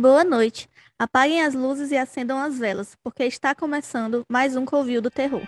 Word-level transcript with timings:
Boa 0.00 0.24
noite. 0.24 0.66
Apaguem 0.98 1.42
as 1.42 1.52
luzes 1.52 1.90
e 1.90 1.96
acendam 1.98 2.38
as 2.38 2.58
velas, 2.58 2.96
porque 3.04 3.22
está 3.24 3.54
começando 3.54 4.24
mais 4.26 4.56
um 4.56 4.64
Covil 4.64 5.02
do 5.02 5.10
Terror. 5.10 5.42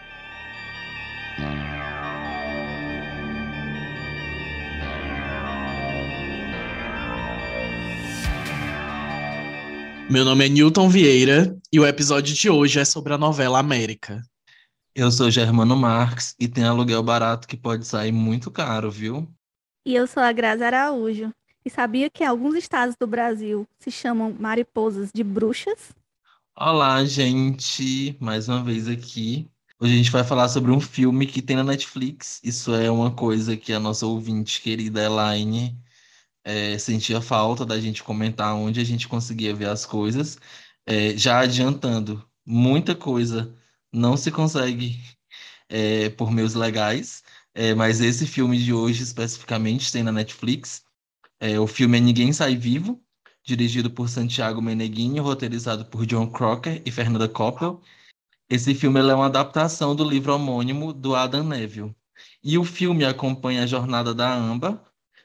Meu 10.11 10.23
nome 10.23 10.45
é 10.45 10.49
Newton 10.51 10.91
Vieira 10.91 11.59
e 11.73 11.81
o 11.81 11.87
episódio 11.87 12.35
de 12.35 12.51
hoje 12.51 12.79
é 12.79 12.85
sobre 12.85 13.15
a 13.15 13.19
novela 13.19 13.59
América. 13.59 14.23
Eu 14.95 15.11
sou 15.11 15.31
Germano 15.31 15.75
Marques 15.75 16.37
e 16.39 16.47
tem 16.47 16.65
aluguel 16.65 17.03
barato 17.03 17.49
que 17.49 17.57
pode 17.57 17.87
sair 17.87 18.13
muito 18.13 18.51
caro, 18.51 18.91
viu? 18.91 19.27
E 19.87 19.95
eu 19.95 20.07
sou 20.07 20.23
a 20.23 20.31
Grazi 20.31 20.63
Araújo. 20.63 21.33
E 21.65 21.71
sabia 21.71 22.11
que 22.11 22.25
alguns 22.25 22.57
estados 22.57 22.97
do 22.97 23.07
Brasil 23.07 23.67
se 23.79 23.91
chamam 23.91 24.35
mariposas 24.39 25.11
de 25.15 25.23
bruxas? 25.23 25.93
Olá, 26.57 27.05
gente! 27.05 28.17
Mais 28.21 28.49
uma 28.49 28.65
vez 28.65 28.89
aqui. 28.89 29.49
Hoje 29.79 29.95
a 29.95 29.97
gente 29.97 30.11
vai 30.11 30.25
falar 30.25 30.49
sobre 30.49 30.73
um 30.73 30.81
filme 30.81 31.25
que 31.25 31.41
tem 31.41 31.55
na 31.55 31.63
Netflix. 31.63 32.41
Isso 32.43 32.75
é 32.75 32.91
uma 32.91 33.15
coisa 33.15 33.57
que 33.57 33.73
a 33.73 33.79
nossa 33.79 34.05
ouvinte 34.07 34.61
querida 34.61 35.05
Elaine 35.05 35.79
é, 36.45 36.77
sentia 36.79 37.21
falta 37.21 37.65
da 37.65 37.81
gente 37.81 38.03
comentar 38.03 38.55
onde 38.57 38.81
a 38.81 38.85
gente 38.85 39.07
conseguia 39.07 39.55
ver 39.55 39.69
as 39.69 39.87
coisas. 39.87 40.39
É, 40.85 41.17
já 41.17 41.41
adiantando, 41.41 42.29
muita 42.45 42.95
coisa 42.95 43.55
não 43.93 44.17
se 44.17 44.33
consegue 44.33 45.01
é, 45.69 46.11
por 46.11 46.31
meios 46.33 46.55
legais, 46.55 47.23
é, 47.55 47.75
mas 47.75 48.01
esse 48.01 48.27
filme 48.27 48.59
de 48.59 48.73
hoje 48.73 49.03
especificamente 49.03 49.93
tem 49.93 50.03
na 50.03 50.13
Netflix. 50.13 50.85
É, 51.45 51.59
o 51.59 51.67
filme 51.67 51.99
é 51.99 52.01
Ninguém 52.01 52.33
Sai 52.33 52.55
Vivo, 52.55 53.03
dirigido 53.43 53.91
por 53.91 54.09
Santiago 54.09 54.63
Meneghini, 54.63 55.19
roteirizado 55.19 55.85
por 55.85 56.07
John 56.07 56.31
Crocker 56.31 56.81
e 56.87 56.91
Fernanda 56.93 57.29
Koppel. 57.29 57.83
Esse 58.49 58.73
filme 58.77 59.01
é 59.01 59.13
uma 59.13 59.27
adaptação 59.27 59.97
do 59.97 60.09
livro 60.09 60.33
homônimo 60.33 60.93
do 60.93 61.17
Adam 61.17 61.43
Neville. 61.43 61.97
E 62.45 62.57
o 62.57 62.63
filme 62.63 63.05
acompanha 63.05 63.65
a 63.65 63.67
jornada 63.67 64.15
da 64.15 64.33
Amber 64.33 64.79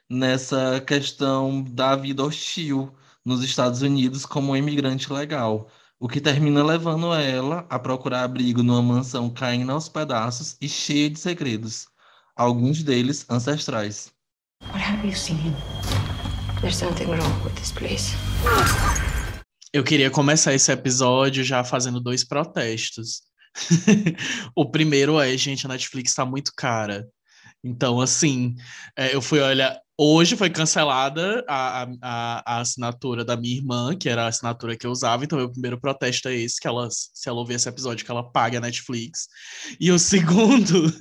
nessa 0.10 0.82
questão 0.82 1.64
da 1.64 1.96
vida 1.96 2.24
hostil 2.24 2.92
nos 3.24 3.44
Estados 3.44 3.84
Unidos 3.84 4.26
como 4.26 4.54
um 4.54 4.58
imigrante 4.58 5.14
legal, 5.14 5.70
o 6.00 6.08
que 6.08 6.20
termina 6.20 6.64
levando 6.64 7.14
ela 7.14 7.64
a 7.70 7.78
procurar 7.78 8.24
abrigo 8.24 8.64
numa 8.64 8.82
mansão 8.82 9.30
caindo 9.30 9.72
aos 9.72 9.88
pedaços 9.88 10.58
e 10.60 10.68
cheia 10.68 11.12
de 11.12 11.20
segredos, 11.20 11.88
alguns 12.36 12.82
deles 12.82 13.24
ancestrais. 13.30 14.12
What 14.74 14.82
have 14.82 15.06
you 15.06 15.14
seen? 15.14 15.54
There's 16.62 16.76
something 16.76 17.08
wrong 17.08 17.44
with 17.44 17.54
this 17.56 17.72
place. 17.72 18.16
Eu 19.72 19.84
queria 19.84 20.10
começar 20.10 20.56
esse 20.56 20.72
episódio 20.72 21.44
já 21.44 21.64
fazendo 21.64 22.00
dois 22.00 22.24
protestos. 22.24 23.22
o 24.56 24.70
primeiro 24.70 25.20
é, 25.20 25.38
gente, 25.38 25.68
a 25.68 25.70
Netflix 25.70 26.10
está 26.10 26.26
muito 26.26 26.52
cara. 26.58 27.08
Então, 27.64 28.00
assim, 28.00 28.56
é, 28.96 29.14
eu 29.16 29.22
fui 29.22 29.40
olhar. 29.40 29.78
Hoje 30.00 30.36
foi 30.36 30.50
cancelada 30.50 31.44
a, 31.48 31.84
a, 32.02 32.44
a, 32.46 32.62
assinatura 32.62 33.26
da 33.26 33.36
minha 33.36 33.56
irmã, 33.56 33.98
que 33.98 34.08
era 34.08 34.26
a 34.26 34.28
assinatura 34.28 34.78
que 34.78 34.86
eu 34.86 34.92
usava, 34.92 35.24
então 35.24 35.40
meu 35.40 35.52
primeiro 35.52 35.80
protesto 35.80 36.28
é 36.30 36.36
esse, 36.36 36.62
que 36.62 36.68
ela, 36.68 36.88
se 36.92 37.28
ela 37.28 37.40
ouvir 37.40 37.56
esse 37.56 37.68
episódio, 37.68 38.06
que 38.06 38.12
ela 38.12 38.32
pague 38.32 38.58
a 38.58 38.62
Netflix. 38.62 39.28
E 39.80 39.92
o 39.92 39.98
segundo, 40.00 40.94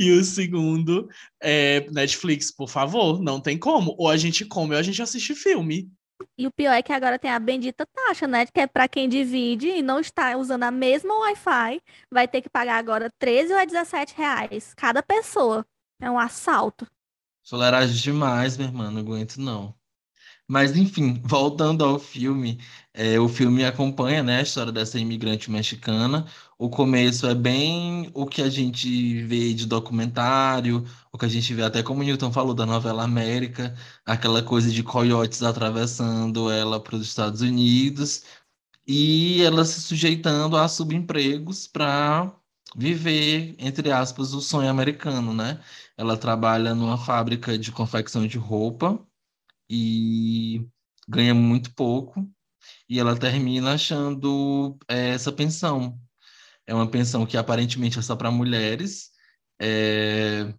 e 0.00 0.10
o 0.12 0.24
segundo 0.24 1.06
é 1.42 1.86
Netflix, 1.90 2.50
por 2.50 2.70
favor, 2.70 3.20
não 3.20 3.38
tem 3.38 3.58
como. 3.58 3.94
Ou 3.98 4.08
a 4.08 4.16
gente 4.16 4.46
come 4.46 4.72
ou 4.74 4.80
a 4.80 4.82
gente 4.82 5.02
assiste 5.02 5.34
filme. 5.34 5.90
E 6.36 6.46
o 6.46 6.50
pior 6.50 6.72
é 6.72 6.82
que 6.82 6.92
agora 6.92 7.18
tem 7.18 7.30
a 7.30 7.38
bendita 7.38 7.86
taxa, 7.86 8.26
né? 8.26 8.46
Que 8.46 8.60
é 8.60 8.66
para 8.66 8.88
quem 8.88 9.08
divide 9.08 9.68
e 9.68 9.82
não 9.82 10.00
está 10.00 10.36
usando 10.36 10.64
a 10.64 10.70
mesma 10.70 11.14
Wi-Fi, 11.20 11.80
vai 12.10 12.28
ter 12.28 12.42
que 12.42 12.48
pagar 12.48 12.76
agora 12.76 13.10
13 13.18 13.52
ou 13.52 13.66
17 13.66 14.14
reais 14.16 14.74
cada 14.74 15.02
pessoa. 15.02 15.66
É 16.00 16.10
um 16.10 16.18
assalto. 16.18 16.86
Soleragem 17.42 17.96
demais, 17.96 18.56
minha 18.56 18.68
irmã, 18.68 18.90
não 18.90 19.00
aguento 19.00 19.36
não. 19.36 19.74
Mas, 20.48 20.76
enfim, 20.76 21.20
voltando 21.24 21.84
ao 21.84 21.98
filme, 21.98 22.60
é, 22.92 23.18
o 23.18 23.28
filme 23.28 23.64
acompanha 23.64 24.22
né, 24.22 24.38
a 24.38 24.42
história 24.42 24.72
dessa 24.72 24.98
imigrante 24.98 25.50
mexicana. 25.50 26.26
O 26.58 26.68
começo 26.68 27.26
é 27.26 27.34
bem 27.34 28.10
o 28.14 28.26
que 28.26 28.42
a 28.42 28.48
gente 28.50 29.22
vê 29.24 29.52
de 29.54 29.66
documentário, 29.66 30.84
o 31.12 31.18
que 31.18 31.24
a 31.24 31.28
gente 31.28 31.52
vê 31.54 31.62
até 31.62 31.82
como 31.82 32.00
o 32.00 32.04
Newton 32.04 32.32
falou 32.32 32.54
da 32.54 32.66
novela 32.66 33.02
América, 33.04 33.74
aquela 34.04 34.42
coisa 34.42 34.70
de 34.70 34.82
coiotes 34.82 35.42
atravessando 35.42 36.50
ela 36.50 36.80
para 36.80 36.96
os 36.96 37.06
Estados 37.06 37.40
Unidos 37.40 38.22
e 38.86 39.42
ela 39.42 39.64
se 39.64 39.80
sujeitando 39.80 40.56
a 40.56 40.68
subempregos 40.68 41.66
para 41.66 42.34
viver, 42.76 43.54
entre 43.58 43.90
aspas, 43.92 44.34
o 44.34 44.40
sonho 44.40 44.68
americano, 44.68 45.32
né? 45.32 45.60
Ela 45.96 46.16
trabalha 46.16 46.74
numa 46.74 46.98
fábrica 46.98 47.56
de 47.58 47.72
confecção 47.72 48.26
de 48.26 48.38
roupa 48.38 49.00
e 49.68 50.66
ganha 51.08 51.34
muito 51.34 51.74
pouco 51.74 52.28
e 52.88 52.98
ela 53.00 53.18
termina 53.18 53.74
achando 53.74 54.78
é, 54.88 55.10
essa 55.10 55.32
pensão. 55.32 55.98
É 56.66 56.74
uma 56.74 56.90
pensão 56.90 57.26
que 57.26 57.36
aparentemente 57.36 57.98
é 57.98 58.02
só 58.02 58.16
para 58.16 58.30
mulheres 58.30 59.10
é, 59.60 60.54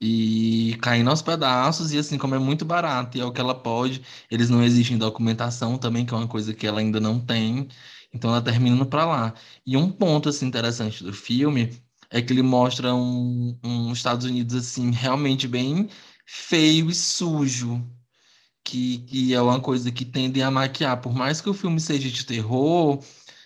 e 0.00 0.76
caindo 0.82 1.10
aos 1.10 1.22
pedaços 1.22 1.92
e 1.92 1.98
assim 1.98 2.18
como 2.18 2.34
é 2.34 2.38
muito 2.38 2.64
barato 2.64 3.16
e 3.16 3.20
é 3.20 3.24
o 3.24 3.32
que 3.32 3.40
ela 3.40 3.54
pode, 3.54 4.02
eles 4.30 4.50
não 4.50 4.62
exigem 4.62 4.98
documentação 4.98 5.78
também, 5.78 6.04
que 6.04 6.12
é 6.12 6.16
uma 6.16 6.26
coisa 6.28 6.52
que 6.52 6.66
ela 6.66 6.80
ainda 6.80 6.98
não 7.00 7.20
tem. 7.20 7.68
Então 8.12 8.30
ela 8.30 8.42
termina 8.42 8.84
para 8.84 9.06
lá. 9.06 9.34
E 9.64 9.76
um 9.76 9.90
ponto 9.90 10.28
assim 10.28 10.46
interessante 10.46 11.04
do 11.04 11.12
filme 11.12 11.80
é 12.10 12.20
que 12.20 12.32
ele 12.32 12.42
mostra 12.42 12.94
um, 12.94 13.58
um 13.64 13.92
Estados 13.92 14.26
Unidos 14.26 14.54
assim 14.56 14.90
realmente 14.90 15.46
bem 15.48 15.88
feio 16.26 16.90
e 16.90 16.94
sujo, 16.94 17.86
que, 18.64 18.98
que 19.00 19.34
é 19.34 19.42
uma 19.42 19.60
coisa 19.60 19.90
que 19.92 20.04
tendem 20.04 20.42
a 20.42 20.50
maquiar. 20.50 21.00
Por 21.00 21.14
mais 21.14 21.40
que 21.40 21.50
o 21.50 21.54
filme 21.54 21.80
seja 21.80 22.10
de 22.10 22.24
terror, 22.24 23.02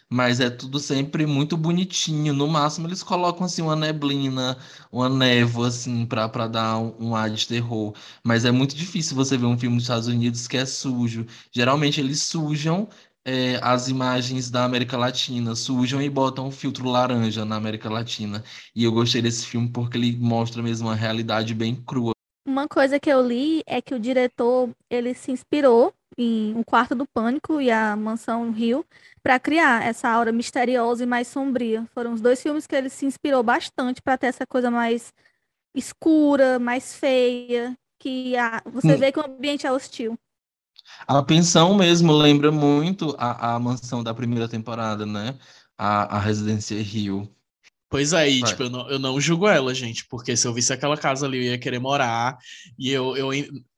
mas 0.08 0.40
é 0.40 0.50
tudo 0.50 0.78
sempre 0.78 1.26
muito 1.26 1.56
bonitinho. 1.56 2.32
No 2.32 2.46
máximo, 2.48 2.86
eles 2.86 3.02
colocam 3.02 3.44
assim 3.46 3.62
uma 3.62 3.76
neblina, 3.76 4.56
uma 4.92 5.08
névoa, 5.08 5.68
assim, 5.68 6.06
para 6.06 6.46
dar 6.48 6.78
um, 6.78 6.94
um, 7.08 7.16
ar 7.16 7.30
de 7.30 7.46
terror. 7.46 7.94
Mas 8.24 8.44
é 8.44 8.50
muito 8.50 8.76
difícil 8.76 9.16
você 9.16 9.36
ver 9.36 9.46
um 9.46 9.58
filme 9.58 9.76
dos 9.76 9.84
Estados 9.84 10.06
Unidos 10.08 10.46
que 10.46 10.56
é 10.56 10.66
sujo. 10.66 11.26
Geralmente 11.52 12.00
eles 12.00 12.22
sujam 12.22 12.88
é, 13.24 13.58
as 13.62 13.88
imagens 13.88 14.50
da 14.50 14.64
América 14.64 14.96
Latina, 14.96 15.54
sujam 15.56 16.00
e 16.00 16.08
botam 16.08 16.46
um 16.46 16.50
filtro 16.52 16.88
laranja 16.88 17.44
na 17.44 17.56
América 17.56 17.90
Latina. 17.90 18.44
E 18.74 18.84
eu 18.84 18.92
gostei 18.92 19.20
desse 19.20 19.46
filme 19.46 19.68
porque 19.68 19.96
ele 19.98 20.16
mostra 20.16 20.62
mesmo 20.62 20.88
uma 20.88 20.94
realidade 20.94 21.54
bem 21.54 21.74
crua. 21.74 22.15
Uma 22.46 22.68
coisa 22.68 23.00
que 23.00 23.10
eu 23.10 23.26
li 23.26 23.64
é 23.66 23.82
que 23.82 23.92
o 23.92 23.98
diretor 23.98 24.70
ele 24.88 25.14
se 25.14 25.32
inspirou 25.32 25.92
em 26.16 26.54
Um 26.54 26.62
Quarto 26.62 26.94
do 26.94 27.04
Pânico 27.04 27.60
e 27.60 27.72
a 27.72 27.96
Mansão 27.96 28.52
Rio 28.52 28.86
para 29.20 29.40
criar 29.40 29.84
essa 29.84 30.08
aura 30.08 30.30
misteriosa 30.30 31.02
e 31.02 31.06
mais 31.06 31.26
sombria. 31.26 31.84
Foram 31.92 32.12
os 32.12 32.20
dois 32.20 32.40
filmes 32.40 32.64
que 32.64 32.76
ele 32.76 32.88
se 32.88 33.04
inspirou 33.04 33.42
bastante 33.42 34.00
para 34.00 34.16
ter 34.16 34.28
essa 34.28 34.46
coisa 34.46 34.70
mais 34.70 35.12
escura, 35.74 36.60
mais 36.60 36.94
feia, 36.94 37.76
que 37.98 38.36
a... 38.36 38.62
você 38.64 38.94
hum. 38.94 38.96
vê 38.96 39.10
que 39.10 39.18
o 39.18 39.26
ambiente 39.26 39.66
é 39.66 39.72
hostil. 39.72 40.16
A 41.06 41.20
pensão 41.24 41.74
mesmo 41.74 42.12
lembra 42.12 42.52
muito 42.52 43.16
a, 43.18 43.56
a 43.56 43.58
mansão 43.58 44.04
da 44.04 44.14
primeira 44.14 44.48
temporada, 44.48 45.04
né? 45.04 45.36
A, 45.76 46.16
a 46.16 46.20
Residência 46.20 46.80
Rio. 46.80 47.28
Pois 47.88 48.12
é, 48.12 48.28
e, 48.28 48.42
tipo, 48.42 48.64
eu 48.64 48.70
não, 48.70 48.90
eu 48.90 48.98
não 48.98 49.20
julgo 49.20 49.46
ela, 49.46 49.72
gente, 49.72 50.06
porque 50.08 50.36
se 50.36 50.46
eu 50.46 50.52
visse 50.52 50.72
aquela 50.72 50.96
casa 50.96 51.24
ali, 51.24 51.38
eu 51.38 51.42
ia 51.44 51.58
querer 51.58 51.78
morar, 51.78 52.36
e 52.76 52.90
eu, 52.90 53.16
eu 53.16 53.30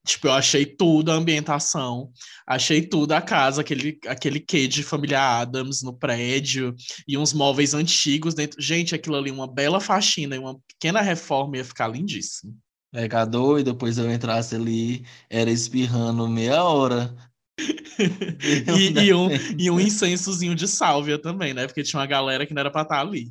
tipo, 0.06 0.28
eu 0.28 0.32
achei 0.32 0.64
tudo 0.64 1.12
a 1.12 1.14
ambientação, 1.14 2.10
achei 2.46 2.80
tudo 2.80 3.12
a 3.12 3.20
casa, 3.20 3.60
aquele, 3.60 3.98
aquele 4.06 4.40
quê 4.40 4.66
de 4.66 4.82
família 4.82 5.40
Adams 5.40 5.82
no 5.82 5.92
prédio, 5.92 6.74
e 7.06 7.18
uns 7.18 7.34
móveis 7.34 7.74
antigos 7.74 8.34
dentro. 8.34 8.60
Gente, 8.60 8.94
aquilo 8.94 9.16
ali, 9.16 9.30
uma 9.30 9.46
bela 9.46 9.78
faxina 9.78 10.34
e 10.34 10.38
uma 10.38 10.58
pequena 10.66 11.02
reforma 11.02 11.58
ia 11.58 11.64
ficar 11.64 11.88
lindíssimo. 11.88 12.56
Pegador, 12.90 13.60
e 13.60 13.64
depois 13.64 13.98
eu 13.98 14.10
entrasse 14.10 14.54
ali, 14.54 15.04
era 15.28 15.50
espirrando 15.50 16.26
meia 16.26 16.64
hora. 16.64 17.14
e, 18.78 19.06
e, 19.06 19.12
um, 19.12 19.28
e 19.58 19.70
um 19.70 19.78
incensozinho 19.78 20.54
de 20.54 20.66
sálvia 20.66 21.20
também, 21.20 21.52
né? 21.52 21.66
Porque 21.66 21.82
tinha 21.82 22.00
uma 22.00 22.06
galera 22.06 22.46
que 22.46 22.54
não 22.54 22.60
era 22.60 22.70
pra 22.70 22.82
estar 22.82 23.00
ali. 23.00 23.30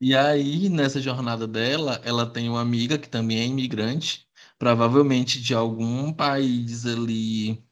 E 0.00 0.14
aí, 0.16 0.68
nessa 0.70 1.00
jornada 1.00 1.46
dela, 1.46 2.00
ela 2.04 2.26
tem 2.30 2.48
uma 2.48 2.60
amiga 2.60 2.98
que 2.98 3.08
também 3.08 3.40
é 3.40 3.44
imigrante, 3.46 4.26
provavelmente 4.58 5.40
de 5.40 5.54
algum 5.54 6.12
país 6.12 6.86
ali 6.86 7.62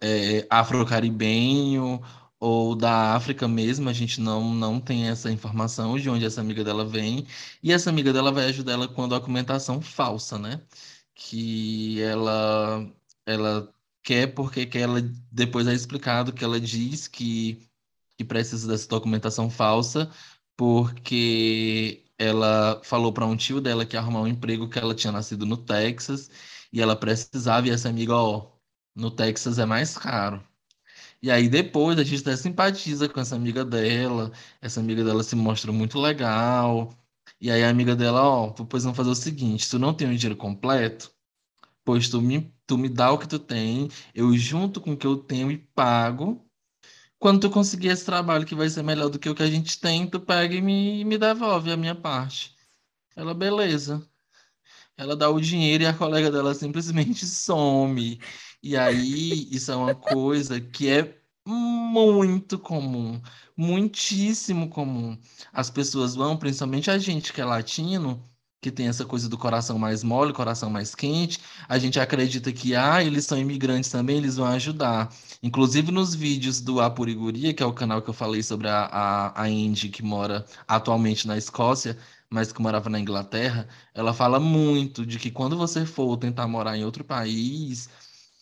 é, 0.00 0.46
afro-caribenho 0.50 2.00
ou 2.38 2.74
da 2.76 3.14
África 3.14 3.46
mesmo, 3.48 3.88
a 3.88 3.92
gente 3.92 4.20
não, 4.20 4.54
não 4.54 4.80
tem 4.80 5.08
essa 5.08 5.30
informação 5.30 5.98
de 5.98 6.08
onde 6.10 6.24
essa 6.24 6.40
amiga 6.40 6.64
dela 6.64 6.84
vem. 6.86 7.26
E 7.62 7.72
essa 7.72 7.90
amiga 7.90 8.12
dela 8.12 8.32
vai 8.32 8.46
ajudar 8.46 8.72
ela 8.72 8.88
com 8.88 9.04
a 9.04 9.06
documentação 9.06 9.80
falsa, 9.82 10.38
né? 10.38 10.62
Que 11.14 12.00
ela, 12.02 12.86
ela 13.26 13.74
quer 14.02 14.28
porque 14.34 14.66
que 14.66 14.78
ela 14.78 15.00
depois 15.30 15.66
é 15.66 15.74
explicado 15.74 16.32
que 16.32 16.44
ela 16.44 16.60
diz 16.60 17.08
que, 17.08 17.60
que 18.16 18.24
precisa 18.24 18.68
dessa 18.68 18.88
documentação 18.88 19.50
falsa 19.50 20.10
porque 20.60 22.04
ela 22.18 22.82
falou 22.84 23.14
para 23.14 23.24
um 23.24 23.34
tio 23.34 23.62
dela 23.62 23.86
que 23.86 23.96
ia 23.96 24.00
arrumar 24.00 24.20
um 24.20 24.26
emprego 24.26 24.68
que 24.68 24.78
ela 24.78 24.94
tinha 24.94 25.10
nascido 25.10 25.46
no 25.46 25.56
Texas 25.56 26.30
e 26.70 26.82
ela 26.82 26.94
precisava 26.94 27.66
e 27.66 27.70
essa 27.70 27.88
amiga, 27.88 28.14
ó, 28.14 28.52
no 28.94 29.10
Texas 29.10 29.58
é 29.58 29.64
mais 29.64 29.96
caro. 29.96 30.46
E 31.22 31.30
aí 31.30 31.48
depois 31.48 31.98
a 31.98 32.04
gente 32.04 32.22
até 32.22 32.36
simpatiza 32.36 33.08
com 33.08 33.20
essa 33.20 33.36
amiga 33.36 33.64
dela, 33.64 34.32
essa 34.60 34.80
amiga 34.80 35.04
dela 35.04 35.22
se 35.24 35.36
mostra 35.36 35.72
muito 35.72 35.98
legal. 36.00 36.94
E 37.40 37.50
aí 37.50 37.64
a 37.64 37.70
amiga 37.70 37.96
dela, 37.96 38.22
ó, 38.22 38.50
pois 38.52 38.84
vamos 38.84 38.96
fazer 38.96 39.10
o 39.10 39.14
seguinte, 39.14 39.68
tu 39.70 39.78
não 39.78 39.94
tem 39.94 40.08
o 40.08 40.16
dinheiro 40.16 40.36
completo, 40.36 41.12
pois 41.84 42.08
tu 42.08 42.20
me, 42.22 42.54
tu 42.66 42.78
me 42.78 42.88
dá 42.88 43.12
o 43.12 43.18
que 43.18 43.28
tu 43.28 43.38
tem, 43.38 43.88
eu 44.14 44.36
junto 44.38 44.80
com 44.80 44.92
o 44.92 44.96
que 44.96 45.06
eu 45.06 45.16
tenho 45.18 45.50
e 45.52 45.58
pago. 45.58 46.44
Quando 47.20 47.42
tu 47.42 47.50
conseguir 47.50 47.88
esse 47.88 48.04
trabalho 48.04 48.46
que 48.46 48.54
vai 48.54 48.68
ser 48.70 48.82
melhor 48.82 49.10
do 49.10 49.18
que 49.18 49.28
o 49.28 49.34
que 49.34 49.42
a 49.42 49.50
gente 49.50 49.78
tem, 49.78 50.08
tu 50.08 50.18
pega 50.18 50.54
e 50.54 50.62
me, 50.62 51.04
me 51.04 51.18
devolve 51.18 51.70
a 51.70 51.76
minha 51.76 51.94
parte. 51.94 52.56
Ela, 53.14 53.34
beleza. 53.34 54.08
Ela 54.96 55.14
dá 55.16 55.28
o 55.30 55.40
dinheiro 55.40 55.84
e 55.84 55.86
a 55.86 55.94
colega 55.94 56.30
dela 56.30 56.54
simplesmente 56.54 57.26
some. 57.26 58.20
E 58.62 58.76
aí, 58.76 59.48
isso 59.54 59.70
é 59.70 59.76
uma 59.76 59.94
coisa 59.94 60.60
que 60.60 60.88
é 60.88 61.20
muito 61.46 62.58
comum, 62.58 63.20
muitíssimo 63.56 64.70
comum. 64.70 65.18
As 65.52 65.68
pessoas 65.70 66.14
vão, 66.14 66.38
principalmente 66.38 66.90
a 66.90 66.98
gente 66.98 67.32
que 67.34 67.40
é 67.42 67.44
latino, 67.44 68.29
que 68.60 68.70
tem 68.70 68.88
essa 68.88 69.04
coisa 69.06 69.28
do 69.28 69.38
coração 69.38 69.78
mais 69.78 70.04
mole, 70.04 70.32
coração 70.32 70.68
mais 70.70 70.94
quente, 70.94 71.40
a 71.68 71.78
gente 71.78 71.98
acredita 71.98 72.52
que, 72.52 72.74
ah, 72.76 73.02
eles 73.02 73.24
são 73.24 73.38
imigrantes 73.38 73.90
também, 73.90 74.18
eles 74.18 74.36
vão 74.36 74.46
ajudar. 74.46 75.10
Inclusive 75.42 75.90
nos 75.90 76.14
vídeos 76.14 76.60
do 76.60 76.80
Apuriguria, 76.80 77.54
que 77.54 77.62
é 77.62 77.66
o 77.66 77.72
canal 77.72 78.02
que 78.02 78.10
eu 78.10 78.14
falei 78.14 78.42
sobre 78.42 78.68
a, 78.68 78.84
a, 78.84 79.42
a 79.42 79.48
Indy, 79.48 79.88
que 79.88 80.02
mora 80.02 80.44
atualmente 80.68 81.26
na 81.26 81.38
Escócia, 81.38 81.96
mas 82.28 82.52
que 82.52 82.60
morava 82.62 82.88
na 82.90 83.00
Inglaterra, 83.00 83.66
ela 83.94 84.12
fala 84.14 84.38
muito 84.38 85.04
de 85.06 85.18
que 85.18 85.30
quando 85.30 85.56
você 85.56 85.84
for 85.86 86.16
tentar 86.16 86.46
morar 86.46 86.76
em 86.76 86.84
outro 86.84 87.02
país, 87.02 87.88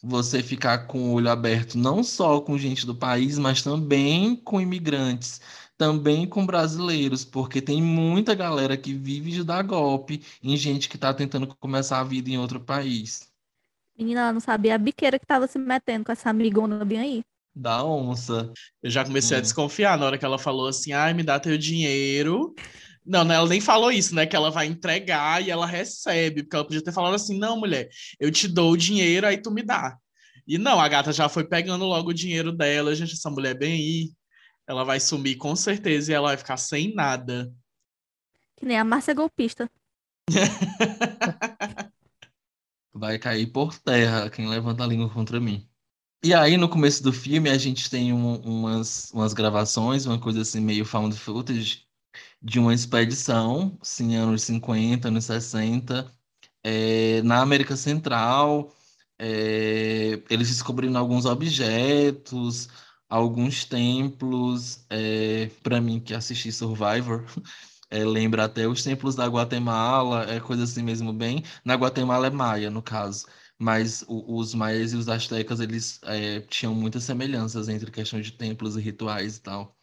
você 0.03 0.43
ficar 0.43 0.87
com 0.87 1.11
o 1.11 1.13
olho 1.15 1.31
aberto 1.31 1.77
não 1.79 2.03
só 2.05 2.41
com 2.41 2.59
gente 2.59 2.87
do 2.87 2.95
país, 2.95 3.39
mas 3.39 3.63
também 3.63 4.37
com 4.37 4.61
imigrantes, 4.61 5.41
também 5.79 6.27
com 6.27 6.45
brasileiros, 6.45 7.25
porque 7.25 7.63
tem 7.63 7.81
muita 7.81 8.35
galera 8.35 8.77
que 8.77 8.93
vive 8.93 9.31
de 9.31 9.45
dar 9.45 9.63
golpe 9.63 10.23
em 10.43 10.57
gente 10.57 10.89
que 10.89 10.97
está 10.97 11.15
tentando 11.15 11.47
começar 11.47 12.01
a 12.01 12.05
vida 12.05 12.29
em 12.29 12.37
outro 12.37 12.61
país. 12.61 13.29
Menina, 13.97 14.21
ela 14.23 14.33
não 14.33 14.41
sabia 14.41 14.75
a 14.75 14.79
biqueira 14.79 15.19
que 15.19 15.25
estava 15.25 15.47
se 15.47 15.59
metendo 15.59 16.05
com 16.05 16.13
essa 16.13 16.31
amigona 16.31 16.85
bem 16.85 16.99
aí. 16.99 17.23
Da 17.55 17.83
onça. 17.83 18.53
Eu 18.83 18.91
já 18.91 19.05
comecei 19.05 19.37
hum. 19.37 19.39
a 19.39 19.43
desconfiar 19.43 19.97
na 19.97 20.07
hora 20.07 20.19
que 20.19 20.25
ela 20.25 20.39
falou 20.39 20.69
assim: 20.69 20.93
ai, 20.93 21.15
me 21.15 21.23
dá 21.23 21.41
teu 21.41 21.57
dinheiro 21.57 22.55
não, 23.09 23.25
né, 23.25 23.37
ela 23.37 23.49
nem 23.49 23.61
falou 23.61 23.91
isso, 23.91 24.15
né? 24.15 24.27
Que 24.27 24.37
ela 24.37 24.51
vai 24.51 24.67
entregar 24.67 25.43
e 25.43 25.51
ela 25.51 25.67
recebe, 25.67 26.43
porque 26.43 26.55
ela 26.55 26.65
podia 26.65 26.85
ter 26.85 26.93
falado 26.93 27.15
assim: 27.15 27.39
não, 27.39 27.59
mulher, 27.59 27.89
eu 28.21 28.31
te 28.31 28.47
dou 28.47 28.73
o 28.73 28.77
dinheiro, 28.77 29.27
aí 29.27 29.39
tu 29.39 29.51
me 29.51 29.63
dá. 29.63 29.97
E 30.47 30.59
não, 30.59 30.79
a 30.79 30.87
gata 30.89 31.11
já 31.11 31.29
foi 31.29 31.45
pegando 31.45 31.87
logo 31.87 32.11
o 32.11 32.15
dinheiro 32.15 32.53
dela, 32.53 32.95
gente, 32.95 33.15
essa 33.15 33.31
mulher 33.31 33.57
bem 33.59 33.73
aí, 33.73 34.11
ela 34.69 34.85
vai 34.85 35.01
sumir 35.01 35.37
com 35.37 35.57
certeza 35.57 36.13
e 36.13 36.15
ela 36.15 36.29
vai 36.29 36.37
ficar 36.37 36.59
sem 36.59 36.95
nada. 36.95 37.51
Que 38.55 38.67
nem 38.67 38.79
a 38.79 38.85
Márcia 38.85 39.15
golpista. 39.15 39.71
vai 42.93 43.19
cair 43.19 43.47
por 43.47 43.79
terra 43.79 44.29
quem 44.29 44.47
levanta 44.47 44.85
a 44.85 44.87
língua 44.87 45.09
contra 45.09 45.41
mim. 45.41 45.67
E 46.23 46.35
aí, 46.35 46.57
no 46.59 46.69
começo 46.69 47.03
do 47.03 47.13
filme, 47.13 47.49
a 47.49 47.57
gente 47.57 47.89
tem 47.89 48.13
um, 48.13 48.35
umas, 48.41 49.11
umas 49.13 49.33
gravações, 49.33 50.05
uma 50.05 50.19
coisa 50.19 50.43
assim, 50.43 50.61
meio 50.61 50.85
found 50.85 51.17
footage, 51.17 51.87
de 52.43 52.59
uma 52.59 52.75
expedição, 52.75 53.79
sim, 53.83 54.17
anos 54.17 54.43
50, 54.43 55.09
anos 55.09 55.25
60, 55.25 56.13
é, 56.63 57.23
na 57.23 57.41
América 57.41 57.77
Central. 57.77 58.75
É, 59.19 60.21
eles 60.29 60.49
descobriram 60.49 60.97
alguns 60.99 61.25
objetos, 61.25 62.69
alguns 63.09 63.65
templos. 63.65 64.85
É, 64.91 65.47
Para 65.63 65.81
mim, 65.81 66.01
que 66.01 66.15
assisti 66.15 66.53
Survivor, 66.53 67.25
é, 67.91 68.05
lembra 68.05 68.45
até 68.45 68.67
os 68.69 68.83
templos 68.83 69.15
da 69.15 69.27
Guatemala, 69.27 70.25
é 70.31 70.41
coisa 70.41 70.65
assim 70.65 70.83
mesmo, 70.83 71.13
bem. 71.13 71.43
Na 71.65 71.75
Guatemala 71.75 72.27
é 72.27 72.31
maia, 72.31 72.71
no 72.71 72.83
caso. 72.83 73.27
Mas 73.59 74.03
o, 74.09 74.37
os 74.39 74.55
maias 74.55 74.93
e 74.93 74.97
os 74.97 75.09
astecas, 75.09 75.61
eles 75.61 76.01
é, 76.05 76.41
tinham 76.43 76.75
muitas 76.75 77.05
semelhanças 77.05 77.69
entre 77.69 77.91
questão 77.91 78.21
de 78.21 78.33
templos 78.33 78.77
e 78.77 78.81
rituais 78.81 79.37
e 79.39 79.41
tal. 79.43 79.77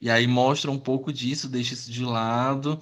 E 0.00 0.10
aí 0.10 0.26
mostra 0.26 0.70
um 0.70 0.78
pouco 0.78 1.12
disso, 1.12 1.48
deixa 1.48 1.74
isso 1.74 1.90
de 1.92 2.04
lado, 2.04 2.80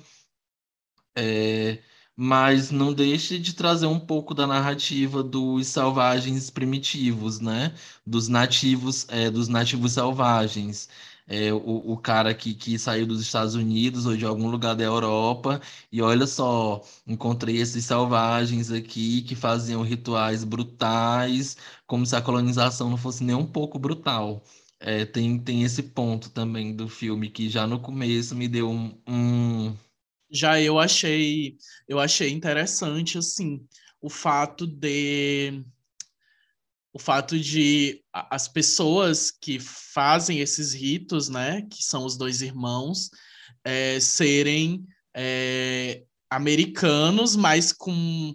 é, 1.16 1.82
mas 2.22 2.70
não 2.70 2.92
deixe 2.92 3.38
de 3.38 3.54
trazer 3.54 3.86
um 3.86 3.98
pouco 3.98 4.34
da 4.34 4.46
narrativa 4.46 5.22
dos 5.22 5.68
selvagens 5.68 6.50
primitivos, 6.50 7.40
né? 7.40 7.74
Dos 8.06 8.28
nativos, 8.28 9.06
é, 9.08 9.30
dos 9.30 9.48
nativos 9.48 9.92
selvagens. 9.92 10.86
É, 11.26 11.50
o, 11.52 11.92
o 11.92 11.96
cara 11.96 12.34
que, 12.34 12.52
que 12.54 12.78
saiu 12.78 13.06
dos 13.06 13.20
Estados 13.22 13.54
Unidos 13.54 14.04
ou 14.04 14.16
de 14.18 14.26
algum 14.26 14.50
lugar 14.50 14.74
da 14.74 14.82
Europa, 14.84 15.60
e 15.90 16.02
olha 16.02 16.26
só, 16.26 16.82
encontrei 17.06 17.56
esses 17.56 17.84
selvagens 17.86 18.70
aqui 18.70 19.22
que 19.22 19.34
faziam 19.34 19.82
rituais 19.82 20.44
brutais, 20.44 21.56
como 21.86 22.04
se 22.04 22.14
a 22.16 22.20
colonização 22.22 22.90
não 22.90 22.96
fosse 22.98 23.24
nem 23.24 23.34
um 23.36 23.46
pouco 23.46 23.78
brutal. 23.78 24.42
É, 24.78 25.04
tem, 25.06 25.38
tem 25.38 25.62
esse 25.62 25.82
ponto 25.84 26.28
também 26.30 26.74
do 26.76 26.86
filme 26.88 27.30
que 27.30 27.48
já 27.48 27.66
no 27.66 27.80
começo 27.80 28.34
me 28.36 28.46
deu 28.48 28.68
um, 28.70 28.94
um... 29.06 29.74
Já 30.30 30.60
eu 30.60 30.78
achei, 30.78 31.56
eu 31.88 31.98
achei 31.98 32.30
interessante 32.30 33.18
assim 33.18 33.66
o 34.00 34.08
fato 34.08 34.66
de 34.66 35.64
o 36.92 36.98
fato 36.98 37.38
de 37.38 38.02
as 38.12 38.48
pessoas 38.48 39.30
que 39.30 39.60
fazem 39.60 40.40
esses 40.40 40.74
ritos, 40.74 41.28
né, 41.28 41.62
que 41.62 41.84
são 41.84 42.04
os 42.04 42.16
dois 42.16 42.42
irmãos, 42.42 43.10
é, 43.64 44.00
serem 44.00 44.84
é, 45.14 46.02
americanos, 46.28 47.36
mas 47.36 47.72
com 47.72 48.34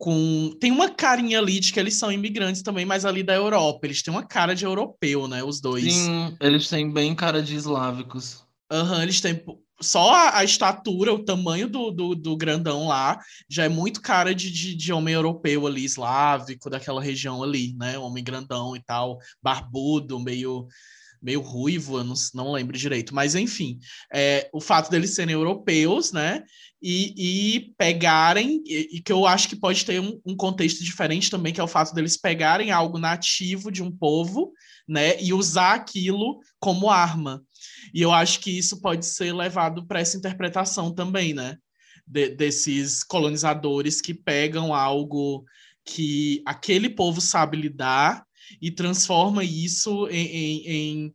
com. 0.00 0.56
Tem 0.58 0.72
uma 0.72 0.88
carinha 0.88 1.38
ali 1.38 1.60
de 1.60 1.72
que 1.72 1.78
eles 1.78 1.94
são 1.94 2.10
imigrantes 2.10 2.62
também, 2.62 2.86
mas 2.86 3.04
ali 3.04 3.22
da 3.22 3.34
Europa. 3.34 3.86
Eles 3.86 4.02
têm 4.02 4.12
uma 4.12 4.26
cara 4.26 4.54
de 4.54 4.64
europeu, 4.64 5.28
né? 5.28 5.44
Os 5.44 5.60
dois. 5.60 5.92
Sim, 5.92 6.36
eles 6.40 6.68
têm 6.68 6.90
bem 6.90 7.14
cara 7.14 7.42
de 7.42 7.54
eslávicos. 7.54 8.42
Aham, 8.72 8.96
uhum, 8.96 9.02
eles 9.02 9.20
têm. 9.20 9.44
Só 9.82 10.14
a, 10.34 10.44
estatura, 10.44 11.12
o 11.12 11.24
tamanho 11.24 11.68
do, 11.68 11.90
do, 11.90 12.14
do, 12.14 12.36
grandão 12.36 12.86
lá, 12.86 13.18
já 13.48 13.64
é 13.64 13.68
muito 13.68 14.02
cara 14.02 14.34
de, 14.34 14.50
de, 14.50 14.74
de, 14.74 14.92
homem 14.92 15.14
europeu 15.14 15.66
ali, 15.66 15.84
eslávico, 15.84 16.68
daquela 16.68 17.02
região 17.02 17.42
ali, 17.42 17.74
né? 17.78 17.98
Homem 17.98 18.22
grandão 18.22 18.76
e 18.76 18.82
tal, 18.82 19.18
barbudo, 19.42 20.20
meio 20.20 20.68
meio 21.22 21.40
ruivo, 21.40 21.98
eu 21.98 22.04
não, 22.04 22.14
não 22.34 22.52
lembro 22.52 22.76
direito, 22.76 23.14
mas 23.14 23.34
enfim, 23.34 23.78
é, 24.12 24.48
o 24.52 24.60
fato 24.60 24.90
deles 24.90 25.14
serem 25.14 25.34
europeus, 25.34 26.12
né, 26.12 26.42
e, 26.82 27.56
e 27.56 27.74
pegarem, 27.76 28.62
e, 28.64 28.96
e, 28.96 29.02
que 29.02 29.12
eu 29.12 29.26
acho 29.26 29.48
que 29.48 29.56
pode 29.56 29.84
ter 29.84 30.00
um, 30.00 30.18
um, 30.24 30.34
contexto 30.34 30.82
diferente 30.82 31.30
também, 31.30 31.52
que 31.52 31.60
é 31.60 31.64
o 31.64 31.68
fato 31.68 31.94
deles 31.94 32.16
pegarem 32.16 32.70
algo 32.70 32.98
nativo 32.98 33.70
de 33.70 33.82
um 33.82 33.90
povo, 33.94 34.52
né, 34.88 35.20
e 35.20 35.32
usar 35.32 35.74
aquilo 35.74 36.40
como 36.58 36.90
arma. 36.90 37.42
E 37.94 38.02
eu 38.02 38.12
acho 38.12 38.40
que 38.40 38.56
isso 38.56 38.80
pode 38.80 39.06
ser 39.06 39.32
levado 39.32 39.86
para 39.86 40.00
essa 40.00 40.16
interpretação 40.16 40.92
também, 40.92 41.34
né, 41.34 41.56
de, 42.06 42.28
desses 42.30 43.02
colonizadores 43.02 44.00
que 44.00 44.14
pegam 44.14 44.74
algo 44.74 45.44
que 45.84 46.42
aquele 46.46 46.90
povo 46.90 47.20
sabe 47.20 47.56
lidar 47.56 48.24
e 48.60 48.70
transforma 48.70 49.44
isso 49.44 50.08
em, 50.08 50.26
em, 50.26 50.66
em, 50.66 51.14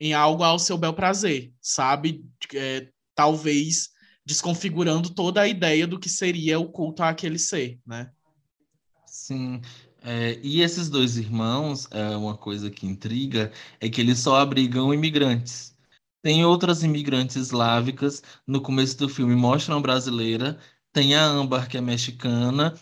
em 0.00 0.12
algo 0.12 0.42
ao 0.42 0.58
seu 0.58 0.76
bel 0.76 0.92
prazer, 0.92 1.52
sabe? 1.60 2.24
É, 2.54 2.88
talvez 3.14 3.90
desconfigurando 4.24 5.10
toda 5.10 5.40
a 5.40 5.48
ideia 5.48 5.86
do 5.86 5.98
que 5.98 6.08
seria 6.08 6.58
o 6.58 6.68
culto 6.68 7.02
àquele 7.02 7.38
ser, 7.38 7.78
né? 7.86 8.10
Sim. 9.06 9.60
É, 10.04 10.38
e 10.42 10.60
esses 10.60 10.88
dois 10.88 11.16
irmãos, 11.16 11.86
é 11.90 12.16
uma 12.16 12.36
coisa 12.36 12.70
que 12.70 12.86
intriga, 12.86 13.52
é 13.80 13.88
que 13.88 14.00
eles 14.00 14.18
só 14.18 14.36
abrigam 14.36 14.92
imigrantes. 14.92 15.71
Tem 16.22 16.44
outras 16.44 16.82
imigrantes 16.82 17.36
eslávicas, 17.36 18.22
no 18.46 18.60
começo 18.62 18.96
do 18.98 19.08
filme 19.08 19.34
mostram 19.34 19.82
brasileira, 19.82 20.58
tem 20.92 21.14
a 21.16 21.24
Âmbar, 21.26 21.68
que 21.68 21.76
é 21.76 21.80
mexicana, 21.80 22.74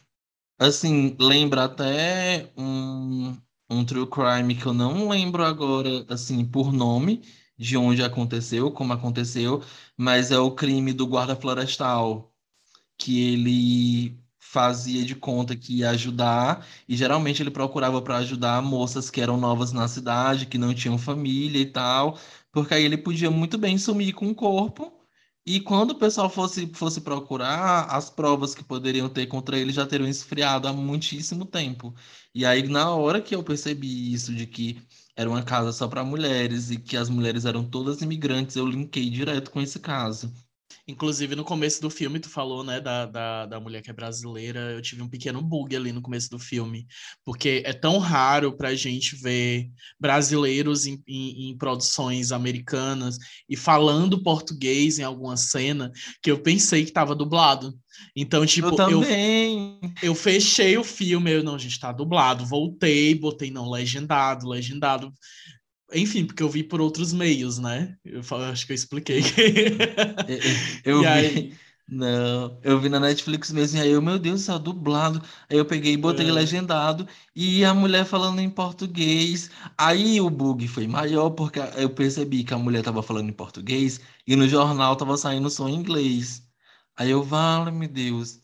assim, 0.59 1.17
lembra 1.21 1.65
até 1.65 2.53
um, 2.57 3.37
um 3.71 3.85
true 3.85 4.07
crime 4.09 4.55
que 4.57 4.67
eu 4.67 4.75
não 4.75 5.09
lembro 5.11 5.45
agora, 5.45 6.07
assim, 6.09 6.45
por 6.45 6.73
nome, 6.73 7.23
de 7.59 7.77
onde 7.77 8.03
aconteceu, 8.03 8.73
como 8.73 8.93
aconteceu, 8.95 9.63
mas 9.97 10.31
é 10.33 10.39
o 10.39 10.53
crime 10.55 10.93
do 10.93 11.07
guarda 11.07 11.37
florestal, 11.37 12.35
que 12.99 13.33
ele 13.35 14.21
fazia 14.39 15.05
de 15.05 15.15
conta 15.15 15.57
que 15.57 15.77
ia 15.79 15.91
ajudar, 15.91 16.67
e 16.89 16.97
geralmente 16.97 17.43
ele 17.43 17.51
procurava 17.51 18.03
para 18.03 18.17
ajudar 18.19 18.61
moças 18.63 19.11
que 19.11 19.21
eram 19.21 19.37
novas 19.37 19.73
na 19.73 19.87
cidade, 19.89 20.47
que 20.47 20.59
não 20.59 20.75
tinham 20.75 20.99
família 20.99 21.61
e 21.61 21.67
tal, 21.67 22.19
porque 22.53 22.75
aí 22.75 22.85
ele 22.85 22.99
podia 22.99 23.31
muito 23.31 23.59
bem 23.59 23.79
sumir 23.79 24.13
com 24.15 24.29
o 24.31 24.35
corpo. 24.35 24.93
E 25.47 25.61
quando 25.61 25.93
o 25.93 25.99
pessoal 25.99 26.29
fosse, 26.31 26.67
fosse 26.75 27.01
procurar, 27.01 27.85
as 27.87 28.11
provas 28.11 28.55
que 28.55 28.63
poderiam 28.63 29.09
ter 29.09 29.27
contra 29.27 29.59
ele 29.59 29.73
já 29.73 29.87
teriam 29.87 30.09
esfriado 30.09 30.69
há 30.69 30.73
muitíssimo 30.73 31.45
tempo. 31.47 31.95
E 32.35 32.45
aí, 32.45 32.63
na 32.69 32.95
hora 32.95 33.21
que 33.23 33.35
eu 33.35 33.43
percebi 33.43 34.13
isso, 34.13 34.35
de 34.35 34.47
que 34.47 34.81
era 35.17 35.29
uma 35.29 35.43
casa 35.43 35.73
só 35.73 35.89
para 35.89 36.05
mulheres 36.05 36.71
e 36.71 36.79
que 36.79 36.97
as 36.97 37.09
mulheres 37.09 37.45
eram 37.45 37.69
todas 37.69 38.01
imigrantes, 38.03 38.57
eu 38.57 38.67
linkei 38.67 39.09
direto 39.11 39.51
com 39.51 39.61
esse 39.61 39.81
caso. 39.81 40.33
Inclusive, 40.91 41.37
no 41.37 41.45
começo 41.45 41.81
do 41.81 41.89
filme, 41.89 42.19
tu 42.19 42.29
falou, 42.29 42.65
né, 42.65 42.81
da, 42.81 43.07
da, 43.07 43.47
da 43.47 43.61
mulher 43.61 43.81
que 43.81 43.91
é 43.91 43.95
brasileira. 43.95 44.73
Eu 44.73 44.83
tive 44.83 45.03
um 45.03 45.09
pequeno 45.09 45.41
bug 45.41 45.75
ali 45.75 45.93
no 45.93 46.03
começo 46.03 46.29
do 46.29 46.39
filme, 46.39 46.87
porque 47.25 47.63
é 47.65 47.73
tão 47.73 47.99
raro 47.99 48.57
pra 48.57 48.75
gente 48.75 49.17
ver 49.17 49.71
brasileiros 49.99 50.87
em, 50.87 51.01
em, 51.07 51.51
em 51.51 51.57
produções 51.57 52.33
americanas 52.33 53.19
e 53.49 53.57
falando 53.57 54.23
português 54.23 54.99
em 54.99 55.05
alguma 55.05 55.37
cena 55.37 55.93
que 56.21 56.31
eu 56.31 56.43
pensei 56.43 56.85
que 56.85 56.93
tava 56.93 57.15
dublado. 57.15 57.73
Então, 58.17 58.45
tipo, 58.47 58.69
eu, 58.83 59.03
eu, 59.03 59.81
eu, 60.03 60.15
fechei 60.15 60.77
o 60.77 60.85
filme, 60.85 61.31
eu, 61.31 61.43
não, 61.43 61.59
gente, 61.59 61.79
tá 61.79 61.93
dublado. 61.93 62.47
Voltei, 62.47 63.15
botei 63.15 63.51
não 63.51 63.71
legendado, 63.71 64.49
legendado. 64.49 65.13
Enfim, 65.93 66.27
porque 66.27 66.43
eu 66.43 66.49
vi 66.49 66.63
por 66.63 66.81
outros 66.81 67.13
meios, 67.13 67.59
né? 67.59 67.97
Eu 68.05 68.21
acho 68.51 68.67
que 68.67 68.73
eu 68.73 68.75
expliquei. 68.75 69.23
eu, 70.85 70.97
eu 70.97 71.01
vi. 71.03 71.07
Aí... 71.07 71.55
Não, 71.93 72.57
eu 72.63 72.79
vi 72.81 72.89
na 72.89 73.01
Netflix 73.01 73.51
mesmo, 73.51 73.79
e 73.79 73.83
aí 73.83 73.91
eu, 73.91 74.01
meu 74.01 74.17
Deus 74.17 74.43
céu, 74.43 74.61
dublado. 74.61 75.21
Aí 75.51 75.59
eu 75.59 75.65
peguei 75.67 75.95
e 75.95 75.97
botei 75.97 76.29
é. 76.29 76.33
legendado, 76.33 77.07
e 77.35 77.65
a 77.65 77.75
mulher 77.75 78.05
falando 78.05 78.39
em 78.41 78.49
português. 78.49 79.51
Aí 79.77 80.21
o 80.21 80.31
bug 80.31 80.69
foi 80.69 80.87
maior, 80.87 81.31
porque 81.31 81.59
eu 81.77 81.91
percebi 81.91 82.45
que 82.45 82.55
a 82.55 82.59
mulher 82.59 82.85
tava 82.85 83.03
falando 83.03 83.29
em 83.29 83.33
português, 83.33 84.01
e 84.25 84.37
no 84.37 84.47
jornal 84.49 84.95
tava 84.95 85.17
saindo 85.17 85.51
som 85.51 85.69
em 85.69 85.75
inglês. 85.75 86.47
Aí 86.97 87.11
eu, 87.11 87.23
vale, 87.25 87.73
meu 87.73 87.89
Deus. 87.89 88.41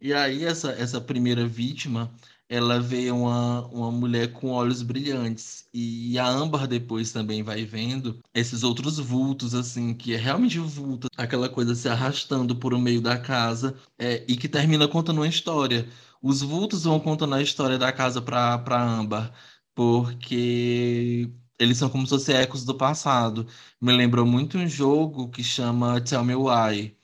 E 0.00 0.12
aí 0.14 0.44
essa, 0.44 0.70
essa 0.72 1.00
primeira 1.00 1.46
vítima, 1.46 2.12
ela 2.48 2.80
vê 2.80 3.10
uma, 3.10 3.66
uma 3.68 3.90
mulher 3.90 4.32
com 4.32 4.50
olhos 4.50 4.82
brilhantes. 4.82 5.68
E 5.74 6.18
a 6.18 6.26
Amber 6.28 6.66
depois 6.66 7.12
também 7.12 7.42
vai 7.42 7.64
vendo 7.64 8.20
esses 8.34 8.62
outros 8.62 8.98
vultos, 8.98 9.54
assim, 9.54 9.94
que 9.94 10.14
é 10.14 10.16
realmente 10.16 10.58
vulto, 10.58 11.08
aquela 11.16 11.48
coisa 11.48 11.74
se 11.74 11.88
arrastando 11.88 12.54
por 12.56 12.72
o 12.74 12.78
meio 12.78 13.00
da 13.00 13.18
casa, 13.18 13.76
é, 13.98 14.24
e 14.28 14.36
que 14.36 14.48
termina 14.48 14.88
contando 14.88 15.18
uma 15.18 15.28
história. 15.28 15.88
Os 16.22 16.42
vultos 16.42 16.84
vão 16.84 17.00
contando 17.00 17.34
a 17.34 17.42
história 17.42 17.78
da 17.78 17.92
casa 17.92 18.22
para 18.22 18.82
Amber, 18.82 19.30
porque 19.74 21.30
eles 21.58 21.78
são 21.78 21.88
como 21.90 22.06
se 22.06 22.10
fossem 22.10 22.36
ecos 22.36 22.64
do 22.64 22.74
passado. 22.74 23.46
Me 23.80 23.92
lembrou 23.92 24.26
muito 24.26 24.58
um 24.58 24.68
jogo 24.68 25.28
que 25.30 25.42
chama 25.44 26.00
Tell 26.00 26.24
Me 26.24 26.34
Why 26.34 26.95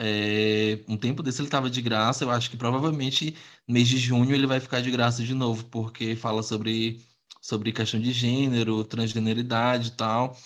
é, 0.00 0.82
um 0.88 0.96
tempo 0.96 1.22
desse 1.22 1.40
ele 1.42 1.48
estava 1.48 1.68
de 1.70 1.82
graça, 1.82 2.24
eu 2.24 2.30
acho 2.30 2.50
que 2.50 2.56
provavelmente 2.56 3.36
mês 3.68 3.86
de 3.88 3.98
junho 3.98 4.34
ele 4.34 4.46
vai 4.46 4.58
ficar 4.58 4.80
de 4.80 4.90
graça 4.90 5.22
de 5.22 5.34
novo, 5.34 5.66
porque 5.66 6.16
fala 6.16 6.42
sobre, 6.42 7.04
sobre 7.42 7.72
questão 7.72 8.00
de 8.00 8.12
gênero, 8.12 8.82
transgeneridade 8.84 9.88
e 9.88 9.92
tal. 9.92 10.36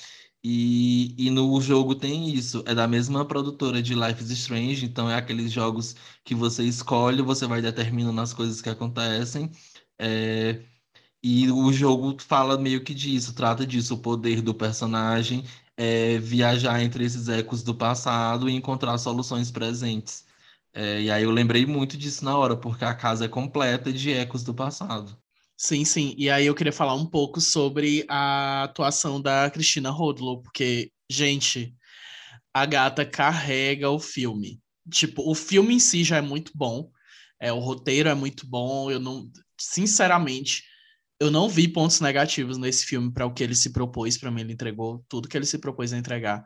E, 0.43 1.15
e 1.19 1.31
no 1.31 1.61
jogo 1.61 1.95
tem 1.95 2.29
isso, 2.35 2.63
é 2.67 2.75
da 2.75 2.87
mesma 2.87 3.25
produtora 3.27 3.83
de 3.83 3.95
Life 3.95 4.23
is 4.23 4.31
Strange, 4.31 4.85
então 4.85 5.11
é 5.11 5.15
aqueles 5.17 5.51
jogos 5.53 5.97
que 6.25 6.35
você 6.35 6.65
escolhe, 6.65 7.23
você 7.23 7.47
vai 7.47 7.63
determinando 7.63 8.21
as 8.21 8.35
coisas 8.35 8.61
que 8.61 8.69
acontecem. 8.69 9.51
É, 9.99 10.63
e 11.23 11.51
o 11.51 11.73
jogo 11.73 12.17
fala 12.21 12.59
meio 12.59 12.85
que 12.85 12.95
disso, 12.95 13.35
trata 13.35 13.67
disso, 13.67 13.95
o 13.95 13.99
poder 13.99 14.43
do 14.43 14.55
personagem 14.55 15.45
é, 15.77 16.19
viajar 16.19 16.83
entre 16.83 17.05
esses 17.05 17.29
ecos 17.29 17.63
do 17.63 17.75
passado 17.75 18.49
e 18.49 18.55
encontrar 18.55 18.99
soluções 18.99 19.51
presentes. 19.51 20.25
É, 20.73 21.03
e 21.03 21.11
aí 21.11 21.23
eu 21.23 21.31
lembrei 21.31 21.67
muito 21.67 21.97
disso 21.97 22.25
na 22.25 22.37
hora, 22.37 22.57
porque 22.57 22.85
a 22.85 22.95
casa 22.95 23.27
é 23.27 23.29
completa 23.29 23.93
de 23.93 24.13
ecos 24.13 24.43
do 24.45 24.55
passado. 24.55 25.17
Sim, 25.57 25.85
sim. 25.85 26.15
E 26.19 26.29
aí 26.29 26.47
eu 26.47 26.55
queria 26.55 26.73
falar 26.73 26.95
um 26.95 27.07
pouco 27.07 27.41
sobre 27.41 28.05
a 28.09 28.65
atuação 28.65 29.21
da 29.21 29.49
Cristina 29.51 29.91
Rodlow, 29.91 30.43
porque, 30.43 30.93
gente, 31.09 31.75
a 32.53 32.67
gata 32.67 33.05
carrega 33.07 33.91
o 33.91 33.99
filme. 33.99 34.61
Tipo, 34.91 35.29
o 35.31 35.35
filme 35.35 35.75
em 35.75 35.79
si 35.81 36.05
já 36.05 36.19
é 36.19 36.21
muito 36.21 36.53
bom, 36.55 36.91
é, 37.41 37.53
o 37.53 37.59
roteiro 37.59 38.09
é 38.09 38.15
muito 38.15 38.47
bom, 38.47 38.91
eu 38.91 39.01
não, 39.01 39.31
sinceramente, 39.59 40.63
eu 41.21 41.31
não 41.31 41.49
vi 41.49 41.69
pontos 41.69 42.01
negativos 42.01 42.59
nesse 42.59 42.85
filme 42.87 43.13
para 43.13 43.27
o 43.27 43.33
que 43.33 43.43
ele 43.43 43.55
se 43.55 43.73
propôs. 43.73 44.19
Para 44.19 44.31
mim, 44.31 44.43
ele 44.43 44.53
entregou 44.53 45.05
tudo 45.09 45.29
que 45.29 45.37
ele 45.37 45.47
se 45.47 45.59
propôs 45.59 45.93
a 45.93 45.99
entregar. 45.99 46.45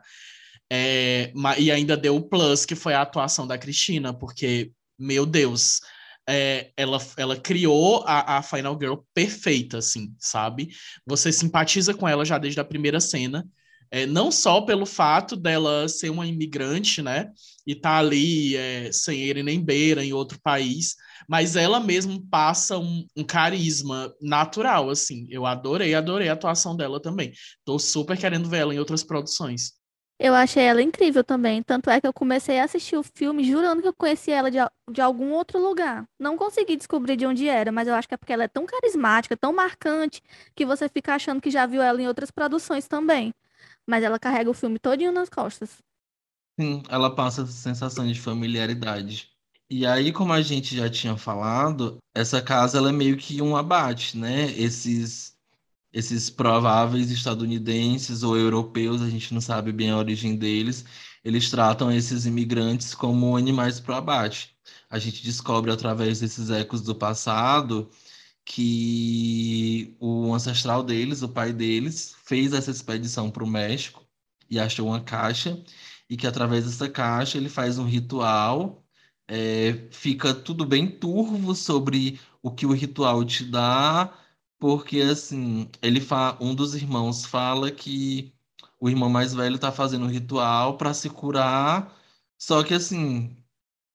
É, 0.71 1.33
e 1.57 1.71
ainda 1.71 1.97
deu 1.97 2.15
o 2.15 2.29
plus, 2.29 2.65
que 2.65 2.75
foi 2.75 2.93
a 2.93 3.01
atuação 3.01 3.47
da 3.47 3.57
Cristina, 3.57 4.13
porque, 4.13 4.71
meu 4.97 5.25
Deus, 5.25 5.81
é, 6.29 6.71
ela, 6.77 6.99
ela 7.17 7.35
criou 7.39 8.03
a, 8.05 8.37
a 8.37 8.43
Final 8.43 8.77
Girl 8.79 8.97
perfeita, 9.13 9.79
assim, 9.79 10.13
sabe? 10.19 10.69
Você 11.05 11.31
simpatiza 11.31 11.93
com 11.93 12.07
ela 12.07 12.23
já 12.23 12.37
desde 12.37 12.59
a 12.59 12.65
primeira 12.65 12.99
cena. 12.99 13.47
É, 13.91 14.05
não 14.05 14.31
só 14.31 14.61
pelo 14.61 14.85
fato 14.85 15.35
dela 15.35 15.89
ser 15.89 16.11
uma 16.11 16.27
imigrante, 16.27 17.01
né? 17.01 17.31
E 17.65 17.73
tá 17.73 17.97
ali 17.97 18.55
é, 18.55 18.91
sem 18.91 19.21
ele 19.21 19.41
nem 19.41 19.59
beira 19.59 20.05
em 20.05 20.13
outro 20.13 20.39
país, 20.39 20.95
mas 21.29 21.55
ela 21.55 21.79
mesmo 21.79 22.25
passa 22.29 22.79
um, 22.79 23.05
um, 23.15 23.23
carisma 23.23 24.11
natural, 24.19 24.89
assim. 24.89 25.27
Eu 25.29 25.45
adorei, 25.45 25.93
adorei 25.93 26.27
a 26.29 26.33
atuação 26.33 26.75
dela 26.75 26.99
também. 26.99 27.31
Tô 27.63 27.77
super 27.77 28.17
querendo 28.17 28.49
ver 28.49 28.59
ela 28.59 28.73
em 28.73 28.79
outras 28.79 29.03
produções. 29.03 29.73
Eu 30.19 30.33
achei 30.33 30.63
ela 30.63 30.81
incrível 30.81 31.23
também. 31.23 31.61
Tanto 31.63 31.89
é 31.89 32.01
que 32.01 32.07
eu 32.07 32.11
comecei 32.11 32.59
a 32.59 32.65
assistir 32.65 32.97
o 32.97 33.03
filme 33.03 33.43
jurando 33.43 33.81
que 33.81 33.87
eu 33.87 33.93
conhecia 33.93 34.35
ela 34.35 34.51
de, 34.51 34.57
de 34.91 34.99
algum 34.99 35.31
outro 35.31 35.59
lugar. 35.61 36.03
Não 36.19 36.35
consegui 36.35 36.75
descobrir 36.75 37.15
de 37.15 37.25
onde 37.25 37.47
era, 37.47 37.71
mas 37.71 37.87
eu 37.87 37.93
acho 37.93 38.07
que 38.07 38.15
é 38.15 38.17
porque 38.17 38.33
ela 38.33 38.43
é 38.43 38.47
tão 38.49 38.65
carismática, 38.65 39.37
tão 39.37 39.53
marcante, 39.53 40.21
que 40.55 40.65
você 40.65 40.89
fica 40.89 41.13
achando 41.13 41.39
que 41.39 41.51
já 41.51 41.65
viu 41.65 41.81
ela 41.81 42.01
em 42.01 42.07
outras 42.07 42.31
produções 42.31 42.87
também 42.87 43.33
mas 43.89 44.03
ela 44.03 44.19
carrega 44.19 44.49
o 44.49 44.53
filme 44.53 44.77
todinho 44.77 45.11
nas 45.11 45.29
costas. 45.29 45.81
Sim, 46.59 46.83
ela 46.89 47.15
passa 47.15 47.41
essa 47.41 47.51
sensação 47.51 48.05
de 48.05 48.19
familiaridade. 48.19 49.31
E 49.69 49.85
aí, 49.85 50.11
como 50.11 50.33
a 50.33 50.41
gente 50.41 50.75
já 50.75 50.89
tinha 50.89 51.15
falado, 51.15 51.97
essa 52.13 52.41
casa 52.41 52.77
ela 52.77 52.89
é 52.89 52.91
meio 52.91 53.17
que 53.17 53.41
um 53.41 53.55
abate, 53.55 54.17
né? 54.17 54.51
Esses 54.51 55.37
esses 55.93 56.29
prováveis 56.29 57.11
estadunidenses 57.11 58.23
ou 58.23 58.37
europeus, 58.37 59.01
a 59.01 59.09
gente 59.09 59.33
não 59.33 59.41
sabe 59.41 59.71
bem 59.73 59.91
a 59.91 59.97
origem 59.97 60.35
deles, 60.37 60.85
eles 61.23 61.49
tratam 61.51 61.91
esses 61.91 62.25
imigrantes 62.27 62.95
como 62.95 63.37
animais 63.37 63.79
para 63.79 63.97
abate. 63.97 64.55
A 64.89 64.99
gente 64.99 65.23
descobre 65.23 65.71
através 65.71 66.19
desses 66.21 66.49
ecos 66.51 66.81
do 66.81 66.95
passado 66.95 67.89
que 68.45 69.95
o 69.99 70.33
ancestral 70.33 70.83
deles, 70.83 71.21
o 71.23 71.29
pai 71.29 71.53
deles, 71.53 72.15
fez 72.25 72.53
essa 72.53 72.71
expedição 72.71 73.31
para 73.31 73.43
o 73.43 73.47
México 73.47 74.05
e 74.49 74.59
achou 74.59 74.87
uma 74.87 75.01
caixa, 75.01 75.63
e 76.09 76.17
que 76.17 76.27
através 76.27 76.65
dessa 76.65 76.89
caixa 76.89 77.37
ele 77.37 77.49
faz 77.49 77.77
um 77.79 77.85
ritual. 77.85 78.83
É, 79.29 79.87
fica 79.91 80.33
tudo 80.33 80.65
bem 80.65 80.87
turvo 80.89 81.53
sobre 81.55 82.19
o 82.41 82.51
que 82.51 82.65
o 82.65 82.73
ritual 82.73 83.23
te 83.23 83.45
dá, 83.45 84.11
porque 84.59 85.01
assim, 85.01 85.69
ele 85.81 86.01
fa 86.01 86.37
um 86.41 86.55
dos 86.55 86.73
irmãos 86.75 87.25
fala 87.25 87.71
que 87.71 88.33
o 88.79 88.89
irmão 88.89 89.09
mais 89.09 89.33
velho 89.33 89.55
está 89.55 89.71
fazendo 89.71 90.05
um 90.05 90.09
ritual 90.09 90.77
para 90.77 90.93
se 90.93 91.09
curar, 91.09 91.95
só 92.39 92.63
que 92.63 92.73
assim, 92.73 93.37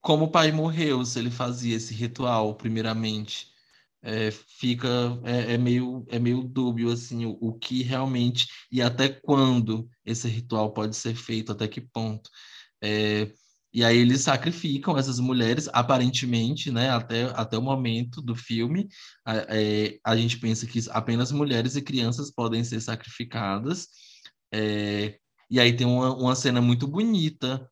como 0.00 0.26
o 0.26 0.30
pai 0.30 0.52
morreu, 0.52 1.04
se 1.04 1.18
ele 1.18 1.30
fazia 1.30 1.76
esse 1.76 1.94
ritual 1.94 2.54
primeiramente 2.56 3.52
é, 4.02 4.30
fica 4.30 4.88
é, 5.24 5.54
é, 5.54 5.58
meio 5.58 6.04
é 6.10 6.18
meio 6.18 6.44
dúbio 6.44 6.92
assim 6.92 7.24
o, 7.26 7.38
o, 7.40 7.58
que 7.58 7.82
realmente 7.82 8.46
e 8.70 8.82
até 8.82 9.08
quando 9.08 9.88
esse 10.04 10.28
ritual 10.28 10.72
pode 10.74 10.94
ser 10.96 11.14
feito 11.14 11.52
até 11.52 11.66
que 11.66 11.80
ponto. 11.80 12.30
É, 12.82 13.32
e 13.74 13.84
aí 13.84 13.98
eles 13.98 14.22
sacrificam 14.22 14.96
essas 14.96 15.18
mulheres 15.18 15.68
aparentemente 15.72 16.70
né 16.70 16.90
até 16.90 17.24
até 17.34 17.58
o 17.58 17.62
momento 17.62 18.22
do 18.22 18.36
filme 18.36 18.88
a, 19.24 19.36
é, 19.48 19.98
a 20.04 20.16
gente 20.16 20.38
pensa 20.38 20.66
que 20.66 20.80
apenas 20.90 21.32
mulheres 21.32 21.76
e 21.76 21.82
crianças 21.82 22.30
podem 22.30 22.62
ser 22.64 22.80
sacrificadas 22.80 23.88
é, 24.52 25.18
e 25.50 25.60
aí 25.60 25.74
tem 25.76 25.86
uma, 25.86 26.14
uma 26.14 26.34
cena 26.34 26.60
muito 26.60 26.86
bonita 26.86 27.68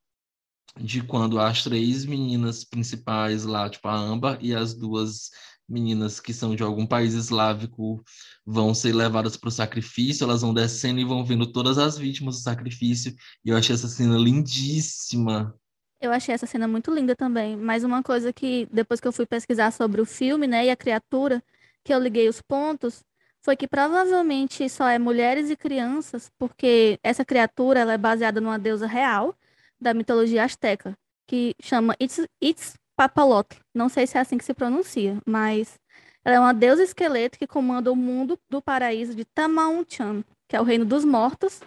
de 0.80 1.02
quando 1.02 1.38
as 1.38 1.62
três 1.62 2.04
meninas 2.04 2.64
principais 2.64 3.44
lá, 3.44 3.68
tipo 3.68 3.88
a 3.88 3.94
Amba 3.96 4.38
e 4.40 4.54
as 4.54 4.74
duas 4.74 5.30
meninas 5.68 6.20
que 6.20 6.32
são 6.32 6.54
de 6.54 6.62
algum 6.62 6.86
país 6.86 7.14
eslávico 7.14 8.02
vão 8.44 8.74
ser 8.74 8.94
levadas 8.94 9.36
para 9.36 9.48
o 9.48 9.52
sacrifício, 9.52 10.24
elas 10.24 10.42
vão 10.42 10.52
descendo 10.52 11.00
e 11.00 11.04
vão 11.04 11.24
vendo 11.24 11.50
todas 11.50 11.78
as 11.78 11.96
vítimas 11.96 12.36
do 12.36 12.42
sacrifício. 12.42 13.14
E 13.44 13.50
eu 13.50 13.56
achei 13.56 13.74
essa 13.74 13.88
cena 13.88 14.16
lindíssima. 14.18 15.54
Eu 16.02 16.10
achei 16.10 16.34
essa 16.34 16.46
cena 16.46 16.66
muito 16.66 16.92
linda 16.92 17.14
também, 17.14 17.56
mas 17.56 17.84
uma 17.84 18.02
coisa 18.02 18.32
que 18.32 18.66
depois 18.72 18.98
que 19.00 19.06
eu 19.06 19.12
fui 19.12 19.24
pesquisar 19.24 19.70
sobre 19.70 20.00
o 20.00 20.04
filme, 20.04 20.48
né, 20.48 20.66
e 20.66 20.70
a 20.70 20.74
criatura, 20.76 21.40
que 21.84 21.94
eu 21.94 22.00
liguei 22.00 22.28
os 22.28 22.42
pontos, 22.42 23.04
foi 23.40 23.56
que 23.56 23.68
provavelmente 23.68 24.68
só 24.68 24.88
é 24.88 24.98
mulheres 24.98 25.48
e 25.48 25.56
crianças, 25.56 26.28
porque 26.36 26.98
essa 27.04 27.24
criatura 27.24 27.80
ela 27.80 27.92
é 27.92 27.98
baseada 27.98 28.40
numa 28.40 28.58
deusa 28.58 28.84
real 28.84 29.32
da 29.80 29.94
mitologia 29.94 30.42
asteca, 30.42 30.98
que 31.24 31.54
chama 31.62 31.96
Itzpapalotl. 32.40 33.58
Não 33.72 33.88
sei 33.88 34.04
se 34.04 34.18
é 34.18 34.20
assim 34.20 34.38
que 34.38 34.44
se 34.44 34.54
pronuncia, 34.54 35.18
mas 35.24 35.78
ela 36.24 36.36
é 36.36 36.40
uma 36.40 36.54
deusa 36.54 36.82
esqueleto 36.82 37.38
que 37.38 37.46
comanda 37.46 37.92
o 37.92 37.96
mundo 37.96 38.36
do 38.50 38.60
paraíso 38.60 39.14
de 39.14 39.24
Tamaunchan, 39.24 40.24
que 40.48 40.56
é 40.56 40.60
o 40.60 40.64
reino 40.64 40.84
dos 40.84 41.04
mortos. 41.04 41.60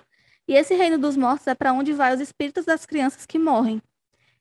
E 0.46 0.56
esse 0.56 0.76
reino 0.76 0.98
dos 0.98 1.16
mortos 1.16 1.48
é 1.48 1.56
para 1.56 1.72
onde 1.72 1.94
vai 1.94 2.14
os 2.14 2.20
espíritos 2.20 2.66
das 2.66 2.86
crianças 2.86 3.26
que 3.26 3.40
morrem 3.40 3.82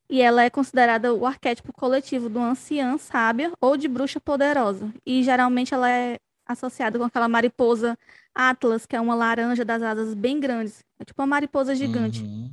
e 0.09 0.21
ela 0.21 0.43
é 0.43 0.51
considerada 0.51 1.15
o 1.15 1.27
arquétipo 1.27 1.73
coletivo 1.73 2.29
uma 2.29 2.51
anciã 2.51 2.97
sábia 2.99 3.53
ou 3.61 3.77
de 3.77 3.89
bruxa 3.89 4.21
poderosa. 4.21 4.93
E 5.05 5.23
geralmente 5.23 5.73
ela 5.73 5.91
é 5.91 6.19
associada 6.47 6.99
com 6.99 7.05
aquela 7.05 7.29
mariposa 7.29 7.99
Atlas, 8.35 8.85
que 8.85 8.97
é 8.97 9.01
uma 9.01 9.15
laranja 9.15 9.65
das 9.65 9.83
asas 9.83 10.15
bem 10.15 10.41
grandes. 10.41 10.85
É 10.99 11.05
tipo 11.05 11.21
uma 11.23 11.27
mariposa 11.27 11.75
gigante. 11.75 12.23
Uhum. 12.23 12.53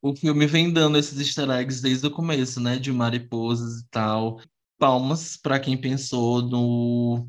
O 0.00 0.14
filme 0.14 0.46
vem 0.46 0.72
dando 0.72 0.96
esses 0.98 1.18
easter 1.18 1.50
eggs 1.50 1.82
desde 1.82 2.06
o 2.06 2.10
começo, 2.10 2.60
né? 2.60 2.78
De 2.78 2.92
mariposas 2.92 3.80
e 3.80 3.88
tal. 3.90 4.40
Palmas 4.78 5.36
para 5.36 5.58
quem 5.58 5.76
pensou 5.76 6.42
no, 6.42 7.28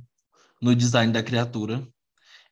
no 0.62 0.75
design 0.75 1.12
da 1.12 1.24
criatura. 1.24 1.88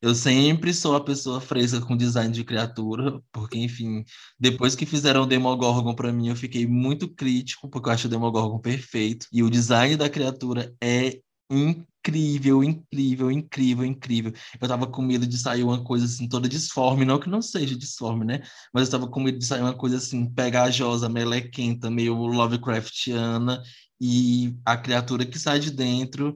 Eu 0.01 0.13
sempre 0.15 0.73
sou 0.73 0.95
a 0.95 1.03
pessoa 1.03 1.41
fresca 1.41 1.81
com 1.81 1.97
design 1.97 2.33
de 2.33 2.43
criatura, 2.43 3.21
porque, 3.31 3.57
enfim, 3.57 4.03
depois 4.39 4.75
que 4.75 4.85
fizeram 4.85 5.23
o 5.23 5.25
Demogorgon 5.25 5.95
para 5.95 6.11
mim, 6.11 6.29
eu 6.29 6.35
fiquei 6.35 6.67
muito 6.67 7.07
crítico, 7.07 7.69
porque 7.69 7.89
eu 7.89 7.93
acho 7.93 8.07
o 8.07 8.09
Demogorgon 8.09 8.59
perfeito. 8.59 9.27
E 9.31 9.41
o 9.43 9.49
design 9.49 9.95
da 9.97 10.09
criatura 10.09 10.73
é 10.81 11.19
incrível, 11.49 12.63
incrível, 12.63 13.31
incrível, 13.31 13.85
incrível. 13.85 14.33
Eu 14.59 14.67
tava 14.67 14.87
com 14.87 15.01
medo 15.01 15.25
de 15.27 15.37
sair 15.37 15.63
uma 15.63 15.83
coisa 15.83 16.05
assim 16.05 16.27
toda 16.27 16.49
disforme, 16.49 17.05
não 17.05 17.19
que 17.19 17.29
não 17.29 17.41
seja 17.41 17.75
disforme, 17.77 18.25
né? 18.25 18.41
Mas 18.73 18.87
eu 18.87 18.91
tava 18.91 19.07
com 19.09 19.19
medo 19.21 19.37
de 19.39 19.45
sair 19.45 19.61
uma 19.61 19.75
coisa 19.75 19.97
assim 19.97 20.29
pegajosa, 20.29 21.09
melequenta, 21.09 21.89
meio 21.89 22.15
Lovecraftiana, 22.15 23.61
e 23.99 24.55
a 24.65 24.77
criatura 24.77 25.25
que 25.25 25.39
sai 25.39 25.59
de 25.59 25.71
dentro 25.71 26.35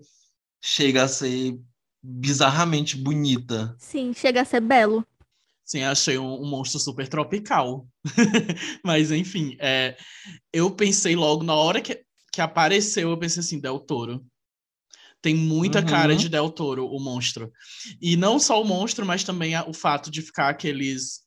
chega 0.63 1.03
a 1.03 1.07
ser 1.07 1.59
bizarramente 2.01 2.97
bonita. 2.97 3.75
Sim, 3.77 4.13
chega 4.13 4.41
a 4.41 4.45
ser 4.45 4.61
belo. 4.61 5.05
Sim, 5.65 5.83
achei 5.83 6.17
um, 6.17 6.41
um 6.41 6.49
monstro 6.49 6.79
super 6.79 7.07
tropical. 7.07 7.87
Mas, 8.83 9.11
enfim, 9.11 9.55
é, 9.59 9.95
eu 10.51 10.71
pensei 10.71 11.15
logo, 11.15 11.43
na 11.43 11.53
hora 11.53 11.79
que, 11.79 12.03
que 12.31 12.41
apareceu, 12.41 13.11
eu 13.11 13.17
pensei 13.17 13.41
assim, 13.41 13.59
Del 13.59 13.79
Toro. 13.79 14.25
Tem 15.21 15.35
muita 15.35 15.79
uhum. 15.79 15.85
cara 15.85 16.15
de 16.15 16.29
Del 16.29 16.49
Toro, 16.49 16.87
o 16.87 16.99
monstro. 16.99 17.51
E 18.01 18.15
não 18.15 18.39
só 18.39 18.61
o 18.61 18.65
monstro, 18.65 19.05
mas 19.05 19.23
também 19.23 19.53
o 19.67 19.73
fato 19.73 20.09
de 20.09 20.21
ficar 20.21 20.49
aqueles. 20.49 21.19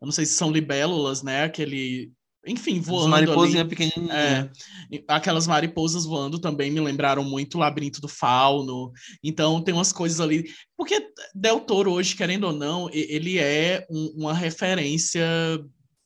Eu 0.00 0.06
não 0.06 0.12
sei 0.12 0.26
se 0.26 0.32
são 0.32 0.50
libélulas, 0.50 1.22
né? 1.22 1.44
Aquele 1.44 2.10
enfim, 2.46 2.80
voando. 2.80 3.08
Mariposinha 3.08 3.64
pequenininha. 3.64 4.12
É, 4.12 5.04
aquelas 5.08 5.46
mariposas 5.46 6.04
voando 6.04 6.38
também 6.38 6.70
me 6.70 6.80
lembraram 6.80 7.24
muito 7.24 7.56
o 7.56 7.60
Labirinto 7.60 8.00
do 8.00 8.08
Fauno. 8.08 8.92
Então 9.22 9.62
tem 9.62 9.74
umas 9.74 9.92
coisas 9.92 10.20
ali. 10.20 10.50
Porque 10.76 11.08
Del 11.34 11.60
Toro, 11.60 11.92
hoje, 11.92 12.16
querendo 12.16 12.44
ou 12.44 12.52
não, 12.52 12.88
ele 12.92 13.38
é 13.38 13.86
um, 13.90 14.14
uma 14.16 14.34
referência 14.34 15.24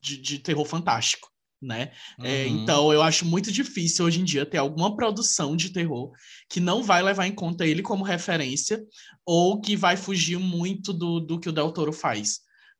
de, 0.01 0.17
de, 0.17 0.39
terror 0.39 0.65
fantástico. 0.65 1.29
Né? 1.61 1.91
É, 2.19 2.21
uhum. 2.21 2.25
É, 2.25 2.47
então 2.47 2.93
eu 2.93 3.01
acho 3.01 3.25
muito 3.25 3.51
difícil 3.51 4.05
hoje 4.05 4.21
em 4.21 4.23
dia 4.23 4.45
ter 4.45 4.57
alguma 4.57 4.95
produção 4.95 5.57
de 5.57 5.71
terror 5.71 6.11
que 6.49 6.61
não 6.61 6.81
vai 6.81 7.03
levar 7.03 7.27
em 7.27 7.35
conta 7.35 7.67
ele 7.67 7.81
como 7.81 8.01
referência 8.01 8.81
ou 9.25 9.59
que 9.59 9.75
vai 9.75 9.97
fugir 9.97 10.39
muito 10.39 10.93
do, 10.93 11.19
do 11.19 11.37
que 11.37 11.49
o 11.49 11.51
Del 11.51 11.73
Toro 11.73 11.91
faz 11.91 12.39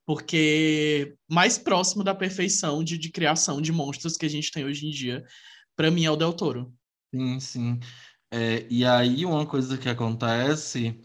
porque 0.10 1.16
mais 1.30 1.60
próximo 1.60 2.04
da 2.04 2.16
perfeição 2.16 2.84
de, 2.84 2.98
de 2.98 3.12
criação 3.12 3.62
de 3.62 3.72
monstros 3.72 4.18
que 4.18 4.26
a 4.26 4.30
gente 4.30 4.52
tem 4.52 4.66
hoje 4.66 4.88
em 4.88 4.90
dia, 4.90 5.24
para 5.76 5.92
mim 5.92 6.04
é 6.04 6.10
o 6.10 6.16
Del 6.16 6.34
Toro. 6.34 6.74
Sim, 7.14 7.40
sim. 7.40 7.80
É, 8.32 8.66
e 8.72 8.84
aí 8.84 9.24
uma 9.24 9.46
coisa 9.46 9.78
que 9.78 9.88
acontece 9.88 11.00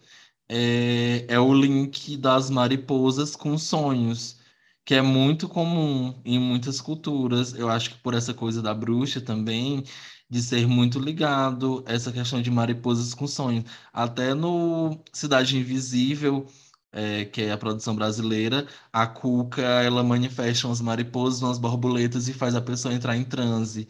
é, 0.48 1.26
é 1.28 1.38
o 1.38 1.52
link 1.52 2.16
das 2.16 2.48
mariposas 2.48 3.36
com 3.36 3.58
sonhos, 3.58 4.40
que 4.86 4.94
é 4.94 5.02
muito 5.02 5.50
comum 5.50 6.18
em 6.24 6.38
muitas 6.38 6.80
culturas. 6.80 7.52
Eu 7.52 7.68
acho 7.68 7.90
que 7.90 7.98
por 7.98 8.14
essa 8.14 8.32
coisa 8.32 8.62
da 8.62 8.72
bruxa 8.72 9.20
também, 9.20 9.84
de 10.30 10.42
ser 10.42 10.66
muito 10.66 10.98
ligado 10.98 11.84
essa 11.86 12.10
questão 12.10 12.40
de 12.40 12.50
mariposas 12.50 13.12
com 13.12 13.26
sonhos. 13.26 13.64
Até 13.92 14.32
no 14.32 14.98
Cidade 15.12 15.58
Invisível 15.58 16.46
é, 16.94 17.24
que 17.24 17.42
é 17.42 17.52
a 17.52 17.58
produção 17.58 17.94
brasileira, 17.94 18.66
a 18.92 19.06
Cuca 19.06 19.60
ela 19.60 20.04
manifesta 20.04 20.68
umas 20.68 20.80
mariposas, 20.80 21.42
umas 21.42 21.58
borboletas 21.58 22.28
e 22.28 22.32
faz 22.32 22.54
a 22.54 22.62
pessoa 22.62 22.94
entrar 22.94 23.16
em 23.16 23.24
transe. 23.24 23.88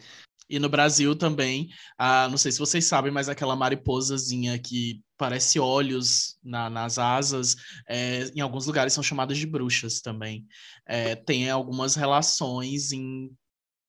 E 0.49 0.59
no 0.59 0.69
Brasil 0.69 1.15
também, 1.15 1.69
ah, 1.97 2.27
não 2.29 2.37
sei 2.37 2.51
se 2.51 2.59
vocês 2.59 2.85
sabem, 2.85 3.11
mas 3.11 3.29
aquela 3.29 3.55
mariposazinha 3.55 4.59
que 4.59 5.01
parece 5.17 5.59
olhos 5.59 6.37
na, 6.43 6.69
nas 6.69 6.99
asas, 6.99 7.55
é, 7.87 8.25
em 8.35 8.41
alguns 8.41 8.65
lugares 8.65 8.93
são 8.93 9.03
chamadas 9.03 9.37
de 9.37 9.47
bruxas 9.47 10.01
também. 10.01 10.45
É, 10.85 11.15
tem 11.15 11.49
algumas 11.49 11.95
relações 11.95 12.91
em 12.91 13.31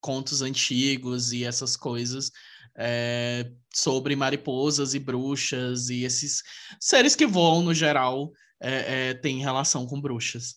contos 0.00 0.40
antigos 0.40 1.32
e 1.32 1.44
essas 1.44 1.76
coisas 1.76 2.30
é, 2.76 3.50
sobre 3.74 4.14
mariposas 4.14 4.94
e 4.94 4.98
bruxas 4.98 5.88
e 5.88 6.04
esses 6.04 6.42
seres 6.80 7.16
que 7.16 7.26
voam 7.26 7.62
no 7.62 7.74
geral 7.74 8.30
é, 8.60 9.10
é, 9.10 9.14
tem 9.14 9.38
relação 9.40 9.86
com 9.86 10.00
bruxas. 10.00 10.56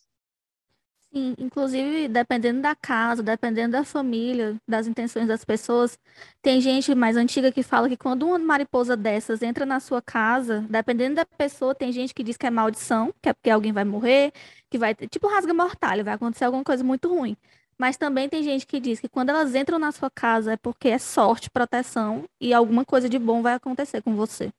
Sim, 1.12 1.34
inclusive, 1.40 2.08
dependendo 2.08 2.62
da 2.62 2.76
casa, 2.76 3.24
dependendo 3.24 3.72
da 3.72 3.84
família, 3.84 4.56
das 4.68 4.86
intenções 4.86 5.28
das 5.28 5.44
pessoas, 5.44 5.98
tem 6.40 6.62
gente 6.62 6.94
mais 6.94 7.18
antiga 7.18 7.52
que 7.52 7.64
fala 7.64 7.90
que 7.90 7.98
quando 7.98 8.28
uma 8.28 8.38
mariposa 8.38 8.96
dessas 8.96 9.42
entra 9.42 9.66
na 9.66 9.80
sua 9.80 10.04
casa, 10.04 10.62
dependendo 10.70 11.16
da 11.16 11.26
pessoa, 11.26 11.74
tem 11.74 11.92
gente 11.92 12.14
que 12.14 12.24
diz 12.24 12.38
que 12.38 12.46
é 12.46 12.52
maldição, 12.52 13.12
que 13.24 13.30
é 13.30 13.34
porque 13.34 13.50
alguém 13.50 13.72
vai 13.74 13.84
morrer, 13.84 14.32
que 14.70 14.78
vai, 14.78 14.94
tipo 14.94 15.28
rasga 15.28 15.52
mortalha, 15.52 16.04
vai 16.04 16.14
acontecer 16.14 16.46
alguma 16.46 16.64
coisa 16.64 16.84
muito 16.84 17.10
ruim. 17.10 17.36
Mas 17.76 17.98
também 17.98 18.30
tem 18.30 18.44
gente 18.44 18.68
que 18.68 18.80
diz 18.80 19.00
que 19.00 19.10
quando 19.10 19.30
elas 19.30 19.56
entram 19.56 19.80
na 19.80 19.92
sua 19.92 20.12
casa 20.12 20.54
é 20.54 20.58
porque 20.58 20.90
é 20.90 21.00
sorte, 21.00 21.50
proteção 21.50 22.26
e 22.40 22.54
alguma 22.54 22.86
coisa 22.86 23.10
de 23.10 23.18
bom 23.18 23.42
vai 23.42 23.54
acontecer 23.56 24.04
com 24.04 24.16
você. 24.16 24.52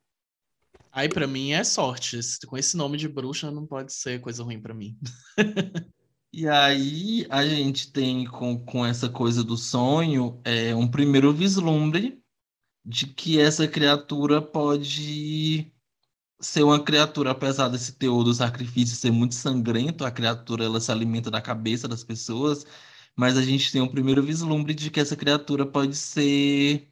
Aí 0.92 1.09
para 1.09 1.26
mim 1.26 1.53
é 1.53 1.62
sorte. 1.62 2.18
Com 2.46 2.57
esse 2.57 2.76
nome 2.76 2.96
de 2.96 3.09
bruxa 3.09 3.50
não 3.50 3.66
pode 3.66 3.92
ser 3.92 4.20
coisa 4.20 4.42
ruim 4.42 4.61
para 4.61 4.74
mim. 4.74 4.98
e 6.33 6.48
aí 6.48 7.26
a 7.31 7.46
gente 7.46 7.92
tem 7.92 8.24
com, 8.26 8.59
com 8.64 8.85
essa 8.85 9.09
coisa 9.09 9.44
do 9.44 9.57
sonho 9.57 10.40
é 10.44 10.74
um 10.74 10.88
primeiro 10.88 11.33
vislumbre 11.33 12.20
de 12.85 13.07
que 13.07 13.40
essa 13.40 13.68
criatura 13.68 14.40
pode 14.42 15.72
ser 16.40 16.62
uma 16.62 16.83
criatura, 16.83 17.31
apesar 17.33 17.68
desse 17.68 17.92
teor 17.92 18.24
do 18.24 18.33
sacrifício 18.35 18.96
ser 18.96 19.11
muito 19.11 19.35
sangrento, 19.35 20.05
a 20.05 20.11
criatura 20.11 20.64
ela 20.64 20.81
se 20.81 20.90
alimenta 20.90 21.31
da 21.31 21.40
cabeça 21.40 21.87
das 21.87 22.03
pessoas, 22.03 22.64
mas 23.16 23.37
a 23.37 23.42
gente 23.42 23.70
tem 23.70 23.83
um 23.83 23.88
primeiro 23.88 24.22
vislumbre 24.22 24.74
de 24.74 24.90
que 24.90 25.00
essa 25.00 25.16
criatura 25.16 25.66
pode 25.66 25.96
ser 25.96 26.90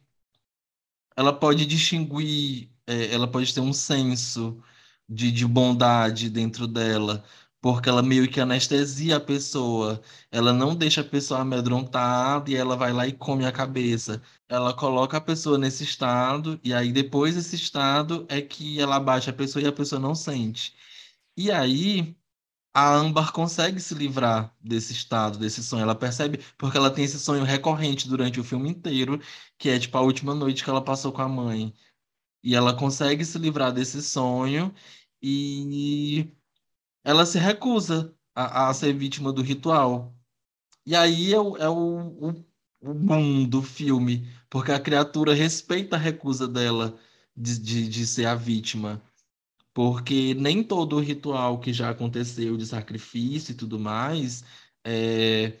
ela 1.15 1.33
pode 1.33 1.65
distinguir 1.65 2.71
é, 2.89 3.13
ela 3.13 3.27
pode 3.27 3.53
ter 3.53 3.61
um 3.61 3.73
senso 3.73 4.61
de, 5.07 5.31
de 5.31 5.45
bondade 5.47 6.29
dentro 6.29 6.67
dela, 6.67 7.23
porque 7.61 7.89
ela 7.89 8.01
meio 8.03 8.29
que 8.29 8.39
anestesia 8.39 9.17
a 9.17 9.19
pessoa. 9.19 10.01
Ela 10.31 10.53
não 10.53 10.75
deixa 10.75 11.01
a 11.01 11.03
pessoa 11.03 11.41
amedrontada 11.41 12.49
e 12.51 12.55
ela 12.55 12.75
vai 12.75 12.93
lá 12.93 13.07
e 13.07 13.13
come 13.13 13.45
a 13.45 13.51
cabeça. 13.51 14.21
Ela 14.47 14.73
coloca 14.73 15.17
a 15.17 15.21
pessoa 15.21 15.57
nesse 15.57 15.83
estado, 15.83 16.59
e 16.63 16.73
aí 16.73 16.91
depois 16.91 17.35
desse 17.35 17.55
estado 17.55 18.25
é 18.29 18.41
que 18.41 18.79
ela 18.79 18.95
abaixa 18.97 19.31
a 19.31 19.33
pessoa 19.33 19.63
e 19.63 19.67
a 19.67 19.71
pessoa 19.73 19.99
não 19.99 20.15
sente. 20.15 20.73
E 21.37 21.51
aí 21.51 22.15
a 22.73 22.95
Ambar 22.95 23.31
consegue 23.33 23.79
se 23.79 23.93
livrar 23.95 24.55
desse 24.61 24.93
estado, 24.93 25.37
desse 25.39 25.63
sonho. 25.63 25.83
Ela 25.83 25.95
percebe, 25.95 26.39
porque 26.57 26.77
ela 26.77 26.89
tem 26.91 27.03
esse 27.05 27.19
sonho 27.19 27.43
recorrente 27.43 28.07
durante 28.07 28.39
o 28.39 28.43
filme 28.43 28.69
inteiro, 28.69 29.19
que 29.57 29.69
é 29.69 29.79
tipo 29.79 29.97
a 29.97 30.01
última 30.01 30.33
noite 30.35 30.63
que 30.63 30.69
ela 30.69 30.83
passou 30.83 31.11
com 31.11 31.21
a 31.21 31.27
mãe. 31.27 31.73
E 32.43 32.55
ela 32.55 32.75
consegue 32.75 33.25
se 33.25 33.37
livrar 33.37 33.71
desse 33.73 34.01
sonho 34.01 34.73
e 35.21 36.31
ela 37.03 37.25
se 37.25 37.37
recusa 37.39 38.15
a, 38.35 38.69
a 38.69 38.73
ser 38.73 38.93
vítima 38.93 39.33
do 39.33 39.41
ritual. 39.41 40.15
E 40.85 40.95
aí 40.95 41.33
é 41.33 41.39
o, 41.39 41.57
é 41.57 41.69
o, 41.69 42.29
o, 42.29 42.45
o 42.81 42.93
boom 42.93 43.47
do 43.47 43.61
filme, 43.61 44.27
porque 44.49 44.71
a 44.71 44.79
criatura 44.79 45.33
respeita 45.33 45.95
a 45.95 45.99
recusa 45.99 46.47
dela 46.47 46.99
de, 47.35 47.59
de, 47.59 47.87
de 47.89 48.07
ser 48.07 48.25
a 48.25 48.35
vítima. 48.35 49.01
Porque 49.73 50.33
nem 50.35 50.63
todo 50.63 50.97
o 50.97 50.99
ritual 51.01 51.59
que 51.59 51.73
já 51.73 51.89
aconteceu 51.91 52.57
de 52.57 52.65
sacrifício 52.65 53.53
e 53.53 53.55
tudo 53.55 53.79
mais 53.79 54.43
é, 54.83 55.59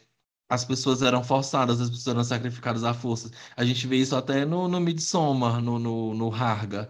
as 0.49 0.65
pessoas 0.65 1.01
eram 1.01 1.23
forçadas, 1.23 1.79
as 1.79 1.89
pessoas 1.89 2.15
eram 2.15 2.23
sacrificadas 2.23 2.83
à 2.83 2.93
força. 2.93 3.31
A 3.55 3.63
gente 3.65 3.85
vê 3.87 3.97
isso 3.97 4.15
até 4.15 4.45
no, 4.45 4.67
no 4.67 4.79
Midsommar, 4.79 5.61
no, 5.61 5.79
no, 5.79 6.13
no 6.15 6.33
Harga, 6.33 6.89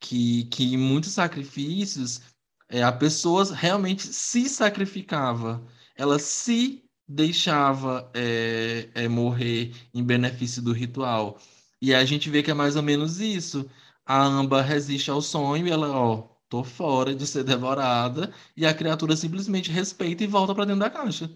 que, 0.00 0.44
que 0.46 0.74
em 0.74 0.76
muitos 0.76 1.12
sacrifícios 1.12 2.20
é, 2.68 2.82
a 2.82 2.92
pessoa 2.92 3.44
realmente 3.54 4.02
se 4.06 4.48
sacrificava, 4.48 5.66
ela 5.96 6.18
se 6.18 6.84
deixava 7.06 8.10
é, 8.14 8.90
é, 8.94 9.08
morrer 9.08 9.74
em 9.94 10.04
benefício 10.04 10.62
do 10.62 10.72
ritual. 10.72 11.40
E 11.80 11.94
a 11.94 12.04
gente 12.04 12.28
vê 12.30 12.42
que 12.42 12.50
é 12.50 12.54
mais 12.54 12.76
ou 12.76 12.82
menos 12.82 13.20
isso. 13.20 13.68
A 14.04 14.22
Amba 14.24 14.62
resiste 14.62 15.10
ao 15.10 15.22
sonho 15.22 15.66
e 15.66 15.70
ela, 15.70 15.90
ó, 15.90 16.28
tô 16.48 16.64
fora 16.64 17.14
de 17.14 17.26
ser 17.26 17.44
devorada, 17.44 18.32
e 18.56 18.66
a 18.66 18.74
criatura 18.74 19.16
simplesmente 19.16 19.70
respeita 19.70 20.24
e 20.24 20.26
volta 20.26 20.54
para 20.54 20.64
dentro 20.64 20.80
da 20.80 20.90
caixa. 20.90 21.30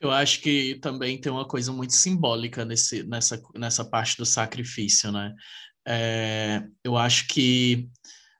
Eu 0.00 0.10
acho 0.10 0.40
que 0.40 0.78
também 0.80 1.20
tem 1.20 1.30
uma 1.30 1.46
coisa 1.46 1.72
muito 1.72 1.94
simbólica 1.94 2.64
nesse, 2.64 3.02
nessa, 3.02 3.40
nessa 3.54 3.84
parte 3.84 4.16
do 4.16 4.24
sacrifício, 4.24 5.10
né? 5.10 5.34
É, 5.86 6.62
eu 6.84 6.96
acho 6.96 7.26
que 7.26 7.88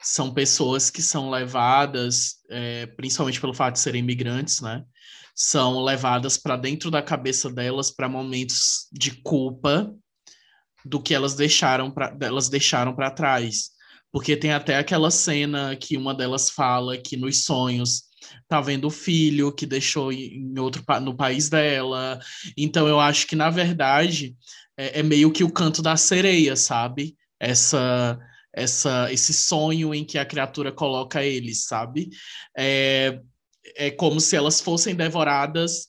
são 0.00 0.32
pessoas 0.32 0.90
que 0.90 1.02
são 1.02 1.30
levadas, 1.30 2.36
é, 2.48 2.86
principalmente 2.86 3.40
pelo 3.40 3.54
fato 3.54 3.74
de 3.74 3.80
serem 3.80 4.00
imigrantes, 4.00 4.60
né? 4.60 4.84
São 5.34 5.82
levadas 5.82 6.36
para 6.36 6.56
dentro 6.56 6.90
da 6.90 7.02
cabeça 7.02 7.50
delas 7.50 7.90
para 7.90 8.08
momentos 8.08 8.86
de 8.92 9.10
culpa 9.22 9.92
do 10.84 11.02
que 11.02 11.14
elas 11.14 11.34
deixaram 11.34 11.90
para 11.90 12.16
elas 12.20 12.48
deixaram 12.48 12.94
para 12.94 13.10
trás. 13.10 13.70
Porque 14.12 14.36
tem 14.36 14.52
até 14.52 14.76
aquela 14.76 15.10
cena 15.10 15.76
que 15.76 15.96
uma 15.96 16.14
delas 16.14 16.50
fala 16.50 16.96
que 16.96 17.16
nos 17.16 17.44
sonhos 17.44 18.07
tá 18.48 18.60
vendo 18.60 18.86
o 18.86 18.90
filho 18.90 19.52
que 19.52 19.66
deixou 19.66 20.12
em 20.12 20.58
outro 20.58 20.82
no 21.02 21.16
país 21.16 21.48
dela. 21.48 22.18
Então 22.56 22.88
eu 22.88 22.98
acho 23.00 23.26
que 23.26 23.36
na 23.36 23.50
verdade 23.50 24.36
é, 24.76 25.00
é 25.00 25.02
meio 25.02 25.32
que 25.32 25.44
o 25.44 25.52
canto 25.52 25.82
da 25.82 25.96
sereia, 25.96 26.56
sabe? 26.56 27.16
Essa 27.40 28.18
essa 28.54 29.12
esse 29.12 29.32
sonho 29.32 29.94
em 29.94 30.04
que 30.04 30.18
a 30.18 30.24
criatura 30.24 30.72
coloca 30.72 31.22
eles, 31.22 31.64
sabe? 31.66 32.10
É, 32.56 33.20
é 33.76 33.90
como 33.90 34.20
se 34.20 34.36
elas 34.36 34.60
fossem 34.60 34.94
devoradas 34.94 35.88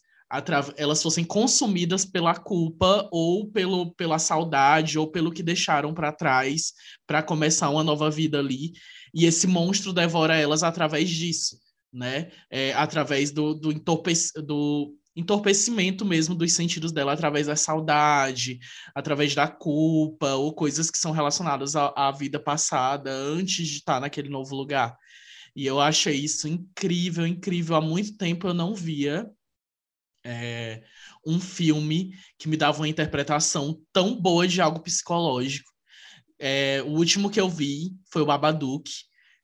elas 0.78 1.02
fossem 1.02 1.24
consumidas 1.24 2.06
pela 2.06 2.36
culpa 2.36 3.10
ou 3.12 3.50
pelo, 3.50 3.92
pela 3.96 4.20
saudade 4.20 5.00
ou 5.00 5.08
pelo 5.08 5.32
que 5.32 5.42
deixaram 5.42 5.92
para 5.92 6.12
trás 6.12 6.74
para 7.08 7.24
começar 7.24 7.70
uma 7.72 7.84
nova 7.84 8.12
vida 8.12 8.38
ali 8.38 8.74
e 9.12 9.26
esse 9.26 9.48
monstro 9.48 9.92
devora 9.92 10.36
elas 10.38 10.62
através 10.62 11.10
disso 11.10 11.58
né 11.92 12.32
é, 12.50 12.74
através 12.74 13.32
do, 13.32 13.54
do, 13.54 13.72
entorpec 13.72 14.32
do 14.46 14.96
entorpecimento 15.16 16.06
mesmo 16.06 16.36
dos 16.36 16.54
sentidos 16.54 16.92
dela 16.92 17.14
através 17.14 17.48
da 17.48 17.56
saudade 17.56 18.60
através 18.94 19.34
da 19.34 19.48
culpa 19.48 20.36
ou 20.36 20.54
coisas 20.54 20.92
que 20.92 20.98
são 20.98 21.12
relacionadas 21.12 21.76
à, 21.76 21.92
à 21.96 22.12
vida 22.12 22.40
passada 22.40 23.12
antes 23.12 23.68
de 23.68 23.78
estar 23.78 24.00
naquele 24.00 24.30
novo 24.30 24.56
lugar 24.56 24.96
e 25.56 25.66
eu 25.66 25.80
achei 25.80 26.16
isso 26.16 26.48
incrível 26.48 27.26
incrível 27.26 27.76
há 27.76 27.82
muito 27.82 28.18
tempo 28.18 28.48
eu 28.48 28.54
não 28.54 28.76
via 28.76 29.30
é, 30.24 30.84
um 31.26 31.40
filme 31.40 32.14
que 32.38 32.48
me 32.48 32.58
dava 32.58 32.80
uma 32.80 32.88
interpretação 32.88 33.80
tão 33.92 34.20
boa 34.20 34.48
de 34.48 34.62
algo 34.62 34.82
psicológico. 34.82 35.70
É, 36.38 36.82
o 36.84 36.92
último 36.92 37.30
que 37.30 37.40
eu 37.40 37.50
vi 37.50 37.92
foi 38.12 38.22
o 38.22 38.26
Babadook, 38.26 38.90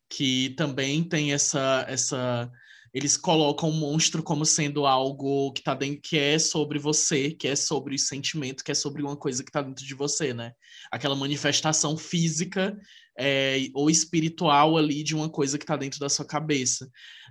que 0.10 0.52
também 0.58 1.04
tem 1.04 1.34
essa 1.34 1.86
essa 1.88 2.52
eles 2.94 3.18
colocam 3.18 3.70
o 3.70 3.74
monstro 3.74 4.24
como 4.24 4.46
sendo 4.46 4.86
algo 4.86 5.52
que 5.52 5.62
tá 5.62 5.76
dentro, 5.76 6.00
que 6.02 6.18
é 6.18 6.40
sobre 6.40 6.80
você, 6.80 7.30
que 7.30 7.46
é 7.46 7.54
sobre 7.54 7.94
o 7.94 8.00
sentimento, 8.00 8.64
que 8.64 8.72
é 8.72 8.76
sobre 8.76 9.04
uma 9.04 9.18
coisa 9.18 9.44
que 9.44 9.50
está 9.50 9.62
dentro 9.62 9.86
de 9.86 9.94
você, 9.94 10.34
né? 10.34 10.54
Aquela 10.90 11.14
manifestação 11.14 11.98
física 11.98 12.78
é, 13.18 13.68
ou 13.74 13.90
espiritual 13.90 14.78
ali 14.78 15.04
de 15.04 15.16
uma 15.16 15.30
coisa 15.30 15.58
que 15.58 15.64
está 15.64 15.76
dentro 15.76 16.00
da 16.00 16.10
sua 16.10 16.26
cabeça. 16.26 16.90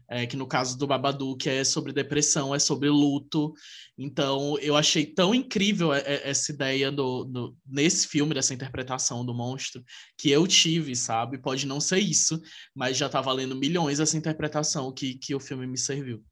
É, 0.08 0.26
que 0.26 0.36
no 0.36 0.46
caso 0.46 0.76
do 0.76 0.86
Babadook 0.86 1.48
é 1.48 1.64
sobre 1.64 1.92
depressão, 1.92 2.54
é 2.54 2.58
sobre 2.58 2.90
luto. 2.90 3.54
Então, 3.96 4.58
eu 4.58 4.76
achei 4.76 5.06
tão 5.06 5.34
incrível 5.34 5.94
essa 5.94 6.52
ideia 6.52 6.92
do, 6.92 7.24
do, 7.24 7.56
nesse 7.66 8.06
filme, 8.06 8.34
dessa 8.34 8.52
interpretação 8.52 9.24
do 9.24 9.32
monstro, 9.32 9.82
que 10.18 10.30
eu 10.30 10.46
tive, 10.46 10.94
sabe? 10.94 11.38
Pode 11.38 11.66
não 11.66 11.80
ser 11.80 12.00
isso, 12.00 12.38
mas 12.74 12.98
já 12.98 13.06
está 13.06 13.22
valendo 13.22 13.56
milhões 13.56 13.98
essa 13.98 14.16
interpretação 14.16 14.92
que, 14.92 15.14
que 15.14 15.34
o 15.34 15.40
filme 15.40 15.66
me 15.66 15.78
serviu. 15.78 16.22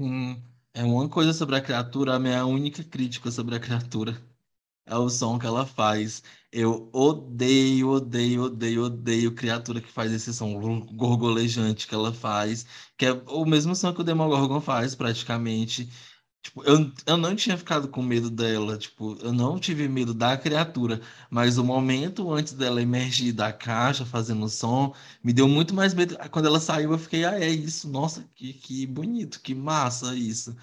Hum, 0.00 0.42
é 0.74 0.82
uma 0.82 1.08
coisa 1.08 1.32
sobre 1.32 1.54
a 1.54 1.60
criatura, 1.60 2.14
a 2.14 2.18
minha 2.18 2.44
única 2.44 2.82
crítica 2.82 3.30
sobre 3.30 3.54
a 3.54 3.60
criatura 3.60 4.20
é 4.86 4.96
o 4.96 5.08
som 5.08 5.38
que 5.38 5.46
ela 5.46 5.66
faz. 5.66 6.22
Eu 6.52 6.88
odeio, 6.92 7.90
odeio, 7.90 8.44
odeio, 8.44 8.84
odeio 8.84 9.34
criatura 9.34 9.80
que 9.80 9.90
faz 9.92 10.12
esse 10.12 10.32
som 10.32 10.58
gorgolejante 10.94 11.86
que 11.86 11.94
ela 11.94 12.12
faz, 12.12 12.64
que 12.96 13.04
é 13.06 13.12
o 13.12 13.44
mesmo 13.44 13.74
som 13.74 13.92
que 13.92 14.00
o 14.00 14.04
Demogorgon 14.04 14.60
faz, 14.60 14.94
praticamente. 14.94 15.88
Tipo, 16.42 16.62
eu, 16.64 16.92
eu 17.06 17.16
não 17.16 17.34
tinha 17.34 17.58
ficado 17.58 17.88
com 17.88 18.00
medo 18.02 18.30
dela, 18.30 18.78
tipo, 18.78 19.16
eu 19.20 19.32
não 19.32 19.58
tive 19.58 19.88
medo 19.88 20.14
da 20.14 20.36
criatura, 20.38 21.00
mas 21.28 21.58
o 21.58 21.64
momento 21.64 22.32
antes 22.32 22.52
dela 22.52 22.80
emergir 22.80 23.32
da 23.32 23.52
caixa 23.52 24.06
fazendo 24.06 24.48
som, 24.48 24.94
me 25.24 25.32
deu 25.32 25.48
muito 25.48 25.74
mais 25.74 25.92
medo. 25.92 26.16
Quando 26.30 26.46
ela 26.46 26.60
saiu, 26.60 26.92
eu 26.92 26.98
fiquei, 26.98 27.24
ah, 27.24 27.38
é 27.40 27.50
isso, 27.50 27.88
nossa, 27.90 28.22
que, 28.34 28.52
que 28.54 28.86
bonito, 28.86 29.40
que 29.40 29.54
massa 29.54 30.14
isso. 30.14 30.56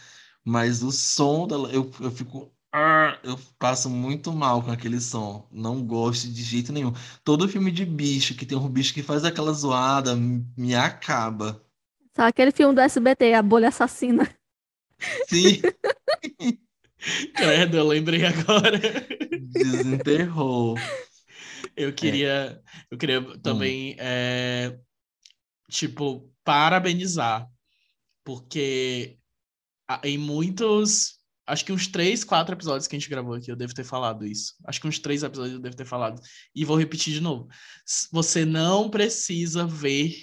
Mas 0.43 0.81
o 0.83 0.91
som 0.91 1.47
dela, 1.47 1.69
eu, 1.71 1.91
eu 1.99 2.11
fico 2.11 2.53
eu 3.23 3.39
passo 3.59 3.89
muito 3.89 4.33
mal 4.33 4.63
com 4.63 4.71
aquele 4.71 4.99
som. 4.99 5.47
Não 5.51 5.85
gosto 5.85 6.27
de 6.27 6.41
jeito 6.41 6.73
nenhum. 6.73 6.91
Todo 7.23 7.47
filme 7.47 7.71
de 7.71 7.85
bicho 7.85 8.35
que 8.35 8.45
tem 8.45 8.57
um 8.57 8.67
bicho 8.67 8.93
que 8.93 9.03
faz 9.03 9.23
aquela 9.23 9.53
zoada 9.53 10.15
me 10.15 10.73
acaba. 10.73 11.63
Só 12.15 12.23
aquele 12.23 12.51
filme 12.51 12.73
do 12.73 12.81
SBT, 12.81 13.33
A 13.33 13.43
Bolha 13.43 13.69
Assassina. 13.69 14.27
Sim. 15.27 15.61
Credo, 17.35 17.77
eu 17.77 17.87
lembrei 17.87 18.25
agora. 18.25 18.79
Desenterrou. 19.51 20.75
Eu 21.75 21.93
queria, 21.93 22.29
é. 22.29 22.61
eu 22.91 22.97
queria 22.97 23.21
também, 23.39 23.93
hum. 23.93 23.95
é, 23.99 24.79
tipo, 25.69 26.31
parabenizar, 26.43 27.49
porque 28.23 29.17
em 30.03 30.17
muitos 30.17 31.22
acho 31.45 31.65
que 31.65 31.71
uns 31.71 31.87
três, 31.87 32.23
quatro 32.23 32.55
episódios 32.55 32.87
que 32.87 32.95
a 32.95 32.99
gente 32.99 33.09
gravou 33.09 33.35
aqui, 33.35 33.51
eu 33.51 33.55
devo 33.55 33.73
ter 33.73 33.83
falado 33.83 34.25
isso. 34.25 34.55
Acho 34.65 34.81
que 34.81 34.87
uns 34.87 34.99
três 34.99 35.23
episódios 35.23 35.55
eu 35.55 35.61
devo 35.61 35.75
ter 35.75 35.85
falado. 35.85 36.21
E 36.55 36.63
vou 36.63 36.77
repetir 36.77 37.13
de 37.13 37.21
novo. 37.21 37.47
Você 38.11 38.45
não 38.45 38.89
precisa 38.89 39.65
ver 39.65 40.13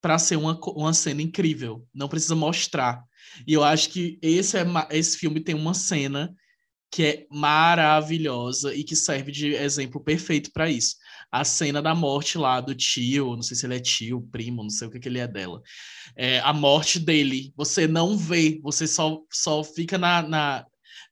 para 0.00 0.18
ser 0.18 0.36
uma, 0.36 0.58
uma 0.70 0.92
cena 0.92 1.22
incrível. 1.22 1.86
Não 1.94 2.08
precisa 2.08 2.34
mostrar. 2.34 3.02
E 3.46 3.52
eu 3.52 3.62
acho 3.62 3.90
que 3.90 4.18
esse, 4.20 4.58
é, 4.58 4.64
esse 4.90 5.16
filme 5.16 5.40
tem 5.40 5.54
uma 5.54 5.74
cena 5.74 6.34
que 6.90 7.04
é 7.04 7.26
maravilhosa 7.30 8.74
e 8.74 8.84
que 8.84 8.94
serve 8.94 9.32
de 9.32 9.54
exemplo 9.54 10.02
perfeito 10.02 10.50
para 10.52 10.68
isso. 10.68 10.96
A 11.32 11.44
cena 11.44 11.80
da 11.80 11.94
morte 11.94 12.36
lá 12.36 12.60
do 12.60 12.74
tio, 12.74 13.34
não 13.34 13.42
sei 13.42 13.56
se 13.56 13.64
ele 13.66 13.76
é 13.76 13.80
tio, 13.80 14.20
primo, 14.30 14.62
não 14.62 14.70
sei 14.70 14.86
o 14.86 14.90
que, 14.90 15.00
que 15.00 15.08
ele 15.08 15.18
é 15.18 15.26
dela. 15.26 15.62
É, 16.14 16.40
a 16.40 16.52
morte 16.52 16.98
dele, 16.98 17.52
você 17.56 17.88
não 17.88 18.16
vê, 18.18 18.60
você 18.62 18.86
só, 18.86 19.18
só 19.32 19.64
fica 19.64 19.96
na, 19.96 20.22
na 20.22 20.66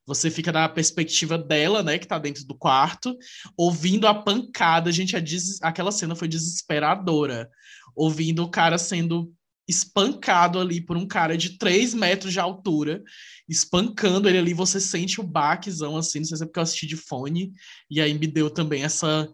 você 0.07 0.31
fica 0.31 0.51
na 0.51 0.69
perspectiva 0.69 1.39
dela, 1.39 1.83
né, 1.85 1.97
que 1.97 2.07
tá 2.07 2.19
dentro 2.19 2.45
do 2.45 2.55
quarto, 2.55 3.17
ouvindo 3.57 4.09
a 4.09 4.15
pancada, 4.15 4.91
gente, 4.91 5.17
a 5.17 5.21
des... 5.21 5.63
aquela 5.63 5.93
cena 5.93 6.17
foi 6.17 6.27
desesperadora, 6.27 7.49
ouvindo 7.95 8.43
o 8.43 8.51
cara 8.51 8.77
sendo 8.77 9.33
espancado 9.69 10.59
ali 10.59 10.81
por 10.81 10.97
um 10.97 11.07
cara 11.07 11.37
de 11.39 11.57
3 11.57 11.95
metros 11.95 12.33
de 12.33 12.41
altura, 12.41 13.03
espancando 13.49 14.29
ele 14.29 14.39
ali, 14.39 14.53
você 14.53 14.81
sente 14.81 15.21
o 15.21 15.25
baquezão 15.25 15.97
assim, 15.97 16.19
não 16.19 16.27
sei 16.27 16.37
se 16.37 16.43
é 16.43 16.47
porque 16.47 16.59
eu 16.59 16.65
assisti 16.65 16.87
de 16.89 16.97
fone, 16.97 17.53
e 17.89 18.01
aí 18.01 18.13
me 18.13 18.27
deu 18.27 18.51
também 18.51 18.83
essa 18.83 19.29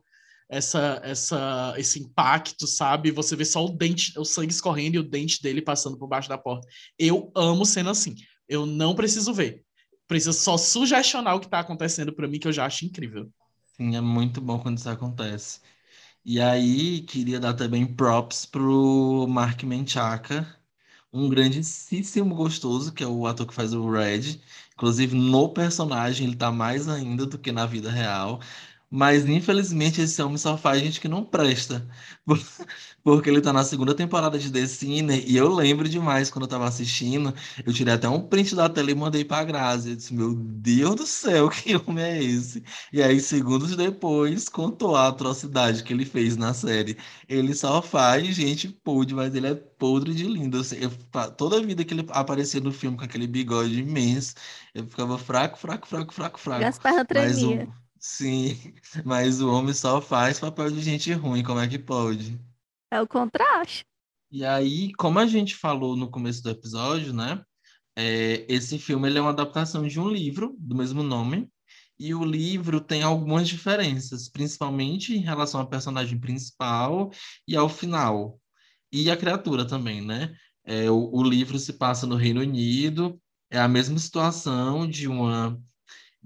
essa 0.49 1.01
essa 1.03 1.75
esse 1.77 2.01
impacto, 2.01 2.67
sabe? 2.67 3.11
Você 3.11 3.35
vê 3.37 3.45
só 3.45 3.65
o 3.65 3.71
dente, 3.71 4.19
o 4.19 4.25
sangue 4.25 4.53
escorrendo 4.53 4.97
e 4.97 4.99
o 5.01 5.09
dente 5.09 5.43
dele 5.43 5.63
passando 5.63 5.99
por 5.99 6.09
baixo 6.09 6.29
da 6.29 6.39
porta. 6.39 6.67
Eu 6.99 7.31
amo 7.35 7.65
cena 7.65 7.91
assim. 7.91 8.15
Eu 8.49 8.67
não 8.67 8.95
preciso 8.95 9.35
ver. 9.35 9.63
Preciso 10.09 10.33
só 10.35 10.57
sugestionar 10.57 11.35
o 11.35 11.41
que 11.41 11.49
tá 11.49 11.61
acontecendo 11.61 12.13
para 12.15 12.29
mim 12.29 12.39
que 12.39 12.49
eu 12.49 12.53
já 12.53 12.67
acho 12.67 12.85
incrível. 12.85 13.29
Sim, 13.77 13.97
é 13.97 14.01
muito 14.01 14.41
bom 14.41 14.59
quando 14.59 14.79
isso 14.79 14.89
acontece. 14.89 15.61
E 16.25 16.41
aí, 16.41 17.03
queria 17.03 17.41
dar 17.41 17.55
também 17.55 17.87
props 17.87 18.47
pro 18.47 19.27
Mark 19.29 19.63
Menchaca, 19.65 20.47
um 21.13 21.29
grandíssimo 21.29 22.35
gostoso, 22.35 22.93
que 22.93 23.03
é 23.05 23.07
o 23.07 23.27
ator 23.27 23.47
que 23.47 23.55
faz 23.55 23.73
o 23.75 23.91
Red. 23.91 24.41
Inclusive, 24.75 25.17
no 25.17 25.49
personagem, 25.51 26.27
ele 26.29 26.37
tá 26.37 26.53
mais 26.53 26.89
ainda 26.89 27.27
do 27.27 27.39
que 27.39 27.53
na 27.53 27.67
vida 27.67 27.91
real. 27.91 28.41
Mas 28.91 29.27
infelizmente 29.27 30.01
esse 30.01 30.21
homem 30.23 30.39
só 30.39 30.57
faz 30.57 30.81
gente 30.81 31.01
que 31.01 31.09
não 31.09 31.25
presta. 31.25 31.87
Porque 33.03 33.31
ele 33.31 33.41
tá 33.41 33.53
na 33.53 33.65
segunda 33.65 33.95
temporada 33.95 34.39
de 34.39 34.51
The 34.51 34.67
Sinner 34.67 35.23
e 35.29 35.37
eu 35.37 35.49
lembro 35.53 35.89
demais 35.89 36.31
quando 36.31 36.45
eu 36.45 36.49
tava 36.49 36.67
assistindo. 36.67 37.33
Eu 37.65 37.73
tirei 37.73 37.95
até 37.95 38.09
um 38.09 38.21
print 38.21 38.55
da 38.55 38.69
tela 38.69 38.91
e 38.91 38.95
mandei 38.95 39.25
pra 39.25 39.45
Grazi. 39.45 39.91
Eu 39.91 39.97
disse, 39.97 40.15
meu 40.15 40.35
Deus 40.35 40.95
do 40.97 41.07
céu, 41.07 41.49
que 41.51 41.77
homem 41.77 42.05
é 42.05 42.23
esse? 42.23 42.63
E 42.93 43.03
aí, 43.03 43.21
segundos 43.21 43.77
depois, 43.77 44.49
contou 44.49 44.97
a 44.97 45.09
atrocidade 45.09 45.83
que 45.85 45.93
ele 45.93 46.05
fez 46.05 46.37
na 46.37 46.55
série. 46.55 46.97
Ele 47.29 47.55
só 47.55 47.81
faz 47.83 48.35
gente 48.35 48.69
podre, 48.69 49.15
mas 49.15 49.35
ele 49.35 49.47
é 49.49 49.55
podre 49.55 50.15
de 50.15 50.25
lindo. 50.27 50.61
Eu, 50.75 50.91
toda 51.37 51.59
a 51.59 51.61
vida 51.63 51.85
que 51.85 51.95
ele 51.95 52.07
aparecia 52.11 52.61
no 52.61 52.73
filme 52.73 52.97
com 52.97 53.05
aquele 53.05 53.27
bigode 53.27 53.79
imenso, 53.81 54.35
eu 54.75 54.87
ficava 54.87 55.19
fraco, 55.19 55.59
fraco, 55.59 55.87
fraco, 55.87 56.13
fraco, 56.13 56.41
fraco. 56.41 56.61
Gaspar 56.61 57.05
tremia. 57.07 57.29
Mas 57.29 57.43
o... 57.43 57.86
Sim, 58.07 58.57
mas 59.05 59.41
o 59.41 59.51
homem 59.51 59.75
só 59.75 60.01
faz 60.01 60.39
papel 60.39 60.71
de 60.71 60.81
gente 60.81 61.13
ruim, 61.13 61.43
como 61.43 61.59
é 61.59 61.67
que 61.67 61.77
pode? 61.77 62.41
É 62.89 63.01
o 63.01 63.07
contraste. 63.07 63.85
E 64.31 64.45
aí, 64.45 64.93
como 64.95 65.19
a 65.19 65.27
gente 65.27 65.57
falou 65.57 65.97
no 65.97 66.09
começo 66.09 66.41
do 66.41 66.49
episódio, 66.49 67.13
né? 67.13 67.45
É, 67.97 68.47
esse 68.49 68.79
filme 68.79 69.09
ele 69.09 69.19
é 69.19 69.21
uma 69.21 69.31
adaptação 69.31 69.85
de 69.89 69.99
um 69.99 70.09
livro 70.09 70.55
do 70.57 70.77
mesmo 70.77 71.03
nome. 71.03 71.51
E 71.99 72.15
o 72.15 72.25
livro 72.25 72.81
tem 72.81 73.03
algumas 73.03 73.49
diferenças, 73.49 74.29
principalmente 74.29 75.13
em 75.13 75.21
relação 75.21 75.61
ao 75.61 75.69
personagem 75.69 76.19
principal 76.21 77.11
e 77.47 77.57
ao 77.57 77.69
final. 77.69 78.41
E 78.93 79.11
a 79.11 79.17
criatura 79.17 79.67
também, 79.67 80.01
né? 80.01 80.33
É, 80.65 80.89
o, 80.89 81.11
o 81.13 81.25
livro 81.25 81.59
se 81.59 81.73
passa 81.73 82.07
no 82.07 82.15
Reino 82.15 82.41
Unido, 82.41 83.21
é 83.51 83.59
a 83.59 83.67
mesma 83.67 83.99
situação 83.99 84.89
de 84.89 85.09
uma 85.09 85.61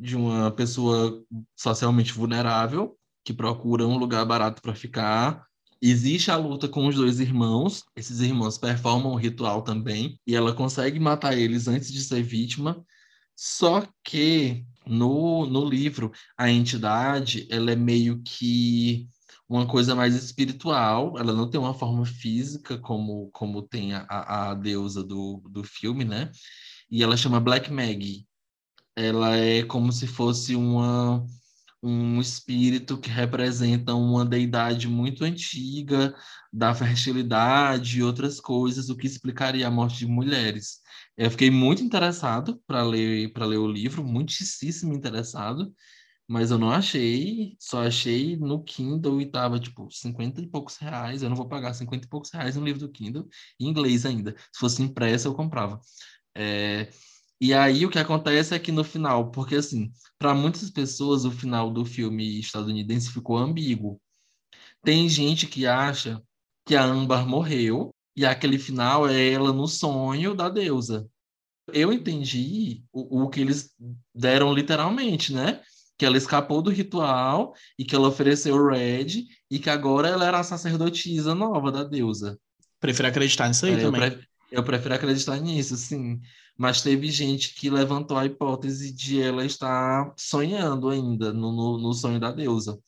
de 0.01 0.17
uma 0.17 0.51
pessoa 0.51 1.23
socialmente 1.55 2.13
vulnerável 2.13 2.97
que 3.23 3.35
procura 3.35 3.87
um 3.87 3.99
lugar 3.99 4.25
barato 4.25 4.63
para 4.63 4.75
ficar. 4.75 5.45
Existe 5.83 6.31
a 6.31 6.37
luta 6.37 6.67
com 6.67 6.87
os 6.87 6.95
dois 6.95 7.21
irmãos. 7.21 7.85
Esses 7.95 8.21
irmãos 8.21 8.57
performam 8.57 9.13
um 9.13 9.17
ritual 9.17 9.61
também 9.63 10.19
e 10.27 10.35
ela 10.35 10.55
consegue 10.55 10.99
matar 10.99 11.37
eles 11.37 11.69
antes 11.69 11.93
de 11.93 12.01
ser 12.01 12.23
vítima. 12.23 12.83
Só 13.37 13.87
que 14.03 14.65
no, 14.87 15.45
no 15.47 15.69
livro 15.69 16.11
a 16.37 16.51
entidade 16.51 17.47
ela 17.51 17.71
é 17.71 17.77
meio 17.77 18.23
que 18.23 19.07
uma 19.47 19.67
coisa 19.67 19.95
mais 19.95 20.15
espiritual. 20.15 21.19
Ela 21.19 21.35
não 21.35 21.49
tem 21.49 21.61
uma 21.61 21.75
forma 21.75 22.07
física 22.07 22.79
como 22.79 23.31
como 23.33 23.61
tem 23.63 23.93
a, 23.95 24.51
a 24.51 24.55
deusa 24.55 25.05
do, 25.05 25.43
do 25.51 25.63
filme, 25.63 26.05
né? 26.07 26.31
E 26.91 27.03
ela 27.03 27.17
chama 27.19 27.39
Black 27.39 27.71
Maggie 27.71 28.27
ela 28.97 29.37
é 29.37 29.63
como 29.65 29.93
se 29.93 30.07
fosse 30.07 30.55
uma, 30.57 31.25
um 31.83 32.21
espírito 32.21 32.99
que 32.99 33.09
representa 33.11 33.95
uma 33.95 34.25
deidade 34.25 34.89
muito 34.89 35.25
antiga 35.25 36.15
da 36.53 36.75
fertilidade 36.75 37.99
e 37.99 38.03
outras 38.03 38.41
coisas, 38.41 38.91
o 38.91 38.97
que 38.97 39.07
explicaria 39.07 39.67
a 39.67 39.71
morte 39.71 39.99
de 39.99 40.07
mulheres. 40.07 40.81
Eu 41.17 41.31
fiquei 41.31 41.51
muito 41.51 41.83
interessado 41.83 42.61
para 42.67 42.83
ler 42.83 43.33
para 43.33 43.47
ler 43.47 43.59
o 43.59 43.71
livro, 43.71 44.05
muitíssimo 44.05 44.93
interessado, 44.95 45.73
mas 46.29 46.51
eu 46.51 46.59
não 46.59 46.71
achei, 46.71 47.57
só 47.59 47.83
achei 47.87 48.37
no 48.37 48.63
Kindle 48.63 49.21
e 49.21 49.27
tava 49.27 49.59
tipo 49.59 49.91
50 49.91 50.41
e 50.41 50.47
poucos 50.47 50.77
reais. 50.77 51.23
Eu 51.23 51.29
não 51.29 51.37
vou 51.37 51.49
pagar 51.49 51.75
50 51.75 52.07
e 52.07 52.09
poucos 52.09 52.31
reais 52.31 52.57
no 52.57 52.65
livro 52.65 52.81
do 52.81 52.91
Kindle, 52.93 53.29
em 53.59 53.67
inglês 53.69 54.07
ainda. 54.07 54.35
Se 54.53 54.61
fosse 54.61 54.83
impresso, 54.83 55.29
eu 55.29 55.35
comprava. 55.35 55.81
É, 56.37 56.89
e 57.41 57.55
aí 57.55 57.87
o 57.87 57.91
que 57.91 57.99
acontece 57.99 58.55
é 58.55 58.59
que 58.59 58.71
no 58.71 58.85
final, 58.85 59.31
porque 59.31 59.57
assim, 59.57 59.91
para 60.19 60.35
muitas 60.35 60.71
pessoas 60.71 61.25
o 61.25 61.31
final 61.31 61.71
do 61.71 61.87
filme 61.87 62.39
estadunidense 62.39 63.11
ficou 63.11 63.39
ambíguo. 63.39 63.99
Tem 64.83 65.09
gente 65.09 65.47
que 65.47 65.67
acha 65.67 66.23
que 66.67 66.77
a 66.77 66.85
Amber 66.85 67.27
morreu 67.27 67.95
e 68.15 68.27
aquele 68.27 68.59
final 68.59 69.09
é 69.09 69.31
ela 69.31 69.55
no 69.55 69.67
sonho 69.67 70.35
da 70.35 70.51
deusa. 70.51 71.09
Eu 71.73 71.93
entendi 71.93 72.83
o, 72.93 73.23
o 73.23 73.29
que 73.31 73.41
eles 73.41 73.75
deram 74.15 74.53
literalmente, 74.53 75.33
né? 75.33 75.63
Que 75.97 76.05
ela 76.05 76.19
escapou 76.19 76.61
do 76.61 76.71
ritual 76.71 77.55
e 77.79 77.85
que 77.87 77.95
ela 77.95 78.09
ofereceu 78.09 78.55
o 78.55 78.69
Red 78.69 79.25
e 79.51 79.59
que 79.59 79.71
agora 79.71 80.09
ela 80.09 80.27
era 80.27 80.41
a 80.41 80.45
sacerdotisa 80.45 81.35
nova 81.35 81.73
da 81.73 81.85
deusa. 81.85 82.39
Prefiro 82.79 83.09
acreditar 83.09 83.49
nisso 83.49 83.65
aí 83.65 83.75
é, 83.75 83.79
também. 83.79 84.03
Eu, 84.03 84.21
eu 84.51 84.65
prefiro 84.65 84.95
acreditar 84.95 85.39
nisso, 85.39 85.77
sim 85.77 86.21
mas 86.61 86.83
teve 86.83 87.11
gente 87.11 87.55
que 87.55 87.71
levantou 87.71 88.19
a 88.19 88.27
hipótese 88.27 88.93
de 88.93 89.19
ela 89.19 89.47
estar 89.47 90.13
sonhando 90.15 90.91
ainda 90.91 91.33
no, 91.33 91.51
no, 91.51 91.79
no 91.79 91.95
sonho 91.95 92.21
da 92.21 92.31
deusa. 92.31 92.79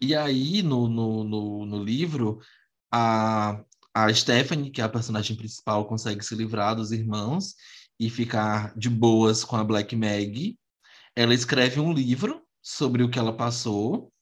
E 0.00 0.14
aí, 0.14 0.62
no, 0.62 0.86
no, 0.88 1.66
no, 1.66 1.82
livro, 1.82 2.38
a, 2.92 3.60
a 3.92 4.14
Stephanie, 4.14 4.70
que 4.70 4.80
é 4.80 4.84
a 4.84 4.88
personagem 4.88 5.36
principal, 5.36 5.84
consegue 5.86 6.24
se 6.24 6.36
livrar 6.36 6.76
dos 6.76 6.92
irmãos 6.92 7.56
e 7.98 8.08
ficar 8.08 8.72
de 8.78 8.88
boas 8.88 9.42
com 9.42 9.56
a 9.56 9.64
Black 9.64 9.96
Mag. 9.96 10.56
Ela 11.16 11.34
escreve 11.34 11.80
um 11.80 11.92
livro 11.92 12.40
sobre 12.62 13.02
o 13.02 13.10
que 13.10 13.18
ela 13.18 13.36
passou. 13.36 14.12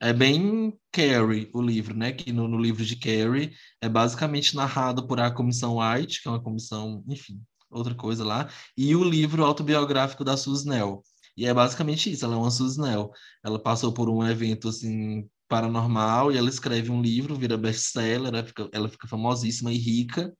É 0.00 0.14
bem 0.14 0.80
Carrie, 0.90 1.50
o 1.52 1.60
livro, 1.60 1.94
né? 1.94 2.10
Que 2.10 2.32
no, 2.32 2.48
no 2.48 2.58
livro 2.58 2.86
de 2.86 2.96
Carrie 2.96 3.52
é 3.82 3.88
basicamente 3.88 4.56
narrado 4.56 5.06
por 5.06 5.20
a 5.20 5.30
Comissão 5.30 5.76
White, 5.76 6.22
que 6.22 6.28
é 6.28 6.30
uma 6.30 6.42
comissão, 6.42 7.04
enfim, 7.06 7.38
outra 7.70 7.94
coisa 7.94 8.24
lá, 8.24 8.48
e 8.76 8.94
o 8.96 9.04
livro 9.04 9.44
autobiográfico 9.44 10.24
da 10.24 10.36
Susnell. 10.36 11.02
E 11.36 11.46
é 11.46 11.54
basicamente 11.54 12.10
isso, 12.10 12.24
ela 12.24 12.34
é 12.34 12.38
uma 12.38 12.50
Susnell. 12.50 13.10
Ela 13.44 13.58
passou 13.58 13.92
por 13.92 14.08
um 14.10 14.26
evento 14.26 14.68
assim 14.68 15.28
paranormal 15.48 16.32
e 16.32 16.36
ela 16.38 16.48
escreve 16.48 16.90
um 16.90 17.02
livro, 17.02 17.34
vira 17.34 17.56
best-seller, 17.56 18.28
ela 18.32 18.44
fica, 18.44 18.68
ela 18.72 18.88
fica 18.88 19.08
famosíssima 19.08 19.72
e 19.72 19.76
rica. 19.78 20.32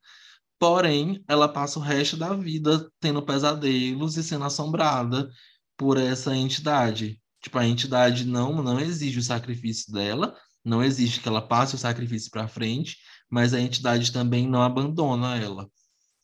Porém, 0.59 1.25
ela 1.27 1.49
passa 1.49 1.79
o 1.79 1.83
resto 1.83 2.17
da 2.17 2.35
vida 2.35 2.91
tendo 3.01 3.23
pesadelos 3.23 4.17
e 4.17 4.23
sendo 4.23 4.45
assombrada 4.45 5.31
por 5.77 5.97
essa 5.97 6.37
entidade. 6.37 7.21
Tipo, 7.43 7.59
a 7.59 7.67
entidade 7.67 8.27
não 8.27 8.63
não 8.63 8.79
exige 8.79 9.19
o 9.19 9.23
sacrifício 9.23 9.93
dela, 9.93 10.37
não 10.65 10.83
exige 10.83 11.21
que 11.21 11.29
ela 11.29 11.41
passe 11.41 11.75
o 11.75 11.79
sacrifício 11.79 12.31
para 12.31 12.47
frente, 12.47 12.99
mas 13.31 13.55
a 13.55 13.61
entidade 13.61 14.13
também 14.13 14.47
não 14.47 14.63
abandona 14.63 15.37
ela. 15.37 15.69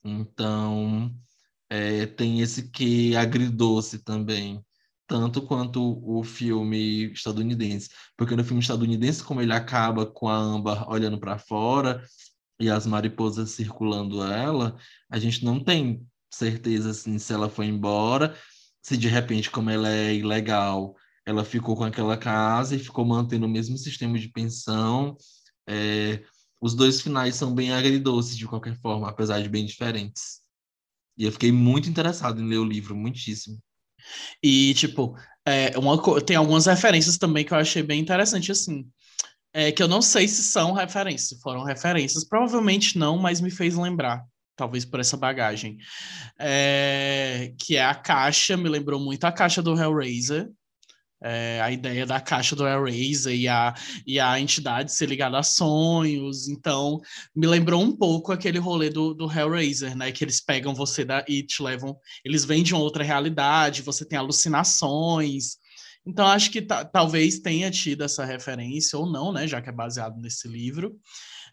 Então, 0.07 1.13
é, 1.69 2.07
tem 2.07 2.41
esse 2.41 2.71
que 2.71 3.17
agridoce 3.17 3.99
também, 3.99 4.65
tanto 5.07 5.43
quanto 5.43 6.01
o 6.05 6.23
filme 6.23 7.13
estadunidense. 7.13 7.91
Porque 8.17 8.37
no 8.37 8.45
filme 8.45 8.63
estadunidense, 8.63 9.25
como 9.25 9.43
ele 9.43 9.53
acaba 9.53 10.07
com 10.07 10.29
a 10.29 10.37
Amber 10.37 10.89
olhando 10.89 11.19
para 11.19 11.39
fora 11.39 12.05
e 12.61 12.71
as 12.71 12.87
mariposas 12.87 13.51
circulando 13.51 14.23
ela, 14.23 14.77
a 15.11 15.19
gente 15.19 15.45
não 15.45 15.63
tem 15.63 16.07
certeza 16.31 16.91
assim, 16.91 17.19
se 17.19 17.33
ela 17.33 17.49
foi 17.51 17.67
embora, 17.67 18.37
se 18.83 18.97
de 18.97 19.09
repente, 19.09 19.51
como 19.51 19.71
ela 19.71 19.91
é 19.91 20.15
ilegal, 20.15 20.95
ela 21.27 21.45
ficou 21.45 21.77
com 21.77 21.85
aquela 21.85 22.17
casa 22.17 22.77
e 22.77 22.79
ficou 22.79 23.05
mantendo 23.05 23.47
o 23.47 23.49
mesmo 23.49 23.77
sistema 23.77 24.19
de 24.19 24.29
pensão. 24.29 25.17
É, 25.69 26.23
os 26.61 26.75
dois 26.75 27.01
finais 27.01 27.37
são 27.37 27.55
bem 27.55 27.73
agridoces 27.73 28.37
de 28.37 28.47
qualquer 28.47 28.77
forma, 28.81 29.09
apesar 29.09 29.41
de 29.43 29.49
bem 29.49 29.65
diferentes. 29.65 30.41
E 31.17 31.25
eu 31.25 31.33
fiquei 31.33 31.51
muito 31.51 31.89
interessado 31.89 32.41
em 32.41 32.49
ler 32.49 32.59
o 32.59 32.65
livro, 32.65 32.95
muitíssimo. 32.95 33.59
E, 34.43 34.75
tipo, 34.75 35.17
é, 35.45 35.77
uma, 35.79 36.01
tem 36.23 36.37
algumas 36.37 36.67
referências 36.67 37.19
também 37.19 37.45
que 37.45 37.53
eu 37.53 37.59
achei 37.59 37.83
bem 37.83 38.01
interessante, 38.01 38.53
assim. 38.53 38.87
É, 39.53 39.73
que 39.73 39.83
eu 39.83 39.89
não 39.89 40.03
sei 40.03 40.29
se 40.29 40.43
são 40.43 40.73
referências, 40.73 41.29
se 41.31 41.41
foram 41.41 41.65
referências. 41.65 42.25
Provavelmente 42.25 42.99
não, 42.99 43.17
mas 43.17 43.41
me 43.41 43.51
fez 43.51 43.75
lembrar. 43.75 44.23
Talvez 44.55 44.85
por 44.85 45.01
essa 45.01 45.17
bagagem. 45.17 45.79
É, 46.39 47.53
que 47.59 47.77
é 47.77 47.85
a 47.85 47.95
caixa, 47.95 48.57
me 48.57 48.69
lembrou 48.69 49.01
muito 49.01 49.25
a 49.25 49.33
caixa 49.33 49.63
do 49.63 49.79
Hellraiser, 49.79 50.51
é, 51.27 51.61
a 51.61 51.73
ideia 51.73 52.07
da 52.07 52.21
caixa 52.21 52.55
do 52.55 52.67
Hellraiser 52.67 53.35
e 53.35 53.49
a, 53.49 53.75
e 54.07 54.21
a 54.21 54.39
entidade 54.39 54.93
ser 54.93 55.09
ligada 55.09 55.37
a 55.37 55.43
sonhos. 55.43 56.49
Então, 56.49 57.01
me 57.35 57.49
lembrou 57.49 57.83
um 57.83 57.95
pouco 57.95 58.31
aquele 58.31 58.61
rolê 58.61 58.91
do, 58.91 59.13
do 59.13 59.31
Hellraiser, 59.31 59.97
né? 59.97 60.13
Que 60.13 60.23
eles 60.23 60.41
pegam 60.41 60.73
você 60.73 61.05
da, 61.05 61.25
e 61.29 61.43
te 61.43 61.61
levam. 61.63 61.99
Eles 62.25 62.45
vêm 62.45 62.63
de 62.63 62.75
uma 62.75 62.83
outra 62.83 63.03
realidade, 63.03 63.83
você 63.83 64.05
tem 64.05 64.17
alucinações. 64.17 65.57
Então, 66.07 66.25
acho 66.27 66.53
que 66.53 66.63
talvez 66.63 67.41
tenha 67.41 67.69
tido 67.69 68.05
essa 68.05 68.25
referência, 68.25 68.97
ou 68.97 69.11
não, 69.11 69.33
né? 69.33 69.49
Já 69.49 69.61
que 69.61 69.69
é 69.69 69.73
baseado 69.73 70.21
nesse 70.21 70.47
livro. 70.47 70.97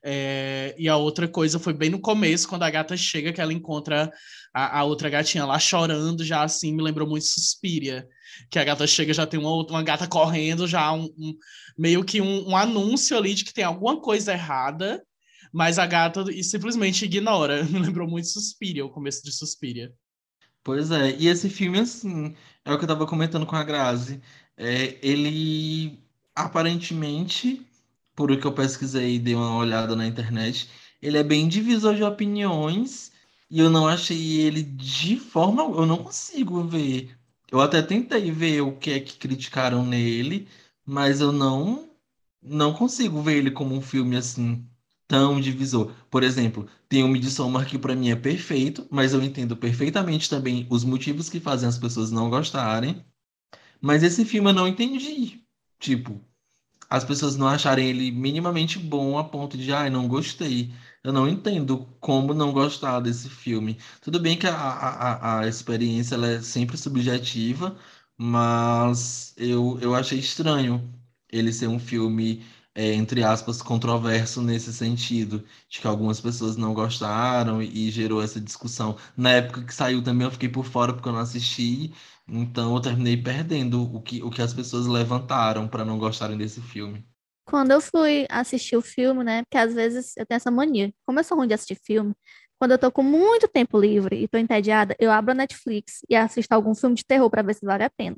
É, 0.06 0.76
e 0.78 0.90
a 0.90 0.98
outra 0.98 1.28
coisa 1.28 1.58
foi 1.58 1.74
bem 1.74 1.90
no 1.90 2.00
começo, 2.00 2.48
quando 2.48 2.64
a 2.64 2.70
gata 2.70 2.98
chega, 2.98 3.32
que 3.32 3.40
ela 3.40 3.54
encontra 3.54 4.12
a, 4.54 4.80
a 4.80 4.84
outra 4.84 5.10
gatinha 5.10 5.46
lá 5.46 5.58
chorando, 5.58 6.26
já 6.26 6.44
assim, 6.44 6.74
me 6.74 6.84
lembrou 6.84 7.08
muito 7.08 7.26
Suspiria. 7.26 8.08
Que 8.50 8.60
a 8.60 8.64
gata 8.64 8.86
chega, 8.86 9.14
já 9.14 9.26
tem 9.26 9.40
uma, 9.40 9.50
uma 9.50 9.84
gata 9.84 10.08
correndo, 10.08 10.68
já 10.68 10.92
um, 10.92 11.06
um 11.18 11.38
meio 11.78 12.04
que 12.04 12.20
um, 12.20 12.50
um, 12.50 12.58
anúncio 12.58 13.18
ali 13.18 13.34
de 13.34 13.46
que 13.46 13.54
tem 13.54 13.64
alguma 13.64 14.02
coisa 14.02 14.34
errada, 14.34 15.02
mas 15.54 15.80
a 15.80 15.86
gata 15.86 16.26
simplesmente 16.44 17.06
ignora. 17.06 17.64
Me 17.66 17.80
lembrou 17.80 18.08
muito 18.08 18.28
Suspiria, 18.28 18.86
o 18.86 18.90
começo 18.90 19.24
de 19.24 19.32
Suspiria. 19.32 19.94
Pois 20.64 20.92
é, 20.92 21.16
e 21.18 21.28
esse 21.28 21.50
filme, 21.50 21.80
assim, 21.80 22.36
é 22.66 22.74
o 22.74 22.78
que 22.78 22.84
eu 22.84 22.88
tava 22.88 23.06
comentando 23.06 23.46
com 23.46 23.56
a 23.56 23.64
Grazi. 23.64 24.22
É, 24.58 24.98
ele 25.02 26.00
aparentemente, 26.36 27.66
por 28.16 28.32
o 28.32 28.40
que 28.40 28.46
eu 28.46 28.54
pesquisei 28.54 29.16
e 29.16 29.20
dei 29.20 29.36
uma 29.36 29.56
olhada 29.56 29.96
na 29.96 30.08
internet, 30.08 30.70
ele 31.02 31.18
é 31.18 31.24
bem 31.24 31.48
divisor 31.48 31.96
de 31.96 32.04
opiniões 32.04 33.12
e 33.50 33.60
eu 33.60 33.70
não 33.70 33.88
achei 33.88 34.42
ele 34.42 34.64
de 34.64 35.18
forma. 35.18 35.64
Eu 35.64 35.86
não 35.86 35.98
consigo 35.98 36.64
ver. 36.64 37.16
Eu 37.52 37.62
até 37.62 37.82
tentei 37.82 38.32
ver 38.32 38.62
o 38.62 38.78
que 38.78 38.92
é 38.92 39.00
que 39.00 39.18
criticaram 39.18 39.86
nele, 39.86 40.48
mas 40.86 41.22
eu 41.22 41.32
não 41.32 41.90
não 42.42 42.74
consigo 42.74 43.22
ver 43.22 43.38
ele 43.38 43.52
como 43.52 43.76
um 43.76 43.82
filme 43.82 44.18
assim 44.18 44.68
tão 45.08 45.40
divisor. 45.40 45.94
Por 46.10 46.24
exemplo, 46.24 46.68
tem 46.90 47.04
o 47.04 47.08
Midsommar 47.08 47.68
que 47.68 47.78
para 47.78 47.96
mim 47.96 48.10
é 48.10 48.16
perfeito, 48.16 48.88
mas 48.90 49.14
eu 49.14 49.24
entendo 49.24 49.56
perfeitamente 49.56 50.30
também 50.30 50.68
os 50.70 50.84
motivos 50.84 51.30
que 51.30 51.40
fazem 51.40 51.70
as 51.70 51.78
pessoas 51.78 52.12
não 52.12 52.30
gostarem. 52.30 53.06
Mas 53.82 54.04
esse 54.04 54.26
filme 54.26 54.50
eu 54.50 54.54
não 54.54 54.68
entendi. 54.68 55.44
Tipo, 55.80 56.20
as 56.96 57.04
pessoas 57.04 57.36
não 57.36 57.48
acharem 57.48 57.88
ele 57.90 58.12
minimamente 58.12 58.78
bom 58.80 59.18
a 59.18 59.24
ponto 59.24 59.58
de, 59.58 59.72
ai, 59.74 59.90
não 59.90 60.08
gostei. 60.08 60.74
Eu 61.04 61.12
não 61.12 61.28
entendo 61.28 61.86
como 62.00 62.34
não 62.34 62.52
gostar 62.54 63.00
desse 63.00 63.30
filme. 63.30 63.78
Tudo 64.02 64.20
bem 64.20 64.38
que 64.38 64.48
a, 64.48 64.56
a, 64.56 65.40
a 65.42 65.48
experiência 65.48 66.16
ela 66.16 66.28
é 66.28 66.42
sempre 66.42 66.78
subjetiva, 66.78 67.78
mas 68.18 69.34
eu, 69.38 69.78
eu 69.82 69.96
achei 69.96 70.20
estranho 70.20 70.94
ele 71.32 71.52
ser 71.52 71.68
um 71.68 71.80
filme, 71.80 72.44
é, 72.76 72.94
entre 72.94 73.24
aspas, 73.24 73.62
controverso 73.62 74.42
nesse 74.42 74.72
sentido, 74.74 75.44
de 75.70 75.80
que 75.80 75.88
algumas 75.88 76.22
pessoas 76.22 76.56
não 76.56 76.74
gostaram 76.74 77.62
e, 77.62 77.88
e 77.88 77.92
gerou 77.92 78.22
essa 78.22 78.40
discussão. 78.40 78.98
Na 79.18 79.32
época 79.32 79.64
que 79.64 79.74
saiu 79.74 80.04
também 80.04 80.26
eu 80.26 80.32
fiquei 80.32 80.50
por 80.50 80.66
fora 80.66 80.94
porque 80.94 81.08
eu 81.10 81.14
não 81.14 81.20
assisti, 81.20 81.92
então 82.28 82.76
eu 82.76 82.82
terminei 82.82 83.16
perdendo 83.16 83.82
o 83.96 84.02
que, 84.02 84.22
o 84.24 84.30
que 84.30 84.42
as 84.42 84.54
pessoas 84.54 84.88
levantaram 84.88 85.68
para 85.70 85.86
não 85.86 85.98
gostarem 85.98 86.38
desse 86.38 86.62
filme. 86.62 87.06
Quando 87.46 87.72
eu 87.72 87.82
fui 87.82 88.26
assistir 88.30 88.76
o 88.78 88.82
filme, 88.82 89.24
né? 89.24 89.44
Porque 89.44 89.58
às 89.58 89.74
vezes 89.74 90.14
eu 90.18 90.26
tenho 90.26 90.38
essa 90.38 90.50
mania. 90.52 90.94
Como 91.06 91.20
eu 91.20 91.24
sou 91.24 91.38
ruim 91.38 91.48
de 91.48 91.54
assistir 91.54 91.76
filme, 91.86 92.14
quando 92.60 92.72
eu 92.72 92.78
tô 92.80 92.92
com 92.92 93.04
muito 93.04 93.48
tempo 93.48 93.80
livre 93.80 94.24
e 94.24 94.28
tô 94.28 94.38
entediada, 94.38 94.96
eu 95.00 95.12
abro 95.12 95.32
a 95.32 95.36
Netflix 95.36 96.00
e 96.10 96.16
assisto 96.16 96.54
algum 96.54 96.74
filme 96.74 96.96
de 96.96 97.04
terror 97.06 97.30
para 97.30 97.42
ver 97.42 97.54
se 97.56 97.66
vale 97.66 97.84
a 97.84 97.90
pena. 97.90 98.16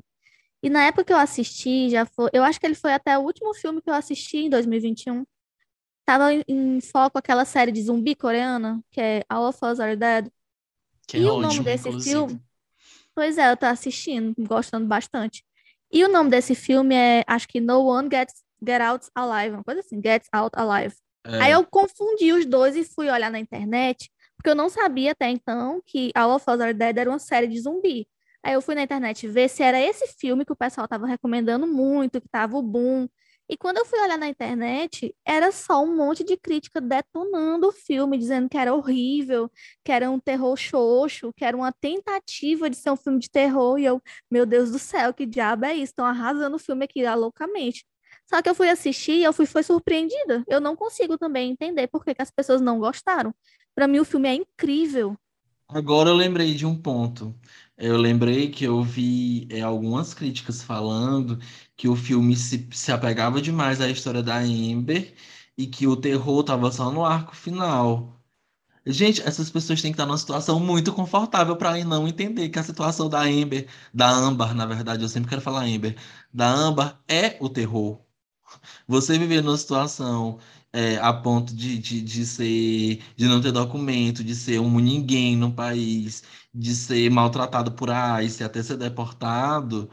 E 0.62 0.70
na 0.70 0.84
época 0.86 1.04
que 1.04 1.12
eu 1.14 1.18
assisti, 1.18 1.90
já 1.90 2.06
foi. 2.06 2.30
Eu 2.34 2.44
acho 2.44 2.60
que 2.60 2.66
ele 2.66 2.74
foi 2.76 2.92
até 2.94 3.18
o 3.18 3.22
último 3.22 3.54
filme 3.54 3.82
que 3.82 3.90
eu 3.90 3.94
assisti 3.94 4.38
em 4.38 4.50
2021. 4.50 5.24
Tava 6.06 6.32
em, 6.34 6.44
em 6.48 6.80
foco 6.80 7.18
aquela 7.18 7.44
série 7.46 7.72
de 7.72 7.82
zumbi 7.82 8.14
coreana, 8.16 8.82
que 8.90 9.00
é 9.00 9.24
All 9.30 9.48
of 9.48 9.58
Us 9.64 9.80
Are 9.80 9.96
Dead. 9.96 10.28
Que 11.06 11.16
é 11.16 11.20
e 11.20 11.30
o 11.30 11.36
ótimo, 11.38 11.38
nome 11.38 11.64
desse 11.64 11.90
inclusive. 11.90 12.00
filme. 12.04 12.40
Pois 13.16 13.38
é, 13.38 13.50
eu 13.50 13.56
tô 13.56 13.64
assistindo, 13.64 14.34
gostando 14.38 14.86
bastante. 14.86 15.42
E 15.90 16.04
o 16.04 16.08
nome 16.08 16.28
desse 16.28 16.54
filme 16.54 16.94
é, 16.94 17.24
acho 17.26 17.48
que 17.48 17.60
No 17.60 17.86
One 17.86 18.10
Gets 18.12 18.44
Get 18.62 18.82
Out 18.82 19.06
Alive, 19.14 19.54
uma 19.54 19.64
coisa 19.64 19.80
assim, 19.80 20.02
Gets 20.04 20.28
Out 20.30 20.50
Alive. 20.54 20.94
É, 21.24 21.40
Aí 21.40 21.52
eu 21.52 21.66
confundi 21.66 22.30
os 22.34 22.44
dois 22.44 22.76
e 22.76 22.84
fui 22.84 23.08
olhar 23.08 23.30
na 23.30 23.38
internet, 23.38 24.10
porque 24.36 24.50
eu 24.50 24.54
não 24.54 24.68
sabia 24.68 25.12
até 25.12 25.30
então 25.30 25.80
que 25.86 26.12
All 26.14 26.34
of 26.36 26.44
Us 26.46 26.60
Are 26.60 26.74
Dead 26.74 26.98
era 26.98 27.08
uma 27.08 27.18
série 27.18 27.46
de 27.46 27.58
zumbi. 27.58 28.06
Aí 28.42 28.52
eu 28.52 28.60
fui 28.60 28.74
na 28.74 28.82
internet 28.82 29.26
ver 29.26 29.48
se 29.48 29.62
era 29.62 29.80
esse 29.80 30.06
filme 30.18 30.44
que 30.44 30.52
o 30.52 30.56
pessoal 30.56 30.86
tava 30.86 31.06
recomendando 31.06 31.66
muito, 31.66 32.20
que 32.20 32.28
tava 32.28 32.58
o 32.58 32.62
boom. 32.62 33.08
E 33.48 33.56
quando 33.56 33.76
eu 33.78 33.84
fui 33.86 34.00
olhar 34.00 34.18
na 34.18 34.28
internet, 34.28 35.14
era 35.24 35.52
só 35.52 35.82
um 35.82 35.94
monte 35.96 36.24
de 36.24 36.36
crítica 36.36 36.80
detonando 36.80 37.68
o 37.68 37.72
filme, 37.72 38.18
dizendo 38.18 38.48
que 38.48 38.56
era 38.56 38.74
horrível, 38.74 39.50
que 39.84 39.92
era 39.92 40.10
um 40.10 40.18
terror 40.18 40.56
xoxo, 40.56 41.32
que 41.36 41.44
era 41.44 41.56
uma 41.56 41.72
tentativa 41.72 42.68
de 42.68 42.76
ser 42.76 42.90
um 42.90 42.96
filme 42.96 43.20
de 43.20 43.30
terror. 43.30 43.78
E 43.78 43.84
eu, 43.84 44.02
meu 44.30 44.44
Deus 44.44 44.72
do 44.72 44.78
céu, 44.78 45.14
que 45.14 45.24
diabo 45.24 45.64
é 45.64 45.74
isso? 45.74 45.92
Estão 45.92 46.04
arrasando 46.04 46.56
o 46.56 46.58
filme 46.58 46.84
aqui 46.84 47.04
loucamente. 47.14 47.84
Só 48.28 48.42
que 48.42 48.48
eu 48.48 48.54
fui 48.54 48.68
assistir 48.68 49.12
e 49.12 49.24
eu 49.24 49.32
fui, 49.32 49.46
foi 49.46 49.62
surpreendida. 49.62 50.42
Eu 50.48 50.60
não 50.60 50.74
consigo 50.74 51.16
também 51.16 51.50
entender 51.52 51.86
por 51.86 52.04
que, 52.04 52.14
que 52.14 52.22
as 52.22 52.30
pessoas 52.30 52.60
não 52.60 52.80
gostaram. 52.80 53.32
Para 53.74 53.86
mim, 53.86 54.00
o 54.00 54.04
filme 54.04 54.28
é 54.28 54.34
incrível. 54.34 55.16
Agora 55.68 56.10
eu 56.10 56.14
lembrei 56.14 56.54
de 56.54 56.64
um 56.66 56.80
ponto. 56.80 57.34
Eu 57.78 57.96
lembrei 57.98 58.50
que 58.50 58.64
eu 58.64 58.82
vi 58.82 59.46
é, 59.50 59.60
algumas 59.60 60.14
críticas 60.14 60.62
falando 60.62 61.38
que 61.76 61.88
o 61.88 61.96
filme 61.96 62.34
se, 62.36 62.66
se 62.72 62.90
apegava 62.92 63.40
demais 63.40 63.80
à 63.80 63.88
história 63.88 64.22
da 64.22 64.38
Amber 64.38 65.14
e 65.56 65.66
que 65.66 65.86
o 65.86 65.96
terror 65.96 66.40
estava 66.40 66.70
só 66.72 66.90
no 66.90 67.04
arco 67.04 67.36
final. 67.36 68.22
Gente, 68.86 69.20
essas 69.22 69.50
pessoas 69.50 69.82
têm 69.82 69.92
que 69.92 69.94
estar 69.96 70.06
numa 70.06 70.18
situação 70.18 70.60
muito 70.60 70.92
confortável 70.92 71.56
para 71.56 71.84
não 71.84 72.08
entender 72.08 72.48
que 72.50 72.58
a 72.58 72.62
situação 72.62 73.08
da 73.08 73.22
Amber, 73.22 73.68
da 73.92 74.08
Amber, 74.10 74.54
na 74.54 74.66
verdade, 74.66 75.02
eu 75.02 75.08
sempre 75.08 75.28
quero 75.28 75.40
falar 75.42 75.64
Amber, 75.64 75.96
da 76.32 76.48
Amber 76.48 76.96
é 77.08 77.36
o 77.40 77.48
terror. 77.48 78.00
Você 78.86 79.18
viver 79.18 79.42
numa 79.42 79.56
situação 79.56 80.38
é, 80.76 80.96
a 80.98 81.12
ponto 81.12 81.54
de, 81.54 81.78
de, 81.78 82.02
de 82.02 82.26
ser, 82.26 83.02
de 83.16 83.26
não 83.26 83.40
ter 83.40 83.52
documento, 83.52 84.22
de 84.24 84.34
ser 84.34 84.58
um 84.60 84.78
ninguém 84.80 85.36
no 85.36 85.52
país, 85.52 86.22
de 86.54 86.74
ser 86.74 87.10
maltratado 87.10 87.72
por 87.72 87.88
ICE, 88.22 88.44
até 88.44 88.62
ser 88.62 88.76
deportado, 88.76 89.88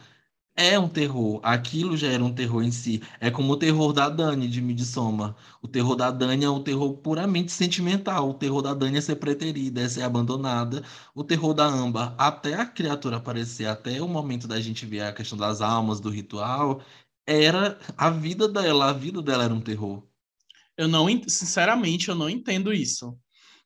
é 0.55 0.77
um 0.79 0.87
terror. 0.89 1.39
Aquilo 1.43 1.97
já 1.97 2.07
era 2.07 2.23
um 2.23 2.33
terror 2.33 2.63
em 2.63 2.71
si. 2.71 3.01
É 3.19 3.31
como 3.31 3.53
o 3.53 3.57
terror 3.57 3.91
da 3.93 4.09
Dani 4.09 4.47
de 4.47 4.61
Midsommar. 4.61 5.35
O 5.61 5.67
terror 5.67 5.95
da 5.95 6.11
Dani 6.11 6.45
é 6.45 6.49
um 6.49 6.61
terror 6.63 6.93
puramente 6.97 7.51
sentimental. 7.51 8.29
O 8.29 8.33
terror 8.35 8.61
da 8.61 8.73
Dani 8.73 8.97
é 8.97 9.01
ser 9.01 9.15
preterida, 9.17 9.81
é 9.81 9.89
ser 9.89 10.03
abandonada. 10.03 10.83
O 11.15 11.23
terror 11.23 11.53
da 11.53 11.65
Amber, 11.65 12.13
até 12.17 12.53
a 12.55 12.65
criatura 12.65 13.17
aparecer, 13.17 13.65
até 13.67 14.01
o 14.01 14.07
momento 14.07 14.47
da 14.47 14.59
gente 14.61 14.85
ver 14.85 15.01
a 15.01 15.13
questão 15.13 15.37
das 15.37 15.61
almas, 15.61 15.99
do 15.99 16.09
ritual, 16.09 16.81
era 17.25 17.79
a 17.97 18.09
vida 18.09 18.47
dela. 18.47 18.89
A 18.89 18.93
vida 18.93 19.21
dela 19.21 19.43
era 19.45 19.53
um 19.53 19.61
terror. 19.61 20.03
Eu 20.77 20.87
não, 20.87 21.09
en- 21.09 21.27
sinceramente, 21.27 22.09
eu 22.09 22.15
não 22.15 22.29
entendo 22.29 22.73
isso. 22.73 23.17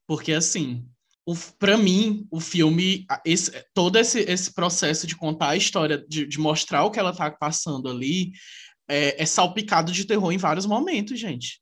Porque, 0.05 0.33
assim, 0.33 0.85
o, 1.25 1.35
pra 1.59 1.77
mim, 1.77 2.25
o 2.31 2.39
filme, 2.39 3.05
esse, 3.25 3.51
todo 3.73 3.97
esse, 3.97 4.19
esse 4.21 4.53
processo 4.53 5.05
de 5.07 5.15
contar 5.15 5.49
a 5.49 5.57
história, 5.57 6.03
de, 6.07 6.25
de 6.25 6.39
mostrar 6.39 6.83
o 6.83 6.91
que 6.91 6.99
ela 6.99 7.13
tá 7.13 7.29
passando 7.31 7.89
ali, 7.89 8.31
é, 8.89 9.21
é 9.21 9.25
salpicado 9.25 9.91
de 9.91 10.05
terror 10.05 10.31
em 10.31 10.37
vários 10.37 10.65
momentos, 10.65 11.19
gente. 11.19 11.59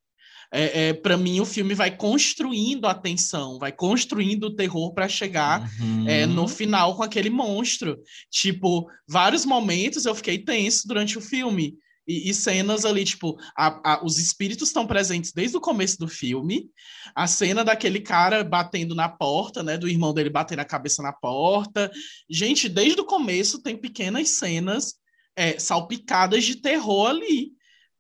É, 0.53 0.89
é, 0.89 0.93
para 0.93 1.17
mim, 1.17 1.39
o 1.39 1.45
filme 1.45 1.73
vai 1.73 1.95
construindo 1.97 2.85
a 2.85 2.93
tensão, 2.93 3.57
vai 3.57 3.71
construindo 3.71 4.43
o 4.45 4.55
terror 4.55 4.93
para 4.93 5.09
chegar 5.09 5.67
é, 6.07 6.25
no 6.27 6.41
Uhum. 6.43 6.47
final 6.47 6.95
com 6.95 7.01
aquele 7.01 7.31
monstro. 7.31 7.97
Tipo, 8.29 8.87
vários 9.07 9.43
momentos 9.43 10.05
eu 10.05 10.13
fiquei 10.13 10.37
tenso 10.37 10.87
durante 10.87 11.17
o 11.17 11.21
filme. 11.21 11.75
E, 12.07 12.29
e 12.29 12.33
cenas 12.33 12.85
ali, 12.85 13.03
tipo, 13.03 13.37
a- 13.57 13.93
a- 13.95 14.05
os 14.05 14.17
espíritos 14.19 14.69
estão 14.69 14.85
presentes 14.85 15.31
desde 15.31 15.57
o 15.57 15.61
começo 15.61 15.97
do 15.97 16.07
filme. 16.07 16.69
A 17.15 17.27
cena 17.27 17.63
daquele 17.63 17.99
cara 17.99 18.43
batendo 18.43 18.93
na 18.93 19.09
porta, 19.09 19.63
né? 19.63 19.77
Do 19.77 19.87
irmão 19.89 20.13
dele 20.13 20.29
batendo 20.29 20.59
a 20.59 20.65
cabeça 20.65 21.01
na 21.01 21.11
porta. 21.13 21.91
Gente, 22.29 22.69
desde 22.69 23.01
o 23.01 23.05
começo 23.05 23.61
tem 23.61 23.75
pequenas 23.77 24.29
cenas 24.29 24.95
é, 25.35 25.57
salpicadas 25.59 26.43
de 26.45 26.57
terror 26.61 27.07
ali. 27.09 27.54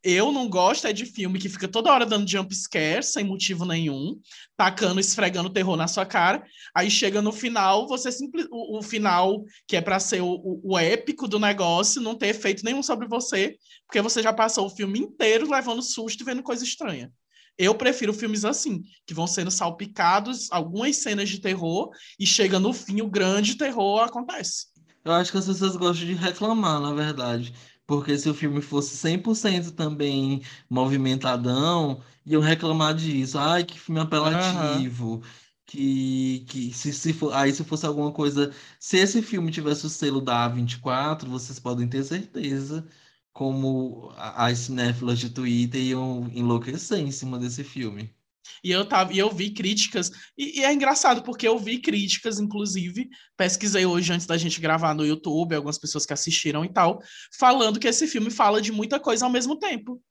Eu 0.07 0.31
não 0.31 0.47
gosto 0.47 0.85
é 0.85 0.93
de 0.93 1.03
filme 1.03 1.39
que 1.39 1.49
fica 1.49 1.67
toda 1.67 1.91
hora 1.91 2.05
dando 2.05 2.29
jump 2.29 2.53
scare, 2.55 3.01
sem 3.01 3.23
motivo 3.23 3.65
nenhum, 3.65 4.19
tacando, 4.55 4.99
esfregando 4.99 5.49
terror 5.49 5.75
na 5.75 5.87
sua 5.87 6.05
cara. 6.05 6.43
Aí 6.75 6.91
chega 6.91 7.23
no 7.23 7.31
final, 7.31 7.87
você 7.87 8.11
simples, 8.11 8.45
o, 8.51 8.77
o 8.77 8.83
final 8.83 9.43
que 9.67 9.75
é 9.75 9.81
para 9.81 9.99
ser 9.99 10.21
o, 10.21 10.27
o, 10.27 10.61
o 10.63 10.77
épico 10.77 11.27
do 11.27 11.39
negócio, 11.39 11.99
não 11.99 12.13
ter 12.13 12.27
efeito 12.27 12.63
nenhum 12.63 12.83
sobre 12.83 13.07
você, 13.07 13.57
porque 13.87 13.99
você 13.99 14.21
já 14.21 14.31
passou 14.31 14.67
o 14.67 14.69
filme 14.69 14.99
inteiro 14.99 15.49
levando 15.49 15.81
susto 15.81 16.21
e 16.21 16.23
vendo 16.23 16.43
coisa 16.43 16.63
estranha. 16.63 17.11
Eu 17.57 17.73
prefiro 17.73 18.13
filmes 18.13 18.45
assim, 18.45 18.83
que 19.07 19.13
vão 19.13 19.25
sendo 19.25 19.49
salpicados, 19.49 20.51
algumas 20.51 20.97
cenas 20.97 21.29
de 21.29 21.39
terror, 21.39 21.89
e 22.19 22.27
chega 22.27 22.59
no 22.59 22.73
fim, 22.73 23.01
o 23.01 23.09
grande 23.09 23.55
terror 23.55 24.01
acontece. 24.01 24.67
Eu 25.03 25.13
acho 25.13 25.31
que 25.31 25.37
as 25.39 25.45
pessoas 25.45 25.75
gostam 25.75 26.05
de 26.05 26.13
reclamar, 26.13 26.79
na 26.79 26.93
verdade. 26.93 27.53
Porque 27.87 28.17
se 28.17 28.29
o 28.29 28.33
filme 28.33 28.61
fosse 28.61 28.95
100% 28.97 29.71
também 29.75 30.41
movimentadão, 30.69 32.03
iam 32.25 32.41
reclamar 32.41 32.95
disso. 32.95 33.37
Ai, 33.37 33.63
que 33.63 33.79
filme 33.79 34.01
apelativo. 34.01 35.21
Que, 35.65 36.45
que 36.47 36.71
se, 36.73 36.93
se 36.93 37.11
for, 37.13 37.33
aí 37.33 37.51
se 37.53 37.63
fosse 37.63 37.85
alguma 37.85 38.11
coisa. 38.11 38.53
Se 38.79 38.97
esse 38.97 39.21
filme 39.21 39.51
tivesse 39.51 39.85
o 39.85 39.89
selo 39.89 40.21
da 40.21 40.47
A24, 40.49 41.27
vocês 41.27 41.59
podem 41.59 41.87
ter 41.87 42.03
certeza 42.03 42.87
como 43.33 44.11
as 44.17 44.59
cinéfilas 44.59 45.19
de 45.19 45.29
Twitter 45.29 45.81
iam 45.81 46.27
enlouquecer 46.33 46.99
em 46.99 47.11
cima 47.11 47.37
desse 47.39 47.63
filme. 47.63 48.15
E 48.63 48.71
eu, 48.71 48.85
tava, 48.85 49.13
e 49.13 49.19
eu 49.19 49.29
vi 49.29 49.51
críticas, 49.51 50.11
e, 50.37 50.59
e 50.59 50.63
é 50.63 50.73
engraçado, 50.73 51.23
porque 51.23 51.47
eu 51.47 51.57
vi 51.57 51.79
críticas, 51.79 52.39
inclusive, 52.39 53.09
pesquisei 53.37 53.85
hoje 53.85 54.11
antes 54.13 54.25
da 54.25 54.37
gente 54.37 54.61
gravar 54.61 54.93
no 54.93 55.05
YouTube, 55.05 55.55
algumas 55.55 55.77
pessoas 55.77 56.05
que 56.05 56.13
assistiram 56.13 56.65
e 56.65 56.69
tal, 56.69 57.01
falando 57.37 57.79
que 57.79 57.87
esse 57.87 58.07
filme 58.07 58.29
fala 58.29 58.61
de 58.61 58.71
muita 58.71 58.99
coisa 58.99 59.25
ao 59.25 59.31
mesmo 59.31 59.57
tempo. 59.57 60.01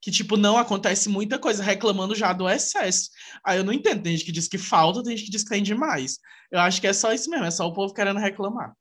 Que, 0.00 0.12
tipo, 0.12 0.36
não 0.36 0.56
acontece 0.56 1.08
muita 1.08 1.40
coisa, 1.40 1.62
reclamando 1.62 2.14
já 2.14 2.32
do 2.32 2.48
excesso. 2.48 3.10
Aí 3.44 3.58
eu 3.58 3.64
não 3.64 3.72
entendo, 3.72 4.02
tem 4.02 4.12
gente 4.12 4.24
que 4.24 4.32
diz 4.32 4.46
que 4.46 4.56
falta, 4.56 5.02
tem 5.02 5.16
gente 5.16 5.26
que 5.26 5.32
diz 5.32 5.42
que 5.42 5.50
tem 5.50 5.62
demais. 5.62 6.18
Eu 6.52 6.60
acho 6.60 6.80
que 6.80 6.86
é 6.86 6.92
só 6.92 7.12
isso 7.12 7.28
mesmo, 7.28 7.46
é 7.46 7.50
só 7.50 7.66
o 7.66 7.74
povo 7.74 7.92
querendo 7.92 8.20
reclamar. 8.20 8.72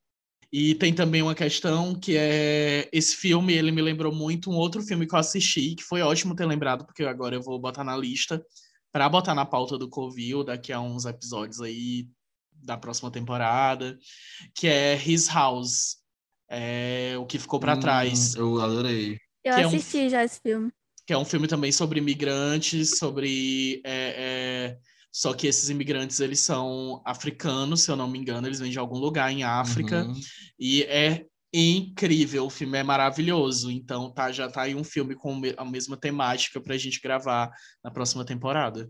E 0.51 0.75
tem 0.75 0.93
também 0.93 1.21
uma 1.21 1.35
questão 1.35 1.93
que 1.93 2.15
é 2.15 2.87
esse 2.93 3.15
filme, 3.15 3.53
ele 3.53 3.71
me 3.71 3.81
lembrou 3.81 4.13
muito 4.13 4.49
um 4.49 4.55
outro 4.55 4.81
filme 4.81 5.05
que 5.05 5.13
eu 5.13 5.19
assisti, 5.19 5.75
que 5.75 5.83
foi 5.83 6.01
ótimo 6.01 6.35
ter 6.35 6.45
lembrado, 6.45 6.85
porque 6.85 7.03
agora 7.03 7.35
eu 7.35 7.41
vou 7.41 7.59
botar 7.59 7.83
na 7.83 7.97
lista 7.97 8.41
para 8.91 9.09
botar 9.09 9.35
na 9.35 9.45
pauta 9.45 9.77
do 9.77 9.89
Covil 9.89 10.43
daqui 10.43 10.71
a 10.71 10.79
uns 10.79 11.05
episódios 11.05 11.61
aí 11.61 12.07
da 12.51 12.77
próxima 12.77 13.11
temporada, 13.11 13.97
que 14.53 14.67
é 14.67 14.95
His 14.95 15.27
House, 15.27 15.97
é, 16.49 17.15
o 17.19 17.25
que 17.25 17.39
ficou 17.39 17.59
para 17.59 17.75
hum, 17.75 17.79
trás. 17.79 18.35
Eu 18.35 18.59
adorei. 18.61 19.19
Eu 19.43 19.55
que 19.55 19.61
assisti 19.61 19.99
é 19.99 20.05
um, 20.05 20.09
já 20.09 20.23
esse 20.23 20.39
filme. 20.39 20.71
Que 21.05 21.13
é 21.13 21.17
um 21.17 21.25
filme 21.25 21.47
também 21.47 21.71
sobre 21.71 21.99
imigrantes, 21.99 22.97
sobre 22.97 23.81
é, 23.85 24.73
é, 24.73 24.77
só 25.11 25.33
que 25.33 25.47
esses 25.47 25.69
imigrantes, 25.69 26.19
eles 26.19 26.41
são 26.41 27.01
africanos, 27.05 27.81
se 27.81 27.91
eu 27.91 27.95
não 27.95 28.07
me 28.07 28.19
engano, 28.19 28.47
eles 28.47 28.59
vêm 28.59 28.71
de 28.71 28.79
algum 28.79 28.97
lugar 28.97 29.31
em 29.31 29.43
África. 29.43 30.03
Uhum. 30.03 30.19
E 30.59 30.83
é 30.83 31.25
incrível, 31.53 32.45
o 32.45 32.49
filme 32.49 32.77
é 32.77 32.83
maravilhoso. 32.83 33.71
Então, 33.71 34.11
tá, 34.11 34.31
já 34.31 34.49
tá 34.49 34.63
aí 34.63 34.75
um 34.75 34.83
filme 34.83 35.15
com 35.15 35.41
a 35.57 35.65
mesma 35.65 35.97
temática 35.97 36.61
pra 36.61 36.77
gente 36.77 37.01
gravar 37.01 37.51
na 37.83 37.91
próxima 37.91 38.25
temporada. 38.25 38.89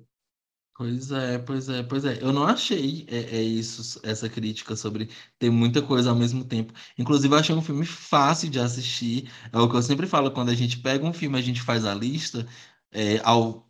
Pois 0.76 1.12
é, 1.12 1.40
pois 1.40 1.70
é, 1.70 1.82
pois 1.82 2.06
é. 2.06 2.22
Eu 2.22 2.32
não 2.32 2.44
achei 2.44 3.04
é, 3.10 3.38
é 3.38 3.42
isso, 3.42 4.00
essa 4.04 4.30
crítica 4.30 4.76
sobre 4.76 5.10
ter 5.40 5.50
muita 5.50 5.82
coisa 5.82 6.12
ao 6.12 6.16
mesmo 6.16 6.46
tempo. 6.46 6.72
Inclusive, 6.98 7.34
eu 7.34 7.40
achei 7.40 7.56
um 7.56 7.64
filme 7.64 7.84
fácil 7.84 8.48
de 8.48 8.60
assistir. 8.60 9.32
É 9.52 9.58
o 9.58 9.68
que 9.68 9.76
eu 9.76 9.82
sempre 9.82 10.06
falo, 10.06 10.30
quando 10.32 10.50
a 10.50 10.56
gente 10.56 10.78
pega 10.80 11.04
um 11.04 11.12
filme, 11.14 11.36
a 11.38 11.42
gente 11.42 11.64
faz 11.64 11.84
a 11.84 11.96
lista, 11.96 12.48
é, 12.92 13.20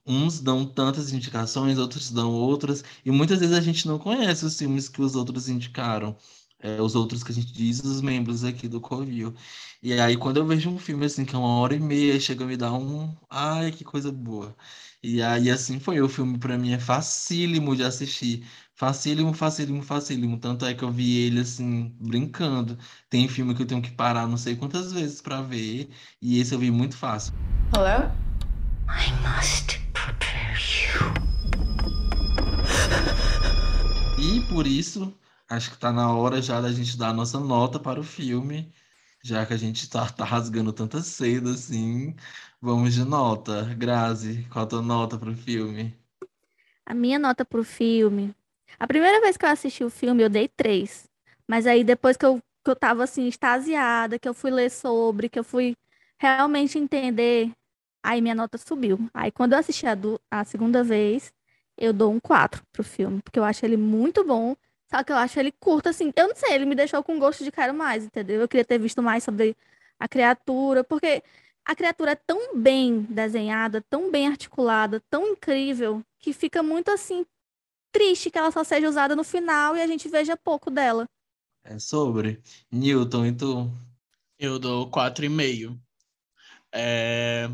uns 0.05 0.41
dão 0.41 0.65
tantas 0.65 1.13
indicações, 1.13 1.77
outros 1.77 2.11
dão 2.11 2.31
outras, 2.33 2.83
e 3.05 3.11
muitas 3.11 3.39
vezes 3.39 3.55
a 3.55 3.61
gente 3.61 3.87
não 3.87 3.97
conhece 3.97 4.45
os 4.45 4.57
filmes 4.57 4.89
que 4.89 5.01
os 5.01 5.15
outros 5.15 5.47
indicaram. 5.47 6.17
É, 6.59 6.81
os 6.81 6.95
outros 6.95 7.23
que 7.23 7.31
a 7.31 7.35
gente 7.35 7.53
diz, 7.53 7.83
os 7.83 8.01
membros 8.01 8.43
aqui 8.43 8.67
do 8.67 8.81
Covil. 8.81 9.33
E 9.81 9.93
aí, 9.93 10.17
quando 10.17 10.37
eu 10.37 10.45
vejo 10.45 10.69
um 10.69 10.79
filme 10.79 11.05
assim, 11.05 11.23
que 11.23 11.35
é 11.35 11.37
uma 11.37 11.59
hora 11.59 11.75
e 11.75 11.79
meia, 11.79 12.19
chega 12.19 12.43
a 12.43 12.47
me 12.47 12.57
dar 12.57 12.73
um. 12.73 13.15
Ai, 13.29 13.71
que 13.71 13.83
coisa 13.83 14.11
boa. 14.11 14.55
E 15.03 15.21
aí, 15.21 15.49
assim 15.51 15.79
foi. 15.79 16.01
O 16.01 16.09
filme, 16.09 16.37
para 16.39 16.57
mim, 16.57 16.71
é 16.73 16.79
facílimo 16.79 17.75
de 17.75 17.83
assistir. 17.83 18.43
Facílimo, 18.73 19.33
facílimo, 19.33 19.81
facílimo. 19.83 20.37
Tanto 20.39 20.65
é 20.65 20.73
que 20.73 20.83
eu 20.83 20.91
vi 20.91 21.17
ele, 21.25 21.39
assim, 21.41 21.95
brincando. 21.99 22.77
Tem 23.09 23.27
filme 23.27 23.55
que 23.55 23.61
eu 23.63 23.65
tenho 23.67 23.81
que 23.81 23.91
parar 23.91 24.27
não 24.27 24.37
sei 24.37 24.55
quantas 24.55 24.91
vezes 24.93 25.21
para 25.21 25.41
ver, 25.41 25.89
e 26.21 26.39
esse 26.39 26.53
eu 26.53 26.59
vi 26.59 26.69
muito 26.71 26.95
fácil. 26.97 27.33
Hello? 27.75 28.11
I 28.89 29.11
must 29.23 29.79
prepare 29.93 30.57
you. 30.57 31.13
E 34.17 34.41
por 34.41 34.65
isso, 34.67 35.13
acho 35.49 35.71
que 35.71 35.77
tá 35.77 35.91
na 35.91 36.13
hora 36.13 36.41
já 36.41 36.61
da 36.61 36.71
gente 36.71 36.97
dar 36.97 37.09
a 37.09 37.13
nossa 37.13 37.39
nota 37.39 37.79
para 37.79 37.99
o 37.99 38.03
filme, 38.03 38.73
já 39.23 39.45
que 39.45 39.53
a 39.53 39.57
gente 39.57 39.89
tá, 39.89 40.07
tá 40.09 40.25
rasgando 40.25 40.73
tanta 40.73 41.01
seda 41.01 41.51
assim. 41.51 42.15
Vamos 42.61 42.93
de 42.93 43.03
nota. 43.05 43.63
Grazi, 43.75 44.45
qual 44.51 44.65
a 44.65 44.67
tua 44.67 44.81
nota 44.81 45.17
para 45.19 45.29
o 45.31 45.35
filme? 45.35 45.97
A 46.85 46.93
minha 46.93 47.19
nota 47.19 47.43
para 47.45 47.59
o 47.59 47.63
filme. 47.63 48.33
A 48.79 48.87
primeira 48.87 49.19
vez 49.21 49.37
que 49.37 49.45
eu 49.45 49.49
assisti 49.49 49.83
o 49.83 49.89
filme, 49.89 50.23
eu 50.23 50.29
dei 50.29 50.47
três. 50.47 51.07
Mas 51.47 51.65
aí 51.67 51.83
depois 51.83 52.15
que 52.17 52.25
eu, 52.25 52.39
que 52.63 52.69
eu 52.71 52.75
tava 52.75 53.03
assim, 53.03 53.27
extasiada, 53.27 54.19
que 54.19 54.27
eu 54.27 54.33
fui 54.33 54.51
ler 54.51 54.69
sobre, 54.69 55.29
que 55.29 55.39
eu 55.39 55.43
fui 55.43 55.75
realmente 56.19 56.77
entender 56.77 57.51
Aí 58.03 58.21
minha 58.21 58.35
nota 58.35 58.57
subiu. 58.57 59.11
Aí 59.13 59.31
quando 59.31 59.53
eu 59.53 59.59
assisti 59.59 59.85
a, 59.85 59.93
do, 59.93 60.21
a 60.31 60.45
segunda 60.45 60.83
vez, 60.85 61.33
eu 61.77 61.93
dou 61.93 62.13
um 62.13 62.19
4 62.21 62.63
pro 62.73 62.81
filme, 62.83 63.21
porque 63.21 63.37
eu 63.39 63.43
acho 63.43 63.65
ele 63.65 63.77
muito 63.77 64.23
bom. 64.25 64.55
Só 64.89 65.03
que 65.03 65.11
eu 65.11 65.17
acho 65.17 65.39
ele 65.39 65.51
curto, 65.51 65.89
assim. 65.89 66.13
Eu 66.15 66.29
não 66.29 66.35
sei, 66.35 66.53
ele 66.53 66.65
me 66.65 66.75
deixou 66.75 67.03
com 67.03 67.19
gosto 67.19 67.43
de 67.43 67.51
quero 67.51 67.73
mais, 67.73 68.05
entendeu? 68.05 68.41
Eu 68.41 68.47
queria 68.47 68.65
ter 68.65 68.79
visto 68.79 69.01
mais 69.03 69.23
sobre 69.23 69.55
a 69.99 70.07
criatura, 70.07 70.83
porque 70.83 71.21
a 71.65 71.75
criatura 71.75 72.11
é 72.11 72.15
tão 72.15 72.55
bem 72.55 73.01
desenhada, 73.01 73.83
tão 73.89 74.09
bem 74.09 74.27
articulada, 74.27 75.01
tão 75.09 75.27
incrível, 75.27 76.01
que 76.19 76.31
fica 76.31 76.63
muito 76.63 76.89
assim 76.89 77.25
triste 77.91 78.29
que 78.29 78.37
ela 78.37 78.51
só 78.51 78.63
seja 78.63 78.87
usada 78.87 79.15
no 79.15 79.23
final 79.23 79.75
e 79.75 79.81
a 79.81 79.87
gente 79.87 80.07
veja 80.07 80.37
pouco 80.37 80.69
dela. 80.69 81.05
É 81.63 81.77
sobre. 81.79 82.41
Newton, 82.71 83.25
e 83.25 83.35
tu? 83.35 83.71
Eu 84.39 84.59
dou 84.59 84.89
4,5. 84.89 85.77
É... 86.71 87.49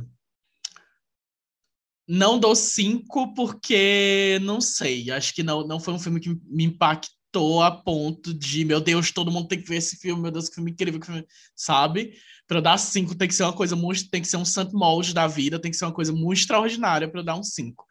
Não 2.08 2.38
dou 2.38 2.56
cinco 2.56 3.34
porque 3.34 4.38
não 4.44 4.60
sei. 4.60 5.10
Acho 5.10 5.34
que 5.34 5.42
não, 5.42 5.66
não 5.66 5.80
foi 5.80 5.94
um 5.94 6.00
filme 6.00 6.20
que 6.20 6.30
me 6.46 6.66
impactou 6.66 7.23
a 7.62 7.72
ponto 7.72 8.34
de, 8.34 8.66
meu 8.66 8.80
Deus, 8.80 9.12
todo 9.12 9.32
mundo 9.32 9.48
tem 9.48 9.62
que 9.62 9.68
ver 9.68 9.78
esse 9.78 9.98
filme, 9.98 10.22
meu 10.22 10.32
Deus, 10.32 10.50
que 10.50 10.56
filme 10.56 10.72
incrível, 10.72 11.00
que 11.00 11.06
filme, 11.06 11.26
sabe? 11.56 12.14
Para 12.48 12.60
dar 12.60 12.78
cinco 12.78 13.16
tem 13.16 13.28
que 13.28 13.34
ser 13.34 13.44
uma 13.44 13.54
coisa 13.54 13.76
muito, 13.76 14.10
tem 14.10 14.22
que 14.22 14.28
ser 14.28 14.38
um 14.38 14.46
santo 14.46 14.76
molde 14.76 15.14
da 15.14 15.28
vida, 15.28 15.60
tem 15.60 15.72
que 15.72 15.78
ser 15.78 15.86
uma 15.86 15.94
coisa 15.94 16.12
muito 16.12 16.40
extraordinária 16.40 17.08
para 17.08 17.22
dar 17.22 17.36
um 17.36 17.44
cinco. 17.44 17.86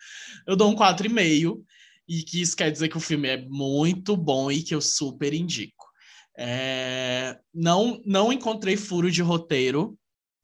Eu 0.46 0.56
dou 0.56 0.70
um 0.70 0.74
quatro 0.74 1.06
e 1.06 1.10
meio 1.10 1.64
e 2.08 2.22
que 2.22 2.40
isso 2.40 2.56
quer 2.56 2.70
dizer 2.70 2.88
que 2.88 2.96
o 2.96 3.00
filme 3.00 3.28
é 3.28 3.46
muito 3.48 4.16
bom 4.16 4.50
e 4.50 4.62
que 4.62 4.74
eu 4.74 4.80
super 4.80 5.32
indico. 5.32 5.86
É... 6.36 7.38
Não, 7.54 8.00
não 8.04 8.32
encontrei 8.32 8.76
furo 8.76 9.10
de 9.10 9.22
roteiro. 9.22 9.98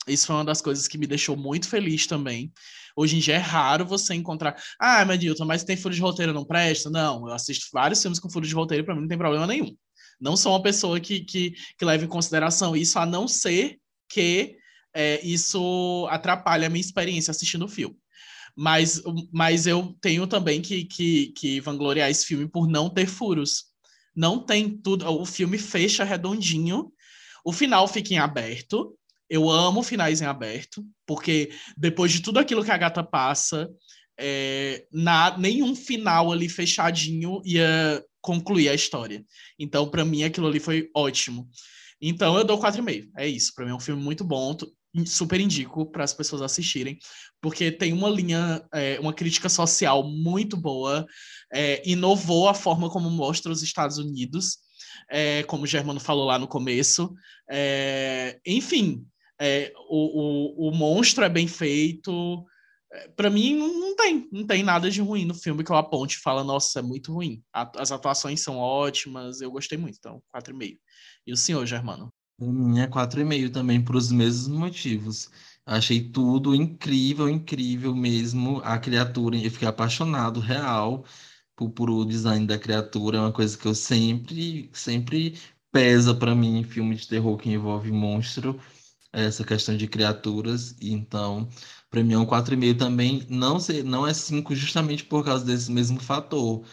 Isso 0.07 0.27
foi 0.27 0.37
uma 0.37 0.45
das 0.45 0.63
coisas 0.63 0.89
que 0.89 0.99
me 0.99 1.07
deixou 1.07 1.37
muito 1.37 1.69
feliz 1.69 2.07
também. 2.07 2.53
Hoje 2.99 3.17
em 3.17 3.21
dia 3.21 3.35
é 3.35 3.39
raro 3.39 3.87
você 3.87 4.13
encontrar. 4.13 4.61
Ah, 4.77 5.05
mas 5.05 5.21
Dilton, 5.21 5.45
mas 5.45 5.63
tem 5.63 5.77
furo 5.77 5.95
de 5.95 6.01
roteiro, 6.01 6.33
não 6.33 6.45
presta? 6.45 6.91
Não, 6.91 7.29
eu 7.29 7.33
assisto 7.33 7.69
vários 7.73 8.03
filmes 8.03 8.19
com 8.19 8.29
furo 8.29 8.45
de 8.45 8.53
roteiro, 8.53 8.85
para 8.85 8.93
mim 8.93 9.03
não 9.03 9.09
tem 9.09 9.17
problema 9.17 9.47
nenhum. 9.47 9.73
Não 10.21 10.37
sou 10.37 10.51
uma 10.51 10.61
pessoa 10.61 10.99
que, 10.99 11.21
que, 11.21 11.55
que 11.79 11.85
leva 11.85 12.05
em 12.05 12.09
consideração 12.09 12.75
isso, 12.75 12.99
a 12.99 13.07
não 13.07 13.29
ser 13.29 13.79
que 14.09 14.57
é, 14.93 15.25
isso 15.25 16.09
atrapalhe 16.11 16.65
a 16.65 16.69
minha 16.69 16.81
experiência 16.81 17.31
assistindo 17.31 17.67
o 17.67 17.69
filme. 17.69 17.97
Mas, 18.57 19.01
mas 19.33 19.69
eu 19.69 19.97
tenho 20.01 20.27
também 20.27 20.61
que, 20.61 20.85
que, 20.85 21.29
que 21.37 21.61
vangloriar 21.61 22.11
esse 22.11 22.27
filme 22.27 22.49
por 22.49 22.67
não 22.67 22.91
ter 22.91 23.07
furos. 23.07 23.67
Não 24.13 24.45
tem 24.45 24.77
tudo. 24.77 25.09
O 25.09 25.25
filme 25.25 25.57
fecha 25.57 26.03
redondinho. 26.03 26.93
O 27.45 27.53
final 27.53 27.87
fica 27.87 28.13
em 28.13 28.19
aberto. 28.19 28.98
Eu 29.29 29.51
amo 29.51 29.83
finais 29.83 30.21
em 30.21 30.27
aberto, 30.27 30.85
porque 31.07 31.51
depois 31.77 32.13
de 32.13 32.21
tudo 32.21 32.39
aquilo 32.39 32.65
que 32.65 32.71
a 32.71 32.79
gata 32.79 33.03
passa, 33.03 33.69
é, 34.19 34.85
na, 34.93 35.37
nenhum 35.39 35.77
final 35.77 36.33
ali 36.33 36.49
fechadinho 36.49 37.41
ia 37.45 38.03
concluir 38.21 38.69
a 38.69 38.75
história. 38.75 39.25
Então, 39.59 39.89
para 39.89 40.05
mim, 40.05 40.25
aquilo 40.25 40.49
ali 40.49 40.59
foi 40.59 40.91
ótimo. 40.95 41.49
Então, 42.01 42.37
eu 42.37 42.45
dou 42.45 42.59
4,5. 42.59 43.09
É 43.17 43.27
isso. 43.27 43.53
Para 43.55 43.65
mim, 43.65 43.71
é 43.71 43.75
um 43.75 43.81
filme 43.81 44.03
muito 44.03 44.25
bom. 44.25 44.57
Super 45.07 45.41
indico 45.41 45.91
para 45.91 46.03
as 46.03 46.15
pessoas 46.15 46.43
assistirem, 46.43 46.99
porque 47.41 47.71
tem 47.71 47.93
uma 47.93 48.09
linha, 48.09 48.63
é, 48.73 48.99
uma 48.99 49.13
crítica 49.13 49.49
social 49.49 50.03
muito 50.03 50.57
boa, 50.57 51.07
é, 51.53 51.83
inovou 51.89 52.49
a 52.49 52.55
forma 52.55 52.91
como 52.91 53.11
mostra 53.11 53.53
os 53.53 53.63
Estados 53.63 53.99
Unidos, 53.99 54.59
é, 55.11 55.43
como 55.45 55.65
o 55.65 55.67
Germano 55.67 56.01
falou 56.01 56.25
lá 56.25 56.39
no 56.39 56.49
começo. 56.49 57.13
É, 57.51 58.41
enfim, 58.47 59.07
é, 59.41 59.73
o, 59.89 60.67
o, 60.67 60.69
o 60.69 60.77
monstro 60.77 61.25
é 61.25 61.29
bem 61.29 61.47
feito. 61.47 62.45
É, 62.93 63.09
para 63.09 63.31
mim, 63.31 63.57
não, 63.57 63.81
não, 63.81 63.97
tem, 63.97 64.29
não 64.33 64.47
tem 64.47 64.63
nada 64.63 64.91
de 64.91 65.01
ruim 65.01 65.25
no 65.25 65.35
filme 65.35 65.63
que 65.63 65.71
eu 65.71 65.77
aponte 65.77 66.17
e 66.17 66.21
fala, 66.21 66.43
nossa, 66.43 66.81
é 66.81 66.83
muito 66.83 67.13
ruim. 67.13 67.43
as 67.53 67.93
atuações 67.93 68.41
são 68.41 68.57
ótimas, 68.57 69.41
eu 69.41 69.51
gostei 69.51 69.79
muito, 69.79 69.97
então, 69.99 70.23
4,5. 70.35 70.79
E 71.27 71.33
o 71.33 71.37
senhor, 71.37 71.65
Germano? 71.67 72.13
Mim 72.41 72.81
é 72.81 72.87
4,5 72.87 73.51
também, 73.51 73.83
por 73.83 73.97
os 73.97 74.11
mesmos 74.11 74.49
motivos. 74.49 75.31
Achei 75.67 76.09
tudo 76.09 76.55
incrível, 76.55 77.29
incrível 77.29 77.95
mesmo. 77.95 78.61
A 78.65 78.79
criatura, 78.79 79.37
eu 79.37 79.51
fiquei 79.51 79.69
apaixonado, 79.69 80.41
real, 80.41 81.05
por, 81.55 81.71
por 81.71 81.91
o 81.91 82.05
design 82.05 82.47
da 82.47 82.59
criatura. 82.59 83.19
É 83.19 83.21
uma 83.21 83.33
coisa 83.33 83.59
que 83.59 83.67
eu 83.67 83.75
sempre, 83.75 84.71
sempre 84.73 85.39
pesa 85.71 86.15
para 86.15 86.35
mim 86.35 86.61
em 86.61 86.65
filme 86.65 86.95
de 86.95 87.07
terror 87.07 87.37
que 87.37 87.51
envolve 87.51 87.93
monstro 87.93 88.59
essa 89.13 89.45
questão 89.45 89.77
de 89.77 89.89
criaturas, 89.89 90.77
então, 90.81 91.49
para 91.91 92.03
mim 92.03 92.15
é 92.15 92.19
um 92.19 92.27
4,5 92.27 92.79
também, 92.79 93.27
não, 93.31 93.59
ser, 93.61 93.83
não 93.85 94.07
é 94.07 94.15
5 94.15 94.55
justamente 94.55 95.05
por 95.05 95.25
causa 95.25 95.45
desse 95.45 95.71
mesmo 95.71 96.01
fator. 96.01 96.65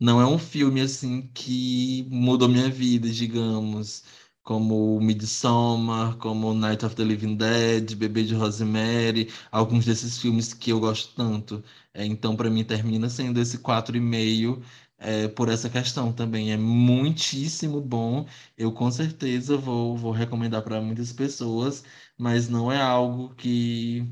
Não 0.00 0.20
é 0.20 0.26
um 0.26 0.38
filme, 0.38 0.80
assim, 0.80 1.22
que 1.34 2.06
mudou 2.10 2.48
minha 2.48 2.70
vida, 2.70 3.08
digamos, 3.10 4.04
como 4.42 4.98
Midsommar, 5.00 6.16
como 6.16 6.54
Night 6.54 6.84
of 6.84 6.96
the 6.96 7.04
Living 7.04 7.36
Dead, 7.36 7.94
Bebê 7.94 8.24
de 8.24 8.34
Rosemary, 8.34 9.30
alguns 9.52 9.84
desses 9.84 10.18
filmes 10.18 10.54
que 10.54 10.70
eu 10.72 10.80
gosto 10.80 11.14
tanto. 11.14 11.62
É, 11.92 12.04
então, 12.06 12.34
para 12.36 12.50
mim, 12.50 12.64
termina 12.64 13.08
sendo 13.10 13.40
esse 13.40 13.58
4,5 13.58 14.62
é, 15.00 15.28
por 15.28 15.48
essa 15.48 15.70
questão 15.70 16.12
também. 16.12 16.52
É 16.52 16.58
muitíssimo 16.58 17.80
bom. 17.80 18.26
Eu 18.58 18.72
com 18.72 18.90
certeza 18.92 19.56
vou, 19.58 19.96
vou 19.96 20.12
recomendar 20.12 20.62
para 20.64 20.80
muitas 20.82 21.12
pessoas, 21.12 21.84
mas 22.18 22.48
não 22.48 22.70
é 22.72 22.80
algo 22.80 23.34
que, 23.36 24.02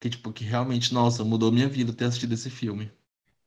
que, 0.00 0.10
tipo, 0.10 0.32
que 0.32 0.44
realmente, 0.44 0.94
nossa, 0.94 1.24
mudou 1.24 1.52
minha 1.52 1.68
vida 1.68 1.92
ter 1.94 2.06
assistido 2.06 2.34
esse 2.34 2.50
filme. 2.50 2.92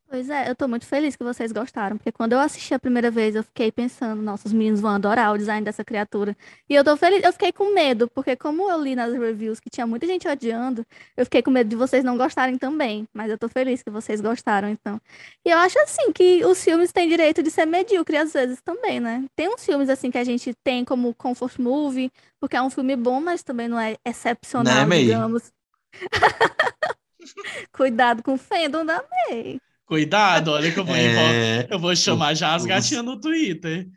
Pois 0.10 0.30
é, 0.30 0.49
eu 0.49 0.55
tô 0.55 0.70
muito 0.70 0.86
feliz 0.86 1.18
que 1.18 1.24
vocês 1.24 1.51
gostaram, 1.51 1.97
porque 1.97 2.14
quando 2.14 2.32
eu 2.32 2.39
assisti 2.39 2.74
a 2.74 2.80
primeira 2.80 3.12
vez, 3.12 3.36
eu 3.36 3.43
fiquei 3.43 3.70
pensando, 3.74 4.22
nossa, 4.22 4.47
os 4.47 4.53
meninos 4.53 4.80
vão 4.80 4.91
adorar 4.91 5.34
o 5.34 5.38
design 5.38 5.66
dessa 5.66 5.84
criatura. 5.84 6.36
E 6.70 6.74
eu 6.76 6.82
tô 6.84 6.95
feliz, 6.95 7.22
eu 7.26 7.34
fiquei 7.34 7.51
com 7.51 7.74
medo, 7.74 8.08
porque 8.12 8.34
como 8.38 8.72
eu 8.72 8.82
li 8.82 8.95
nas 8.95 9.12
reviews 9.14 9.60
que 9.60 9.70
tinha 9.70 9.86
muita 9.86 10.08
gente 10.08 10.26
odiando, 10.26 10.86
eu 11.18 11.26
fiquei 11.26 11.41
com 11.43 11.51
medo 11.51 11.70
de 11.70 11.76
vocês 11.76 12.05
não 12.05 12.18
gostarem 12.18 12.58
também. 12.58 13.05
Mas 13.14 13.30
eu 13.30 13.38
tô 13.38 13.49
feliz 13.49 13.84
que 13.84 13.89
vocês 13.89 14.22
gostaram, 14.22 14.70
então. 14.70 14.97
E 15.45 15.49
eu 15.49 15.58
acho 15.58 15.78
assim 15.80 16.14
que 16.14 16.45
os 16.45 16.64
filmes 16.64 16.93
têm 16.93 17.10
direito 17.10 17.43
de 17.43 17.51
ser 17.51 17.66
medíocre 17.66 18.16
às 18.16 18.32
vezes 18.32 18.62
também, 18.62 19.01
né? 19.01 19.26
Tem 19.36 19.49
uns 19.49 19.66
filmes 19.66 19.89
assim 19.89 20.10
que 20.10 20.18
a 20.18 20.24
gente 20.24 20.53
tem 20.64 20.86
como 20.86 21.14
comfort 21.16 21.60
movie, 21.60 22.10
porque 22.39 22.55
é 22.55 22.62
um 22.62 22.70
filme 22.70 22.95
bom, 22.95 23.20
mas 23.20 23.43
também 23.43 23.68
não 23.68 23.78
é 23.78 23.97
excepcional, 24.05 24.74
Né, 24.74 24.86
May? 24.86 25.03
digamos. 25.03 25.51
Cuidado 27.74 28.24
com 28.24 28.36
o 28.36 28.38
fandom 28.38 28.86
da 28.86 29.03
May. 29.03 29.60
Cuidado, 29.88 30.51
olha 30.51 30.71
que 30.71 30.79
eu 30.79 30.85
vou, 30.85 30.95
É, 30.95 31.65
eu 31.71 31.79
vou 31.79 31.95
chamar 31.95 32.33
já 32.35 32.53
as 32.53 32.61
os- 32.63 32.67
gatinhas 32.67 33.03
no 33.05 33.19
Twitter. 33.19 33.88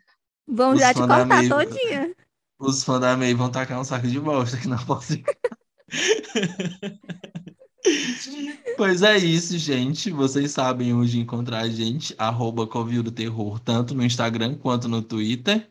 Vão 0.47 0.73
Os 0.73 0.79
já 0.79 0.93
te 0.93 0.99
cortar 0.99 1.25
May- 1.25 1.47
todinha. 1.49 2.15
Os 2.59 2.83
fãs 2.83 3.01
da 3.01 3.15
May 3.17 3.33
vão 3.33 3.49
tacar 3.51 3.79
um 3.79 3.83
saco 3.83 4.07
de 4.07 4.19
bosta 4.19 4.55
aqui 4.57 4.67
na 4.67 4.77
porta. 4.83 5.17
Pois 8.77 9.01
é 9.01 9.17
isso, 9.17 9.57
gente. 9.57 10.11
Vocês 10.11 10.51
sabem 10.51 10.93
onde 10.93 11.19
encontrar 11.19 11.59
a 11.61 11.69
gente, 11.69 12.13
arroba 12.17 12.67
Covil 12.67 13.01
do 13.03 13.11
Terror, 13.11 13.59
tanto 13.59 13.93
no 13.95 14.03
Instagram 14.03 14.55
quanto 14.55 14.87
no 14.87 15.01
Twitter. 15.01 15.67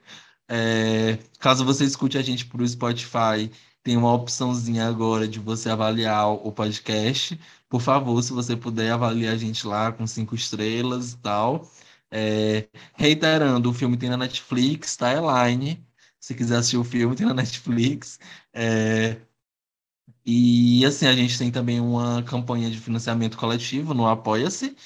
É, 0.48 1.18
caso 1.38 1.64
você 1.64 1.84
escute 1.84 2.18
a 2.18 2.22
gente 2.22 2.44
por 2.46 2.66
Spotify, 2.66 3.50
tem 3.82 3.96
uma 3.96 4.12
opçãozinha 4.12 4.86
agora 4.88 5.26
de 5.28 5.38
você 5.38 5.70
avaliar 5.70 6.28
o 6.32 6.50
podcast. 6.52 7.38
Por 7.70 7.80
favor, 7.82 8.22
se 8.22 8.32
você 8.34 8.56
puder 8.56 8.92
avaliar 8.92 9.34
a 9.34 9.38
gente 9.38 9.66
lá 9.66 9.92
com 9.92 10.06
cinco 10.06 10.34
estrelas 10.36 11.14
e 11.14 11.18
tal. 11.18 11.70
É, 12.10 12.68
reiterando, 12.96 13.70
o 13.70 13.74
filme 13.74 13.96
tem 13.98 14.10
na 14.10 14.18
Netflix, 14.18 14.96
tá? 14.96 15.10
É 15.10 15.50
Line. 15.50 15.86
Se 16.20 16.34
quiser 16.36 16.58
assistir 16.58 16.78
o 16.78 16.84
filme, 16.84 17.16
tem 17.16 17.26
na 17.26 17.34
Netflix. 17.34 18.20
É, 18.54 19.22
e 20.24 20.84
assim, 20.84 21.06
a 21.06 21.12
gente 21.14 21.36
tem 21.38 21.50
também 21.50 21.80
uma 21.80 22.22
campanha 22.22 22.70
de 22.70 22.78
financiamento 22.78 23.36
coletivo 23.38 23.94
no 23.94 24.06
Apoia-se, 24.06 24.76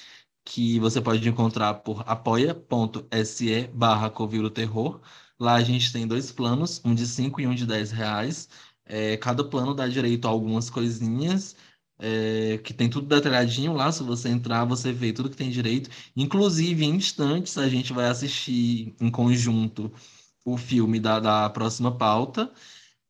que 0.45 0.79
você 0.81 1.01
pode 1.01 1.29
encontrar 1.29 1.75
por 1.77 2.05
apoia.se 2.09 3.69
barra 3.75 4.11
Terror. 4.55 5.01
Lá 5.41 5.55
a 5.57 5.63
gente 5.65 5.93
tem 5.93 6.07
dois 6.09 6.33
planos, 6.33 6.81
um 6.85 6.95
de 6.95 7.07
5 7.07 7.41
e 7.41 7.47
um 7.47 7.55
de 7.55 7.67
10 7.67 7.93
reais. 7.93 8.49
É, 8.87 9.17
cada 9.19 9.45
plano 9.45 9.75
dá 9.75 9.89
direito 9.89 10.27
a 10.27 10.31
algumas 10.31 10.71
coisinhas, 10.71 11.57
é, 12.05 12.59
que 12.59 12.75
tem 12.75 12.89
tudo 12.91 13.09
detalhadinho 13.09 13.73
lá. 13.73 13.91
Se 13.91 14.03
você 14.03 14.29
entrar, 14.29 14.65
você 14.67 14.93
vê 14.93 15.13
tudo 15.13 15.31
que 15.31 15.37
tem 15.37 15.51
direito. 15.51 15.89
Inclusive, 16.17 16.85
em 16.85 16.97
instantes, 16.97 17.57
a 17.57 17.69
gente 17.69 17.93
vai 17.95 18.07
assistir 18.09 18.95
em 19.01 19.11
conjunto 19.11 19.91
o 20.45 20.57
filme 20.59 21.01
da, 21.01 21.19
da 21.21 21.51
próxima 21.51 21.97
pauta. 21.97 22.53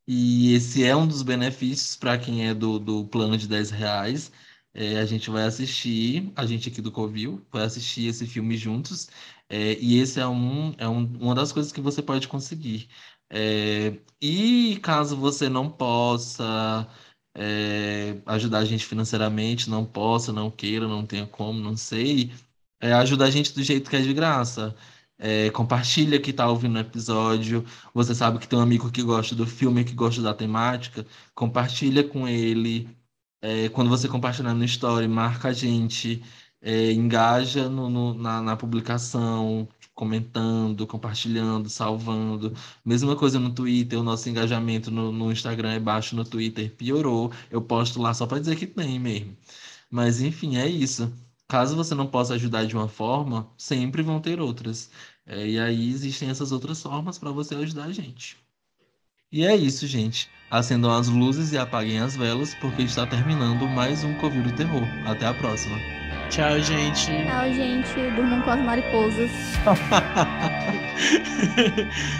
E 0.06 0.54
esse 0.54 0.84
é 0.84 0.94
um 0.96 1.06
dos 1.06 1.22
benefícios 1.22 1.96
para 1.96 2.18
quem 2.18 2.48
é 2.48 2.54
do, 2.54 2.78
do 2.78 3.04
plano 3.06 3.36
de 3.38 3.48
10 3.48 3.70
reais. 3.70 4.30
É, 4.74 4.98
a 5.00 5.06
gente 5.06 5.30
vai 5.30 5.44
assistir, 5.44 6.32
a 6.36 6.46
gente 6.46 6.68
aqui 6.68 6.80
do 6.82 6.92
Covil, 6.92 7.44
vai 7.50 7.64
assistir 7.64 8.06
esse 8.08 8.26
filme 8.26 8.56
juntos. 8.56 9.08
É, 9.48 9.74
e 9.80 9.98
esse 10.00 10.20
é, 10.20 10.26
um, 10.26 10.74
é 10.78 10.88
um, 10.88 11.04
uma 11.20 11.34
das 11.34 11.52
coisas 11.52 11.72
que 11.72 11.80
você 11.80 12.02
pode 12.02 12.28
conseguir. 12.28 12.88
É, 13.30 13.98
e 14.20 14.78
caso 14.82 15.16
você 15.16 15.48
não 15.48 15.70
possa 15.70 16.88
é, 17.34 18.16
ajudar 18.26 18.58
a 18.60 18.64
gente 18.64 18.84
financeiramente, 18.86 19.68
não 19.70 19.84
possa, 19.84 20.32
não 20.32 20.50
queira, 20.50 20.86
não 20.88 21.04
tenha 21.06 21.26
como, 21.26 21.60
não 21.60 21.76
sei, 21.76 22.32
é, 22.80 22.92
ajuda 22.92 23.24
a 23.26 23.30
gente 23.30 23.52
do 23.54 23.62
jeito 23.62 23.90
que 23.90 23.96
é 23.96 24.00
de 24.02 24.12
graça. 24.14 24.74
É, 25.18 25.50
compartilha 25.50 26.20
que 26.20 26.32
tá 26.32 26.48
ouvindo 26.48 26.76
o 26.76 26.78
episódio. 26.80 27.64
Você 27.94 28.14
sabe 28.14 28.38
que 28.38 28.48
tem 28.48 28.58
um 28.58 28.62
amigo 28.62 28.90
que 28.90 29.02
gosta 29.02 29.34
do 29.34 29.46
filme, 29.46 29.84
que 29.84 29.92
gosta 29.94 30.20
da 30.20 30.34
temática. 30.34 31.06
Compartilha 31.34 32.02
com 32.06 32.26
ele. 32.28 32.88
É, 33.42 33.68
quando 33.70 33.90
você 33.90 34.08
compartilhar 34.08 34.54
no 34.54 34.64
story, 34.64 35.06
marca 35.08 35.48
a 35.48 35.52
gente. 35.52 36.22
é, 36.62 36.92
engaja 36.92 37.68
no, 37.68 37.90
no- 37.90 38.14
na, 38.14 38.40
na 38.42 38.56
publicação, 38.56 39.68
comentando, 39.94 40.86
compartilhando, 40.86 41.68
salvando. 41.70 42.54
Mesma 42.84 43.16
coisa 43.16 43.38
no 43.38 43.54
Twitter. 43.54 43.98
O 43.98 44.02
nosso 44.02 44.28
engajamento 44.28 44.90
no, 44.90 45.12
no 45.12 45.32
Instagram 45.32 45.72
é 45.72 45.80
baixo, 45.80 46.16
no 46.16 46.24
Twitter 46.24 46.74
piorou. 46.76 47.32
Eu 47.50 47.62
posto 47.62 48.00
lá 48.00 48.12
só 48.14 48.26
para 48.26 48.40
dizer 48.40 48.56
que 48.56 48.66
tem 48.66 48.98
mesmo. 48.98 49.36
Mas 49.90 50.20
enfim, 50.20 50.56
é 50.56 50.66
isso. 50.68 51.12
Caso 51.48 51.76
você 51.76 51.94
não 51.94 52.06
possa 52.06 52.34
ajudar 52.34 52.64
de 52.66 52.74
uma 52.74 52.88
forma, 52.88 53.50
sempre 53.56 54.02
vão 54.02 54.20
ter 54.20 54.40
outras. 54.40 54.90
É, 55.26 55.46
e 55.48 55.58
aí 55.58 55.88
existem 55.90 56.28
essas 56.30 56.52
outras 56.52 56.82
formas 56.82 57.18
para 57.18 57.30
você 57.32 57.54
ajudar 57.54 57.84
a 57.84 57.92
gente. 57.92 58.43
E 59.34 59.44
é 59.44 59.56
isso, 59.56 59.84
gente. 59.84 60.30
Acendam 60.48 60.92
as 60.92 61.08
luzes 61.08 61.50
e 61.50 61.58
apaguem 61.58 61.98
as 61.98 62.14
velas, 62.14 62.54
porque 62.54 62.82
está 62.82 63.04
terminando 63.04 63.66
mais 63.66 64.04
um 64.04 64.14
Covil 64.14 64.44
do 64.44 64.52
Terror. 64.52 64.86
Até 65.04 65.26
a 65.26 65.34
próxima. 65.34 65.76
Tchau, 66.30 66.60
gente. 66.60 67.06
Tchau, 67.06 67.52
gente. 67.52 67.94
Durmam 68.14 68.42
com 68.42 68.50
as 68.50 68.60
mariposas. 68.60 69.32